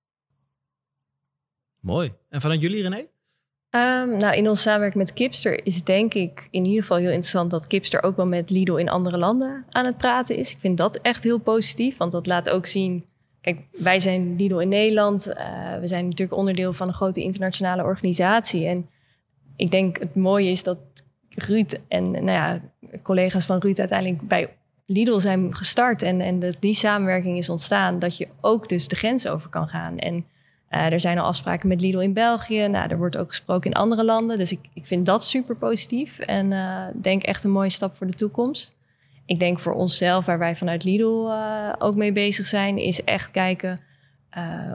Mooi. 1.80 2.12
En 2.28 2.40
vanuit 2.40 2.60
jullie, 2.60 2.82
René? 2.82 3.06
Ehm, 3.70 4.08
nou, 4.16 4.36
in 4.36 4.48
ons 4.48 4.62
samenwerk 4.62 4.94
met 4.94 5.12
Kipster 5.12 5.66
is 5.66 5.76
het 5.76 5.86
denk 5.86 6.14
ik 6.14 6.48
in 6.50 6.64
ieder 6.64 6.80
geval 6.80 6.96
heel 6.96 7.08
interessant 7.08 7.50
dat 7.50 7.66
Kipster 7.66 8.02
ook 8.02 8.16
wel 8.16 8.26
met 8.26 8.50
Lidl 8.50 8.72
in 8.74 8.88
andere 8.88 9.18
landen 9.18 9.64
aan 9.70 9.84
het 9.84 9.98
praten 9.98 10.36
is. 10.36 10.50
Ik 10.50 10.58
vind 10.58 10.76
dat 10.76 10.96
echt 10.96 11.24
heel 11.24 11.38
positief, 11.38 11.96
want 11.96 12.12
dat 12.12 12.26
laat 12.26 12.50
ook 12.50 12.66
zien. 12.66 13.04
Kijk, 13.40 13.60
wij 13.72 14.00
zijn 14.00 14.36
Lidl 14.36 14.54
in 14.58 14.68
Nederland. 14.68 15.26
Uh, 15.28 15.34
we 15.78 15.86
zijn 15.86 16.04
natuurlijk 16.08 16.38
onderdeel 16.38 16.72
van 16.72 16.88
een 16.88 16.94
grote 16.94 17.22
internationale 17.22 17.82
organisatie. 17.82 18.66
En 18.66 18.88
ik 19.56 19.70
denk 19.70 19.98
het 19.98 20.14
mooie 20.14 20.50
is 20.50 20.62
dat 20.62 20.78
Ruud 21.28 21.78
en 21.88 22.10
nou 22.10 22.30
ja, 22.30 22.60
collega's 23.02 23.46
van 23.46 23.58
Ruud 23.58 23.78
uiteindelijk 23.78 24.28
bij 24.28 24.56
Lidl 24.86 25.18
zijn 25.20 25.56
gestart 25.56 26.02
en, 26.02 26.20
en 26.20 26.38
dat 26.38 26.56
die 26.60 26.74
samenwerking 26.74 27.36
is 27.38 27.48
ontstaan, 27.48 27.98
dat 27.98 28.16
je 28.16 28.28
ook 28.40 28.68
dus 28.68 28.88
de 28.88 28.96
grens 28.96 29.26
over 29.26 29.50
kan 29.50 29.68
gaan. 29.68 29.98
En 29.98 30.26
eh, 30.68 30.92
er 30.92 31.00
zijn 31.00 31.18
al 31.18 31.26
afspraken 31.26 31.68
met 31.68 31.80
Lidl 31.80 31.98
in 31.98 32.12
België. 32.12 32.66
Nou, 32.68 32.90
er 32.90 32.98
wordt 32.98 33.16
ook 33.16 33.28
gesproken 33.28 33.70
in 33.70 33.76
andere 33.76 34.04
landen. 34.04 34.38
Dus 34.38 34.52
ik, 34.52 34.60
ik 34.74 34.86
vind 34.86 35.06
dat 35.06 35.24
super 35.24 35.56
positief 35.56 36.18
en 36.18 36.52
eh, 36.52 36.82
denk 37.00 37.22
echt 37.22 37.44
een 37.44 37.50
mooie 37.50 37.68
stap 37.70 37.94
voor 37.94 38.06
de 38.06 38.12
toekomst. 38.12 38.74
Ik 39.26 39.38
denk 39.38 39.58
voor 39.58 39.72
onszelf, 39.72 40.26
waar 40.26 40.38
wij 40.38 40.56
vanuit 40.56 40.84
Lidl 40.84 41.26
eh, 41.26 41.72
ook 41.78 41.94
mee 41.94 42.12
bezig 42.12 42.46
zijn, 42.46 42.78
is 42.78 43.04
echt 43.04 43.30
kijken 43.30 43.80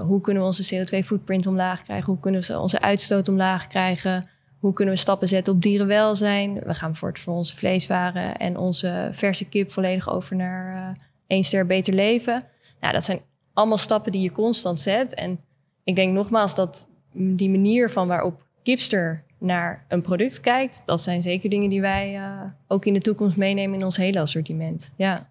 hoe 0.08 0.22
kunnen 0.22 0.41
we 0.43 0.48
onze 0.48 0.76
CO2-footprint 1.04 1.48
omlaag 1.48 1.84
krijgen, 1.84 2.06
hoe 2.06 2.19
kunnen 2.19 2.41
we 2.41 2.60
onze 2.60 2.82
uitstoot 2.82 3.28
omlaag 3.28 3.67
krijgen. 3.67 4.24
Hoe 4.60 4.74
kunnen 4.74 4.93
we 4.93 5.00
stappen 5.00 5.28
zetten 5.28 5.54
op 5.54 5.62
dierenwelzijn? 5.62 6.60
We 6.65 6.74
gaan 6.74 6.95
voort 6.95 7.19
voor 7.19 7.34
onze 7.34 7.56
vleeswaren 7.56 8.38
en 8.38 8.58
onze 8.58 9.10
verse 9.12 9.45
kip 9.45 9.72
volledig 9.72 10.10
over 10.10 10.36
naar 10.36 10.76
uh, 10.89 11.04
één 11.28 11.43
ster 11.43 11.65
beter 11.65 11.93
leven. 11.93 12.43
Nou, 12.80 12.93
dat 12.93 13.04
zijn 13.04 13.22
allemaal 13.54 13.78
stappen 13.78 14.12
die 14.12 14.22
je 14.22 14.32
constant 14.32 14.80
zet. 14.80 15.13
En 15.13 15.39
ik 15.84 15.95
denk 15.95 16.13
nogmaals 16.13 16.56
dat 16.56 16.89
die 17.13 17.50
manier 17.50 17.89
van 17.89 18.08
waarop 18.08 18.48
Kipster 18.63 19.24
naar 19.39 19.86
een 19.88 20.02
product 20.02 20.39
kijkt, 20.39 20.82
dat 20.86 21.02
zijn 21.02 21.22
zeker 21.22 21.50
dingen 21.50 21.69
die 21.69 21.82
wij 21.82 22.15
eh, 22.15 22.41
ook 22.67 22.86
in 22.86 22.93
de 22.93 23.00
toekomst 23.02 23.38
meenemen 23.38 23.80
in 23.80 23.86
ons 23.86 23.98
hele 23.98 24.19
assortiment. 24.19 24.93
Ja. 24.98 25.30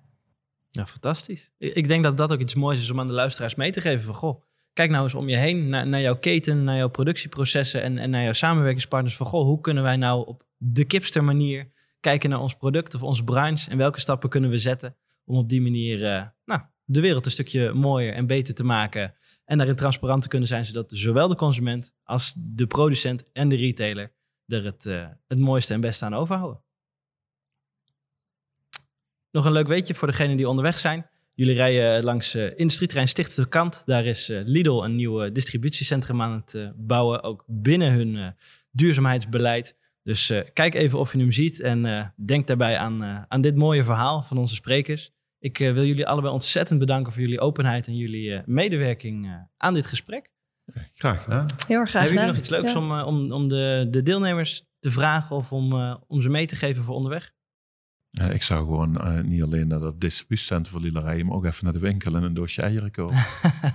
Ja, 0.70 0.86
fantastisch. 0.86 1.50
Ik 1.58 1.88
denk 1.88 2.02
dat 2.02 2.16
dat 2.16 2.32
ook 2.32 2.40
iets 2.40 2.54
moois 2.54 2.80
is 2.80 2.90
om 2.90 3.00
aan 3.00 3.06
de 3.06 3.12
luisteraars 3.12 3.54
mee 3.54 3.70
te 3.72 3.80
geven. 3.80 4.04
Van, 4.04 4.14
goh, 4.14 4.42
Kijk 4.78 4.90
nou 4.90 5.02
eens 5.04 5.14
om 5.14 5.28
je 5.28 5.36
heen 5.36 5.68
naar, 5.68 5.86
naar 5.86 6.00
jouw 6.00 6.18
keten, 6.18 6.64
naar 6.64 6.76
jouw 6.76 6.88
productieprocessen 6.88 7.82
en, 7.82 7.98
en 7.98 8.10
naar 8.10 8.22
jouw 8.22 8.32
samenwerkingspartners. 8.32 9.16
Van 9.16 9.26
goh, 9.26 9.44
hoe 9.44 9.60
kunnen 9.60 9.82
wij 9.82 9.96
nou 9.96 10.26
op 10.26 10.46
de 10.56 10.84
kipster 10.84 11.24
manier 11.24 11.70
kijken 12.00 12.30
naar 12.30 12.40
ons 12.40 12.54
product 12.54 12.94
of 12.94 13.02
onze 13.02 13.24
branche 13.24 13.70
en 13.70 13.76
welke 13.76 14.00
stappen 14.00 14.28
kunnen 14.28 14.50
we 14.50 14.58
zetten 14.58 14.96
om 15.24 15.36
op 15.36 15.48
die 15.48 15.60
manier 15.60 16.04
eh, 16.14 16.26
nou, 16.44 16.60
de 16.84 17.00
wereld 17.00 17.24
een 17.24 17.30
stukje 17.30 17.72
mooier 17.72 18.12
en 18.14 18.26
beter 18.26 18.54
te 18.54 18.64
maken. 18.64 19.14
En 19.44 19.58
daarin 19.58 19.76
transparant 19.76 20.22
te 20.22 20.28
kunnen 20.28 20.48
zijn, 20.48 20.64
zodat 20.64 20.86
zowel 20.92 21.28
de 21.28 21.36
consument 21.36 21.94
als 22.02 22.34
de 22.38 22.66
producent 22.66 23.32
en 23.32 23.48
de 23.48 23.56
retailer 23.56 24.12
er 24.46 24.64
het, 24.64 24.86
eh, 24.86 25.06
het 25.26 25.38
mooiste 25.38 25.74
en 25.74 25.80
beste 25.80 26.04
aan 26.04 26.14
overhouden. 26.14 26.62
Nog 29.30 29.44
een 29.44 29.52
leuk 29.52 29.66
weetje 29.68 29.94
voor 29.94 30.08
degenen 30.08 30.36
die 30.36 30.48
onderweg 30.48 30.78
zijn. 30.78 31.06
Jullie 31.38 31.54
rijden 31.56 31.96
eh, 31.96 32.02
langs 32.02 32.34
uh, 32.36 32.46
eh, 32.46 32.52
industrietrein 32.56 33.08
Stichtse 33.08 33.48
Kant. 33.48 33.82
Daar 33.84 34.04
is 34.04 34.28
eh, 34.28 34.40
Lidl 34.44 34.80
een 34.84 34.96
nieuw 34.96 35.32
distributiecentrum 35.32 36.22
aan 36.22 36.32
het 36.32 36.72
bouwen, 36.76 37.22
ook 37.22 37.44
binnen 37.46 37.92
hun 37.92 38.34
duurzaamheidsbeleid. 38.72 39.76
Dus 40.02 40.32
kijk 40.52 40.74
even 40.74 40.98
of 40.98 41.12
je 41.12 41.18
hem 41.18 41.32
ziet 41.32 41.60
en 41.60 42.12
denk 42.16 42.46
daarbij 42.46 42.78
aan, 42.78 43.24
aan 43.28 43.40
dit 43.40 43.56
mooie 43.56 43.84
verhaal 43.84 44.22
van 44.22 44.36
onze 44.38 44.54
sprekers. 44.54 45.10
Ik 45.38 45.58
wil 45.58 45.84
jullie 45.84 46.06
allebei 46.06 46.32
ontzettend 46.32 46.78
bedanken 46.78 47.12
voor 47.12 47.20
jullie 47.22 47.40
openheid 47.40 47.86
en 47.86 47.96
jullie 47.96 48.40
medewerking 48.46 49.46
aan 49.56 49.74
dit 49.74 49.86
gesprek. 49.86 50.30
Graag 50.94 51.22
gedaan. 51.24 51.46
Heel 51.66 51.78
erg 51.80 51.90
graag 51.90 52.02
Hebben 52.02 52.12
jullie 52.20 52.34
nog 52.34 52.42
iets 52.42 52.50
leuks 52.50 52.74
om, 52.74 53.00
om, 53.00 53.32
om 53.32 53.48
de, 53.48 53.86
de 53.90 54.02
deelnemers 54.02 54.64
te 54.78 54.90
vragen 54.90 55.36
of 55.36 55.52
om, 55.52 55.72
om 56.06 56.20
ze 56.20 56.28
mee 56.28 56.46
te 56.46 56.56
geven 56.56 56.82
voor 56.82 56.94
onderweg? 56.94 57.32
Eh, 58.18 58.30
ik 58.30 58.42
zou 58.42 58.64
gewoon 58.64 58.96
eh, 58.96 59.20
niet 59.22 59.42
alleen 59.42 59.66
naar 59.68 59.78
dat 59.78 60.00
distributiecentrum 60.00 60.80
voor 60.82 60.90
Lila 61.00 61.24
maar 61.24 61.34
ook 61.36 61.44
even 61.44 61.64
naar 61.64 61.72
de 61.72 61.78
winkel 61.78 62.14
en 62.14 62.22
een 62.22 62.34
doosje 62.34 62.62
eieren 62.62 62.90
kopen. 62.90 63.16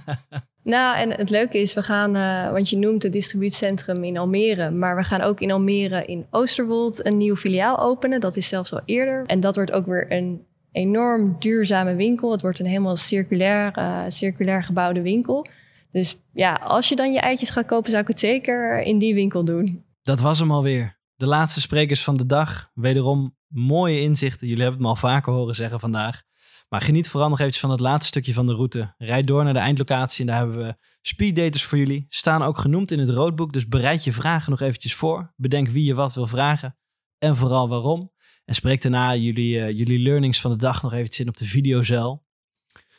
nou, 0.64 0.98
en 0.98 1.10
het 1.10 1.30
leuke 1.30 1.58
is, 1.60 1.74
we 1.74 1.84
gaan, 1.84 2.16
eh, 2.16 2.52
want 2.52 2.70
je 2.70 2.78
noemt 2.78 3.04
het 3.04 3.12
distributiecentrum 3.14 4.04
in 4.04 4.18
Almere, 4.18 4.72
maar 4.72 4.96
we 4.96 5.04
gaan 5.04 5.22
ook 5.22 5.40
in 5.40 5.52
Almere 5.52 6.06
in 6.06 6.26
Oosterwold 6.30 7.06
een 7.06 7.18
nieuw 7.18 7.36
filiaal 7.36 7.80
openen. 7.80 8.20
Dat 8.20 8.36
is 8.36 8.48
zelfs 8.48 8.74
al 8.74 8.82
eerder. 8.86 9.24
En 9.26 9.40
dat 9.40 9.56
wordt 9.56 9.72
ook 9.72 9.86
weer 9.86 10.12
een 10.14 10.46
enorm 10.72 11.36
duurzame 11.40 11.96
winkel. 11.96 12.32
Het 12.32 12.42
wordt 12.42 12.60
een 12.60 12.66
helemaal 12.66 12.96
circulair, 12.96 13.74
circulair 14.12 14.64
gebouwde 14.64 15.02
winkel. 15.02 15.46
Dus 15.92 16.22
ja, 16.34 16.54
als 16.54 16.90
je 16.90 16.96
dan 16.96 17.12
je 17.12 17.20
eitjes 17.20 17.50
gaat 17.50 17.66
kopen, 17.66 17.90
zou 17.90 18.02
ik 18.02 18.08
het 18.08 18.20
zeker 18.20 18.82
in 18.82 18.98
die 18.98 19.14
winkel 19.14 19.44
doen. 19.44 19.86
Dat 20.02 20.20
was 20.22 20.40
hem 20.40 20.52
alweer. 20.52 21.00
De 21.16 21.26
laatste 21.28 21.62
sprekers 21.62 22.04
van 22.04 22.18
de 22.18 22.26
dag. 22.26 22.70
Wederom 22.74 23.34
mooie 23.54 24.02
inzichten. 24.02 24.48
Jullie 24.48 24.64
hebben 24.64 24.80
het 24.82 24.90
me 24.90 24.96
al 25.02 25.10
vaker 25.10 25.34
horen 25.34 25.56
zeggen 25.56 25.80
vandaag. 25.80 26.22
Maar 26.70 26.82
geniet 26.82 27.10
vooral 27.10 27.30
nog 27.30 27.38
eventjes 27.40 27.62
van 27.62 27.72
het 27.72 27.80
laatste 27.80 28.08
stukje 28.08 28.34
van 28.34 28.46
de 28.46 28.54
route. 28.54 28.94
Rijd 28.98 29.28
door 29.28 29.44
naar 29.44 29.54
de 29.54 29.60
eindlocatie 29.60 30.22
en 30.26 30.28
daar 30.28 30.38
hebben 30.38 30.58
we 30.66 30.76
speeddaters 31.02 31.64
voor 31.64 31.78
jullie. 31.78 32.06
Staan 32.10 32.42
ook 32.42 32.58
genoemd 32.58 32.92
in 32.92 33.00
het 33.00 33.10
roadbook, 33.10 33.54
dus 33.54 33.68
bereid 33.68 34.04
je 34.04 34.12
vragen 34.12 34.50
nog 34.52 34.60
eventjes 34.62 34.96
voor. 34.96 35.34
Bedenk 35.36 35.70
wie 35.70 35.86
je 35.86 35.94
wat 35.94 36.14
wil 36.14 36.28
vragen 36.28 36.78
en 37.18 37.36
vooral 37.36 37.70
waarom. 37.70 38.12
En 38.46 38.56
spreek 38.56 38.82
daarna 38.82 39.16
jullie, 39.16 39.60
eh, 39.60 39.72
jullie 39.78 40.00
learnings 40.00 40.42
van 40.42 40.52
de 40.52 40.58
dag 40.58 40.84
nog 40.84 40.94
eventjes 40.94 41.20
in 41.20 41.28
op 41.28 41.38
de 41.38 41.46
videozel. 41.46 42.26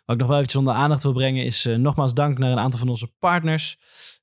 Wat 0.04 0.14
ik 0.14 0.18
nog 0.18 0.26
wel 0.26 0.36
eventjes 0.36 0.56
onder 0.60 0.74
aandacht 0.74 1.02
wil 1.02 1.12
brengen 1.12 1.44
is 1.44 1.66
eh, 1.66 1.76
nogmaals 1.76 2.14
dank 2.14 2.38
naar 2.38 2.52
een 2.52 2.58
aantal 2.58 2.78
van 2.78 2.88
onze 2.88 3.06
partners. 3.18 3.76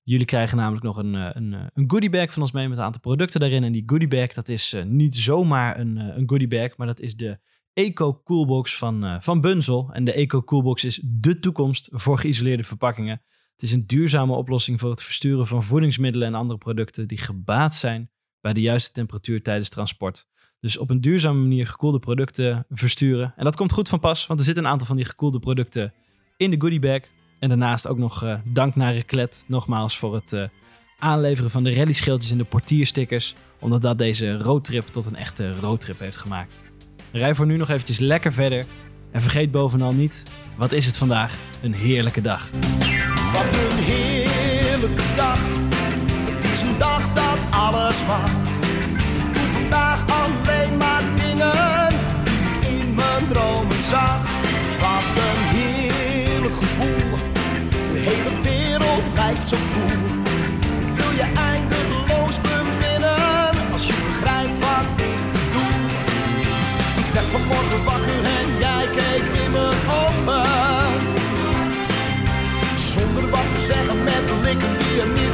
Jullie 0.04 0.26
krijgen 0.26 0.58
namelijk 0.58 0.84
nog 0.84 0.98
een, 0.98 1.16
eh, 1.16 1.30
een, 1.34 1.54
eh, 1.54 1.66
een 1.74 1.90
goodie 1.92 2.10
bag 2.10 2.34
van 2.34 2.42
ons 2.42 2.52
mee 2.52 2.68
met 2.70 2.78
een 2.78 2.84
aantal 2.84 3.02
producten 3.02 3.40
daarin. 3.40 3.64
En 3.64 3.72
die 3.72 3.84
goodie 3.86 4.08
bag, 4.08 4.34
dat 4.34 4.50
is 4.50 4.74
eh, 4.74 4.84
niet 4.84 5.16
zomaar 5.16 5.80
een, 5.80 5.96
een 5.98 6.30
goodie 6.30 6.48
bag, 6.48 6.78
maar 6.78 6.88
dat 6.88 7.00
is 7.00 7.16
de 7.16 7.38
Eco 7.74 8.22
Coolbox 8.24 8.78
van, 8.78 9.18
van 9.24 9.42
Bunzel. 9.42 9.90
En 9.94 10.04
de 10.04 10.12
Eco 10.14 10.42
Coolbox 10.44 10.84
is 10.84 11.00
de 11.04 11.40
toekomst 11.40 11.90
voor 11.92 12.18
geïsoleerde 12.18 12.64
verpakkingen. 12.64 13.22
Het 13.52 13.62
is 13.64 13.72
een 13.72 13.88
duurzame 13.88 14.34
oplossing 14.36 14.80
voor 14.80 14.90
het 14.90 15.04
versturen 15.04 15.48
van 15.48 15.64
voedingsmiddelen 15.64 16.28
en 16.28 16.36
andere 16.36 16.60
producten 16.60 17.08
die 17.08 17.18
gebaat 17.18 17.76
zijn 17.76 18.12
bij 18.40 18.54
de 18.54 18.62
juiste 18.62 18.92
temperatuur 18.92 19.42
tijdens 19.42 19.70
transport. 19.70 20.28
Dus 20.60 20.78
op 20.78 20.90
een 20.90 21.02
duurzame 21.02 21.40
manier 21.40 21.68
gekoelde 21.68 22.00
producten 22.00 22.66
versturen. 22.70 23.34
En 23.38 23.44
dat 23.44 23.56
komt 23.56 23.72
goed 23.72 23.90
van 23.90 24.00
pas, 24.00 24.28
want 24.28 24.40
er 24.40 24.46
zitten 24.46 24.64
een 24.64 24.70
aantal 24.72 24.88
van 24.88 24.96
die 24.96 25.06
gekoelde 25.06 25.40
producten 25.40 25.94
in 26.38 26.50
de 26.50 26.62
goodie 26.62 26.80
bag. 26.80 27.02
En 27.42 27.50
daarnaast 27.50 27.88
ook 27.88 27.98
nog 27.98 28.24
eh, 28.24 28.34
dank 28.44 28.76
naar 28.76 28.94
Reclet 28.94 29.44
nogmaals 29.48 29.98
voor 29.98 30.14
het 30.14 30.34
eh, 30.34 30.46
aanleveren 31.00 31.52
van 31.52 31.64
de 31.64 31.74
rallyschildjes 31.76 32.32
en 32.32 32.38
de 32.38 32.44
portierstickers. 32.44 33.36
Omdat 33.60 33.82
dat 33.82 33.98
deze 33.98 34.38
roadtrip 34.38 34.88
tot 34.88 35.06
een 35.06 35.16
echte 35.16 35.52
roadtrip 35.60 36.00
heeft 36.00 36.18
gemaakt. 36.18 36.54
Rij 37.12 37.36
voor 37.36 37.46
nu 37.46 37.58
nog 37.58 37.70
eventjes 37.70 38.00
lekker 38.00 38.34
verder. 38.34 38.66
En 39.12 39.22
vergeet 39.22 39.52
bovenal 39.52 39.92
niet, 39.94 40.24
wat 40.58 40.72
is 40.72 40.86
het 40.86 40.98
vandaag? 40.98 41.34
Een 41.62 41.74
heerlijke 41.74 42.22
dag. 42.22 42.50
Wat 43.34 43.54
een 43.54 43.78
heerlijke 43.78 45.04
dag. 45.16 45.40
Het 46.36 46.44
is 46.44 46.62
een 46.62 46.78
dag 46.78 47.14
dat 47.14 47.46
alles 47.52 48.06
mag. 48.06 48.32
Ik 49.34 49.50
vandaag 49.52 50.06
alleen 50.24 50.78
maar 50.78 51.02
dingen 51.16 51.54
die 52.24 52.72
ik 52.72 52.82
in 52.86 52.96
mijn 52.96 53.28
dromen 53.28 53.82
zag. 53.84 54.24
Wat 54.80 55.24
een 55.28 55.56
heerlijk 55.58 56.56
gevoel 56.58 57.11
zo 59.48 59.56
Ik 60.86 60.96
wil 60.96 61.12
je 61.20 61.26
eindeloos 61.52 62.38
beminnen 62.42 63.54
als 63.72 63.88
je 63.88 63.94
begrijpt 64.06 64.60
wat 64.60 64.90
ik 64.96 65.18
doe. 65.54 65.72
Ik 67.06 67.12
werd 67.14 67.26
vanmorgen 67.26 67.84
wakker 67.84 68.24
en 68.40 68.48
jij 68.60 68.88
keek 68.90 69.42
in 69.44 69.52
mijn 69.52 69.74
ogen. 70.04 70.50
Zonder 72.94 73.30
wat 73.30 73.46
te 73.56 73.62
zeggen 73.66 74.04
met 74.04 74.28
de 74.28 74.36
likken 74.44 74.78
die 74.78 75.24
niet 75.24 75.31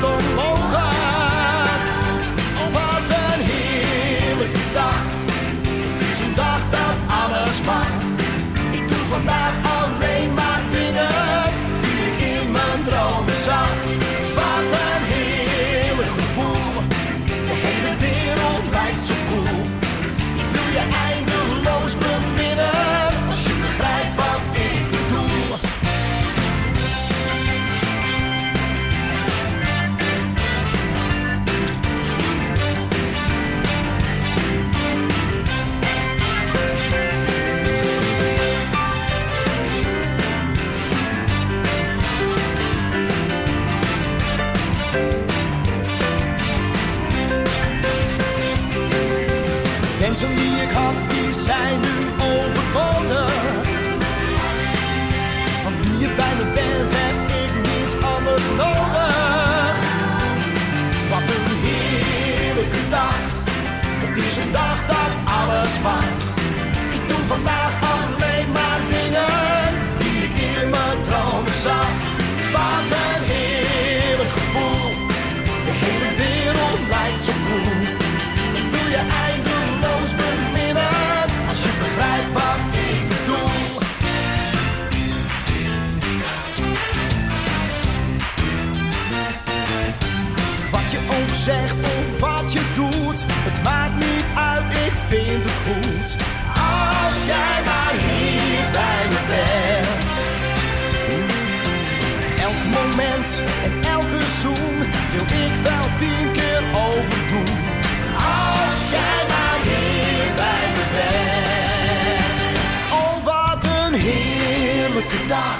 heerlijke 114.88 115.21
dag. 115.28 115.60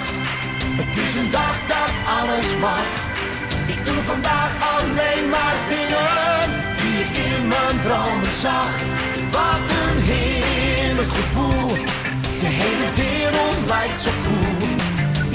Het 0.80 0.96
is 1.04 1.12
een 1.20 1.30
dag 1.30 1.56
dat 1.72 1.92
alles 2.18 2.48
mag. 2.64 2.86
Ik 3.72 3.80
doe 3.86 4.00
vandaag 4.12 4.52
alleen 4.76 5.28
maar 5.34 5.56
dingen 5.74 6.44
die 6.80 6.96
ik 7.06 7.12
in 7.30 7.42
mijn 7.52 7.76
dromen 7.84 8.34
zag. 8.46 8.72
Wat 9.36 9.66
een 9.82 9.98
heerlijk 10.12 11.08
gevoel. 11.20 11.68
De 12.44 12.50
hele 12.62 12.88
wereld 13.02 13.58
lijkt 13.74 14.00
zo 14.00 14.10
cool. 14.28 14.56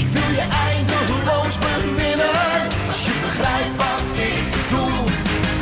Ik 0.01 0.07
wil 0.15 0.29
je 0.39 0.45
eindeloos 0.69 1.55
beminnen 1.67 2.51
als 2.91 3.01
je 3.07 3.13
begrijpt 3.25 3.75
wat 3.85 4.05
ik 4.31 4.43
bedoel. 4.57 4.99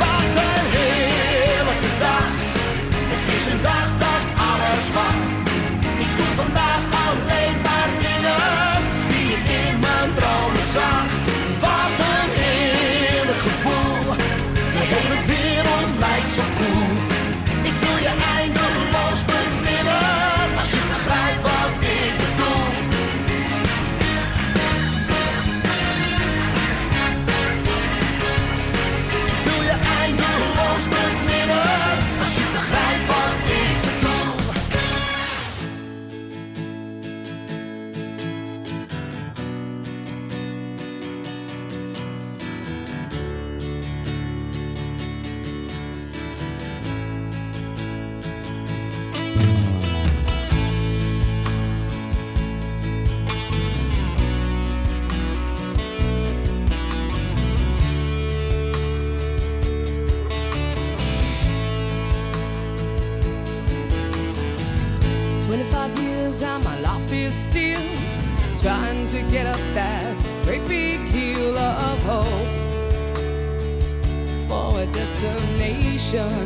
Wat 0.02 0.32
een 0.54 0.66
heerlijke 0.80 1.90
dag. 2.06 2.28
Het 3.14 3.24
is 3.36 3.44
een 3.52 3.62
dag 3.70 3.88
dat 4.04 4.22
alles 4.50 4.86
mag. 4.98 5.21
song 10.72 11.21
is 67.32 67.40
still 67.50 67.82
trying 68.64 69.06
to 69.06 69.20
get 69.34 69.46
up 69.46 69.62
that 69.80 70.06
great 70.44 70.64
big 70.68 71.00
hill 71.16 71.56
of 71.56 71.98
hope 72.10 72.52
for 74.48 74.64
a 74.84 74.86
destination. 74.98 76.36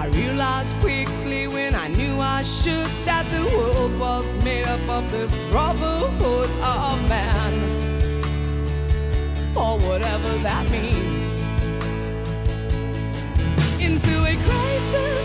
I 0.00 0.04
realized 0.20 0.72
quickly 0.86 1.42
when 1.56 1.72
I 1.84 1.88
knew 1.98 2.14
I 2.38 2.42
should 2.42 2.90
that 3.10 3.24
the 3.36 3.44
world 3.56 3.92
was 4.06 4.26
made 4.48 4.66
up 4.74 4.86
of 4.98 5.04
this 5.14 5.32
brotherhood 5.54 6.50
of 6.72 6.96
man, 7.16 7.54
for 9.54 9.72
whatever 9.86 10.30
that 10.48 10.64
means. 10.76 11.24
Into 13.86 14.14
a 14.32 14.34
crisis. 14.46 15.23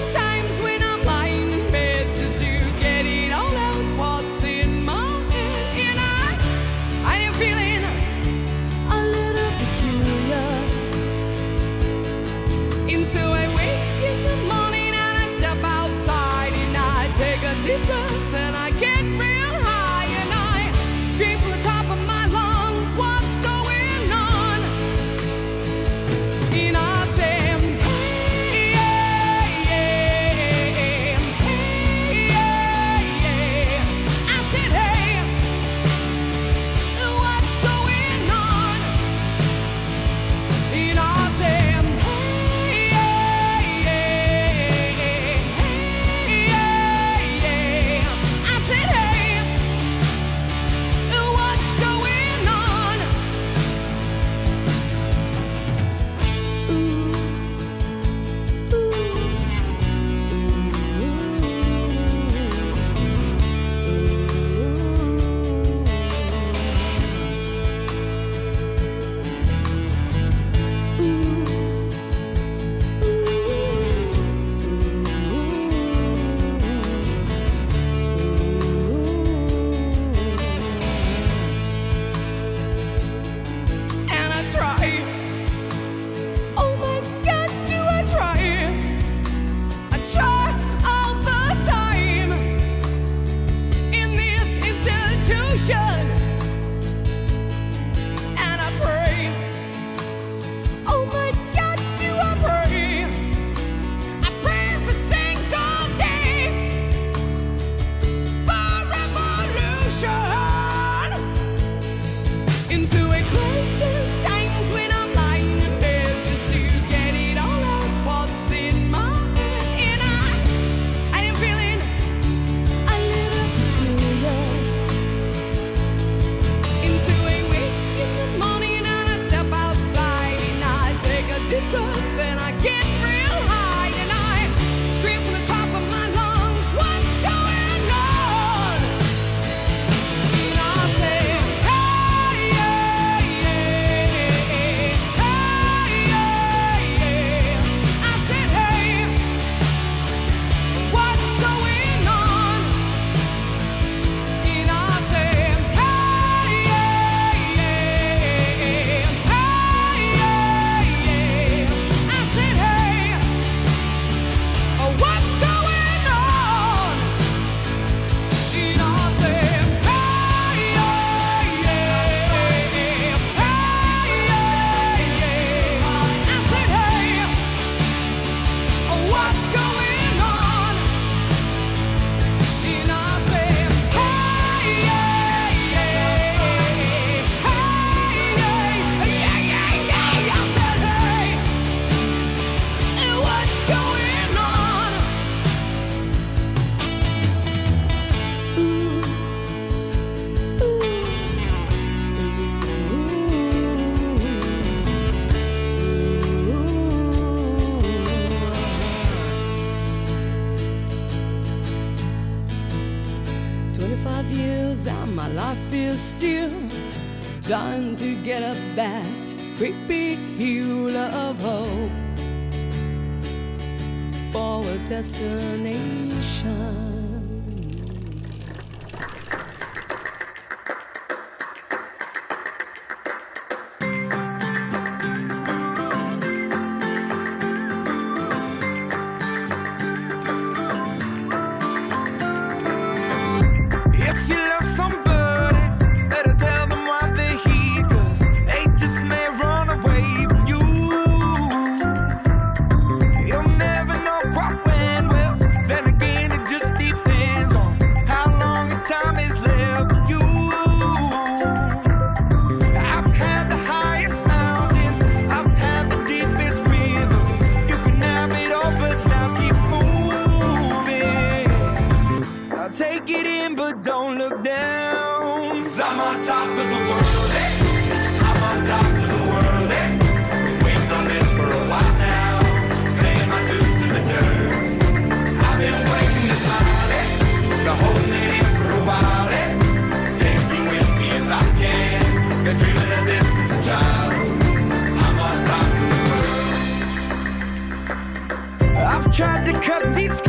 tried 299.19 299.43
to 299.43 299.51
cut 299.59 299.93
these 299.93 300.21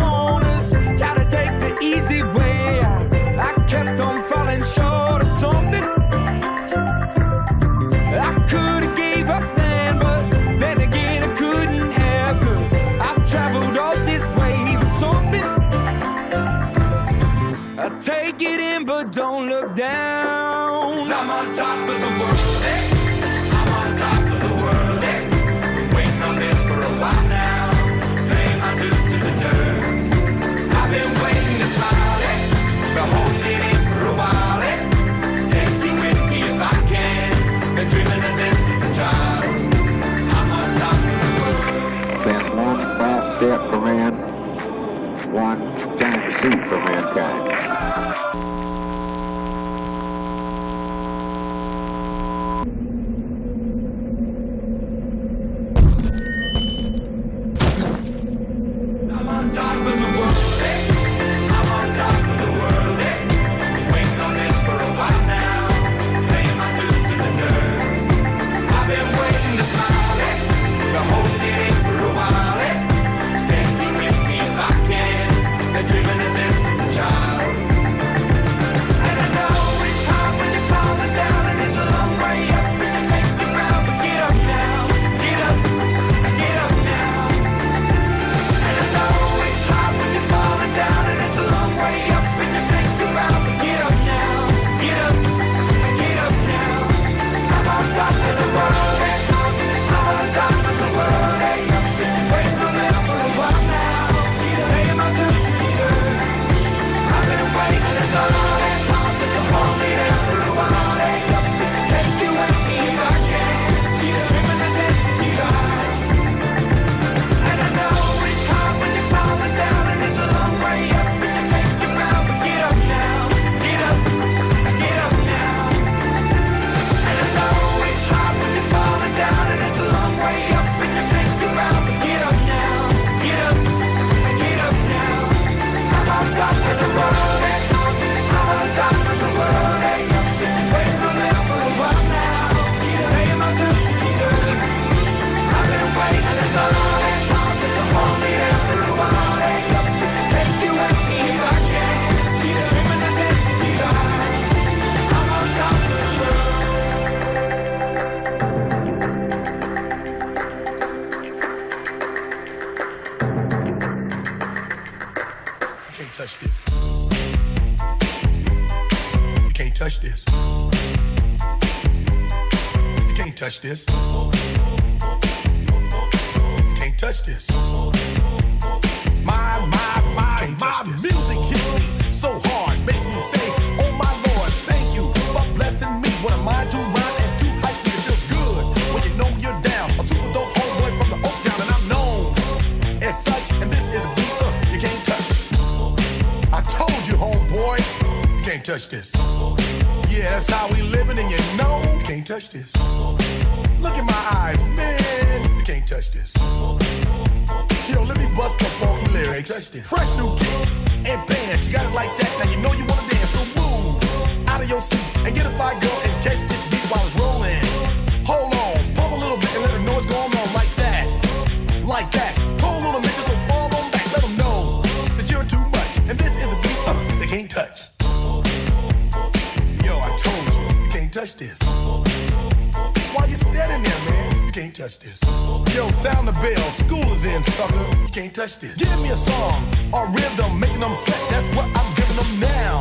touch 238.40 238.58
this. 238.60 238.72
Give 238.82 238.98
me 239.04 239.10
a 239.10 239.16
song, 239.28 239.58
a 239.92 240.06
rhythm, 240.16 240.50
making 240.58 240.80
them 240.80 240.94
sweat. 241.04 241.22
That's 241.32 241.48
what 241.54 241.66
I'm 241.78 241.88
giving 241.98 242.16
them 242.20 242.32
now. 242.40 242.76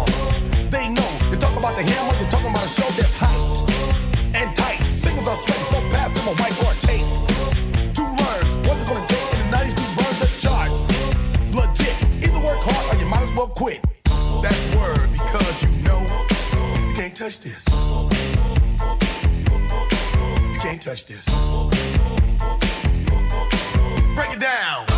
They 0.76 0.88
know 0.88 1.10
you're 1.30 1.38
talking 1.46 1.58
about 1.64 1.76
the 1.80 1.84
hammer, 1.92 2.14
you're 2.20 2.32
talking 2.36 2.50
about 2.56 2.64
a 2.64 2.70
show 2.78 2.88
that's 3.00 3.14
hot 3.22 3.38
and 4.40 4.48
tight. 4.56 4.80
Singles 5.04 5.28
are 5.28 5.36
sweating 5.44 5.66
so 5.74 5.80
fast, 5.92 6.12
I'm 6.22 6.28
a 6.32 6.36
whiteboard 6.42 6.78
tape. 6.88 7.08
To 7.98 8.04
learn 8.20 8.44
what's 8.68 8.84
it 8.84 8.88
gonna 8.88 9.08
take 9.12 9.28
in 9.34 9.40
the 9.52 9.58
90s 9.58 9.76
to 9.80 9.84
burn 10.00 10.16
the 10.24 10.30
charts. 10.44 10.84
Legit, 11.60 11.96
either 12.24 12.40
work 12.48 12.62
hard 12.70 12.86
or 12.96 12.98
you 13.02 13.08
might 13.14 13.24
as 13.28 13.34
well 13.36 13.48
quit. 13.62 13.82
That's 14.44 14.64
word 14.78 15.10
because 15.12 15.56
you 15.64 15.72
know 15.88 16.00
you 16.54 16.94
can't 16.98 17.14
touch 17.22 17.38
this. 17.42 17.62
You 20.54 20.60
can't 20.66 20.82
touch 20.82 21.02
this. 21.12 21.26
Break 24.16 24.32
it 24.38 24.40
down. 24.40 24.89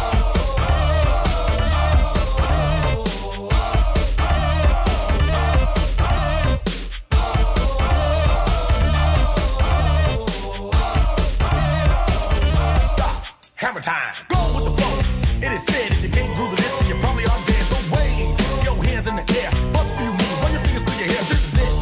time. 13.82 14.14
Go 14.30 14.38
with 14.56 14.66
the 14.70 14.74
flow. 14.80 14.94
It 15.42 15.52
is 15.52 15.66
said 15.66 15.92
if 15.92 16.04
you 16.04 16.10
can't 16.10 16.30
prove 16.38 16.52
the 16.54 16.58
list, 16.62 16.80
then 16.80 16.88
you 16.90 16.96
probably 17.02 17.26
are 17.26 17.40
dead. 17.50 17.64
So 17.66 17.78
wave 17.98 18.30
your 18.64 18.78
hands 18.86 19.08
in 19.08 19.16
the 19.18 19.26
air. 19.42 19.50
Bust 19.74 19.94
a 19.94 19.98
few 19.98 20.06
moves, 20.14 20.38
run 20.46 20.52
your 20.54 20.62
fingers 20.62 20.84
through 20.86 21.02
your 21.02 21.10
hair. 21.10 21.22
This 21.26 21.42
is 21.42 21.54
it. 21.58 21.74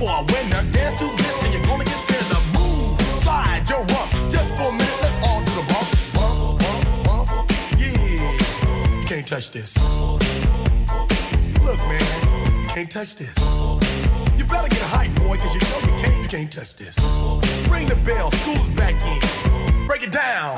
For 0.00 0.08
a 0.10 0.20
winner, 0.32 0.64
dance 0.72 0.98
to 1.00 1.06
this, 1.12 1.36
and 1.44 1.52
you're 1.52 1.66
gonna 1.68 1.84
get 1.84 2.00
there. 2.08 2.24
The 2.32 2.40
move, 2.56 2.96
slide 3.20 3.68
your 3.68 3.84
rump. 3.92 4.10
Just 4.32 4.56
for 4.56 4.72
a 4.72 4.72
minute, 4.72 5.00
let's 5.04 5.18
all 5.26 5.44
do 5.44 5.52
the 5.60 5.64
bump. 5.70 7.04
Bump, 7.04 7.28
bump, 7.28 7.52
Yeah. 7.76 9.04
can't 9.04 9.26
touch 9.26 9.52
this. 9.52 9.76
Look, 11.62 11.78
man, 11.84 12.72
can't 12.72 12.90
touch 12.90 13.14
this. 13.16 13.36
You 14.38 14.44
better 14.46 14.68
get 14.68 14.80
hype, 14.88 15.12
boy, 15.20 15.36
cause 15.36 15.52
you 15.54 15.60
know 15.68 15.80
you 15.84 15.94
can't, 16.02 16.16
you 16.24 16.28
can't 16.28 16.50
touch 16.50 16.74
this. 16.76 16.96
Ring 17.68 17.86
the 17.92 17.96
bell, 18.08 18.30
school's 18.40 18.70
back 18.70 18.94
in. 19.04 19.20
Break 19.86 20.04
it 20.04 20.12
down. 20.12 20.56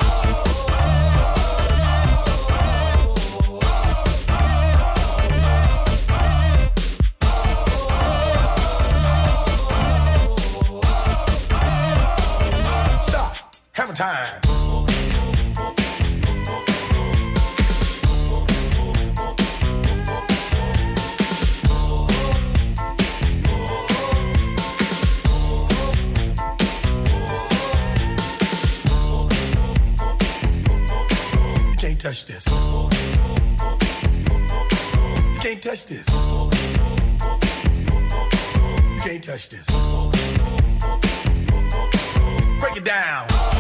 You 13.85 13.89
can't 13.89 13.97
touch 32.01 32.27
this. 32.27 32.47
You 35.29 35.41
can't 35.41 35.61
touch 35.61 35.87
this. 35.87 36.07
You 38.95 39.01
can't 39.03 39.25
touch 39.25 39.49
this. 39.49 39.67
Break 42.61 42.77
it 42.77 42.85
down. 42.85 43.52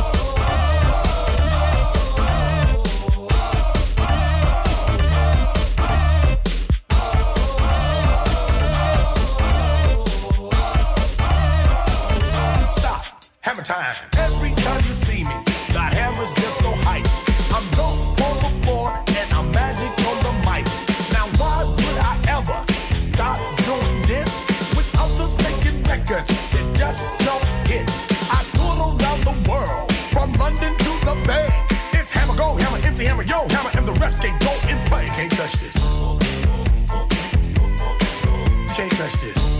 hammer 13.53 13.63
time. 13.65 13.95
Every 14.17 14.53
time 14.65 14.81
you 14.87 14.95
see 14.97 15.25
me, 15.25 15.35
the 15.45 15.79
hammer's 15.83 16.33
just 16.33 16.57
so 16.61 16.71
hype. 16.89 17.05
I'm 17.53 17.65
dope 17.77 18.17
on 18.25 18.41
the 18.41 18.53
floor 18.67 18.89
and 19.13 19.29
I'm 19.31 19.51
magic 19.53 19.93
on 20.09 20.17
the 20.25 20.33
mic. 20.49 20.65
Now 21.13 21.27
why 21.37 21.63
would 21.63 21.99
I 22.01 22.17
ever 22.33 22.59
stop 22.97 23.37
doing 23.69 24.03
this? 24.09 24.31
With 24.75 24.89
others 24.99 25.37
making 25.45 25.83
records 25.83 26.31
that 26.53 26.75
just 26.75 27.05
don't 27.29 27.45
hit. 27.69 27.85
I 28.33 28.43
tour 28.57 28.89
around 28.89 29.21
the 29.29 29.51
world, 29.51 29.93
from 30.13 30.33
London 30.41 30.73
to 30.73 30.91
the 31.05 31.15
Bay. 31.27 31.47
It's 31.93 32.11
hammer, 32.11 32.35
go 32.35 32.55
hammer, 32.55 32.79
empty 32.87 33.05
hammer, 33.05 33.25
yo 33.25 33.47
hammer, 33.51 33.71
and 33.77 33.87
the 33.87 33.93
rest 34.01 34.21
can't 34.21 34.41
go 34.43 34.53
in 34.71 34.79
play. 34.89 35.05
Can't 35.13 35.31
touch 35.33 35.53
this. 35.61 35.77
Can't 38.75 38.93
touch 38.97 39.13
this. 39.21 39.52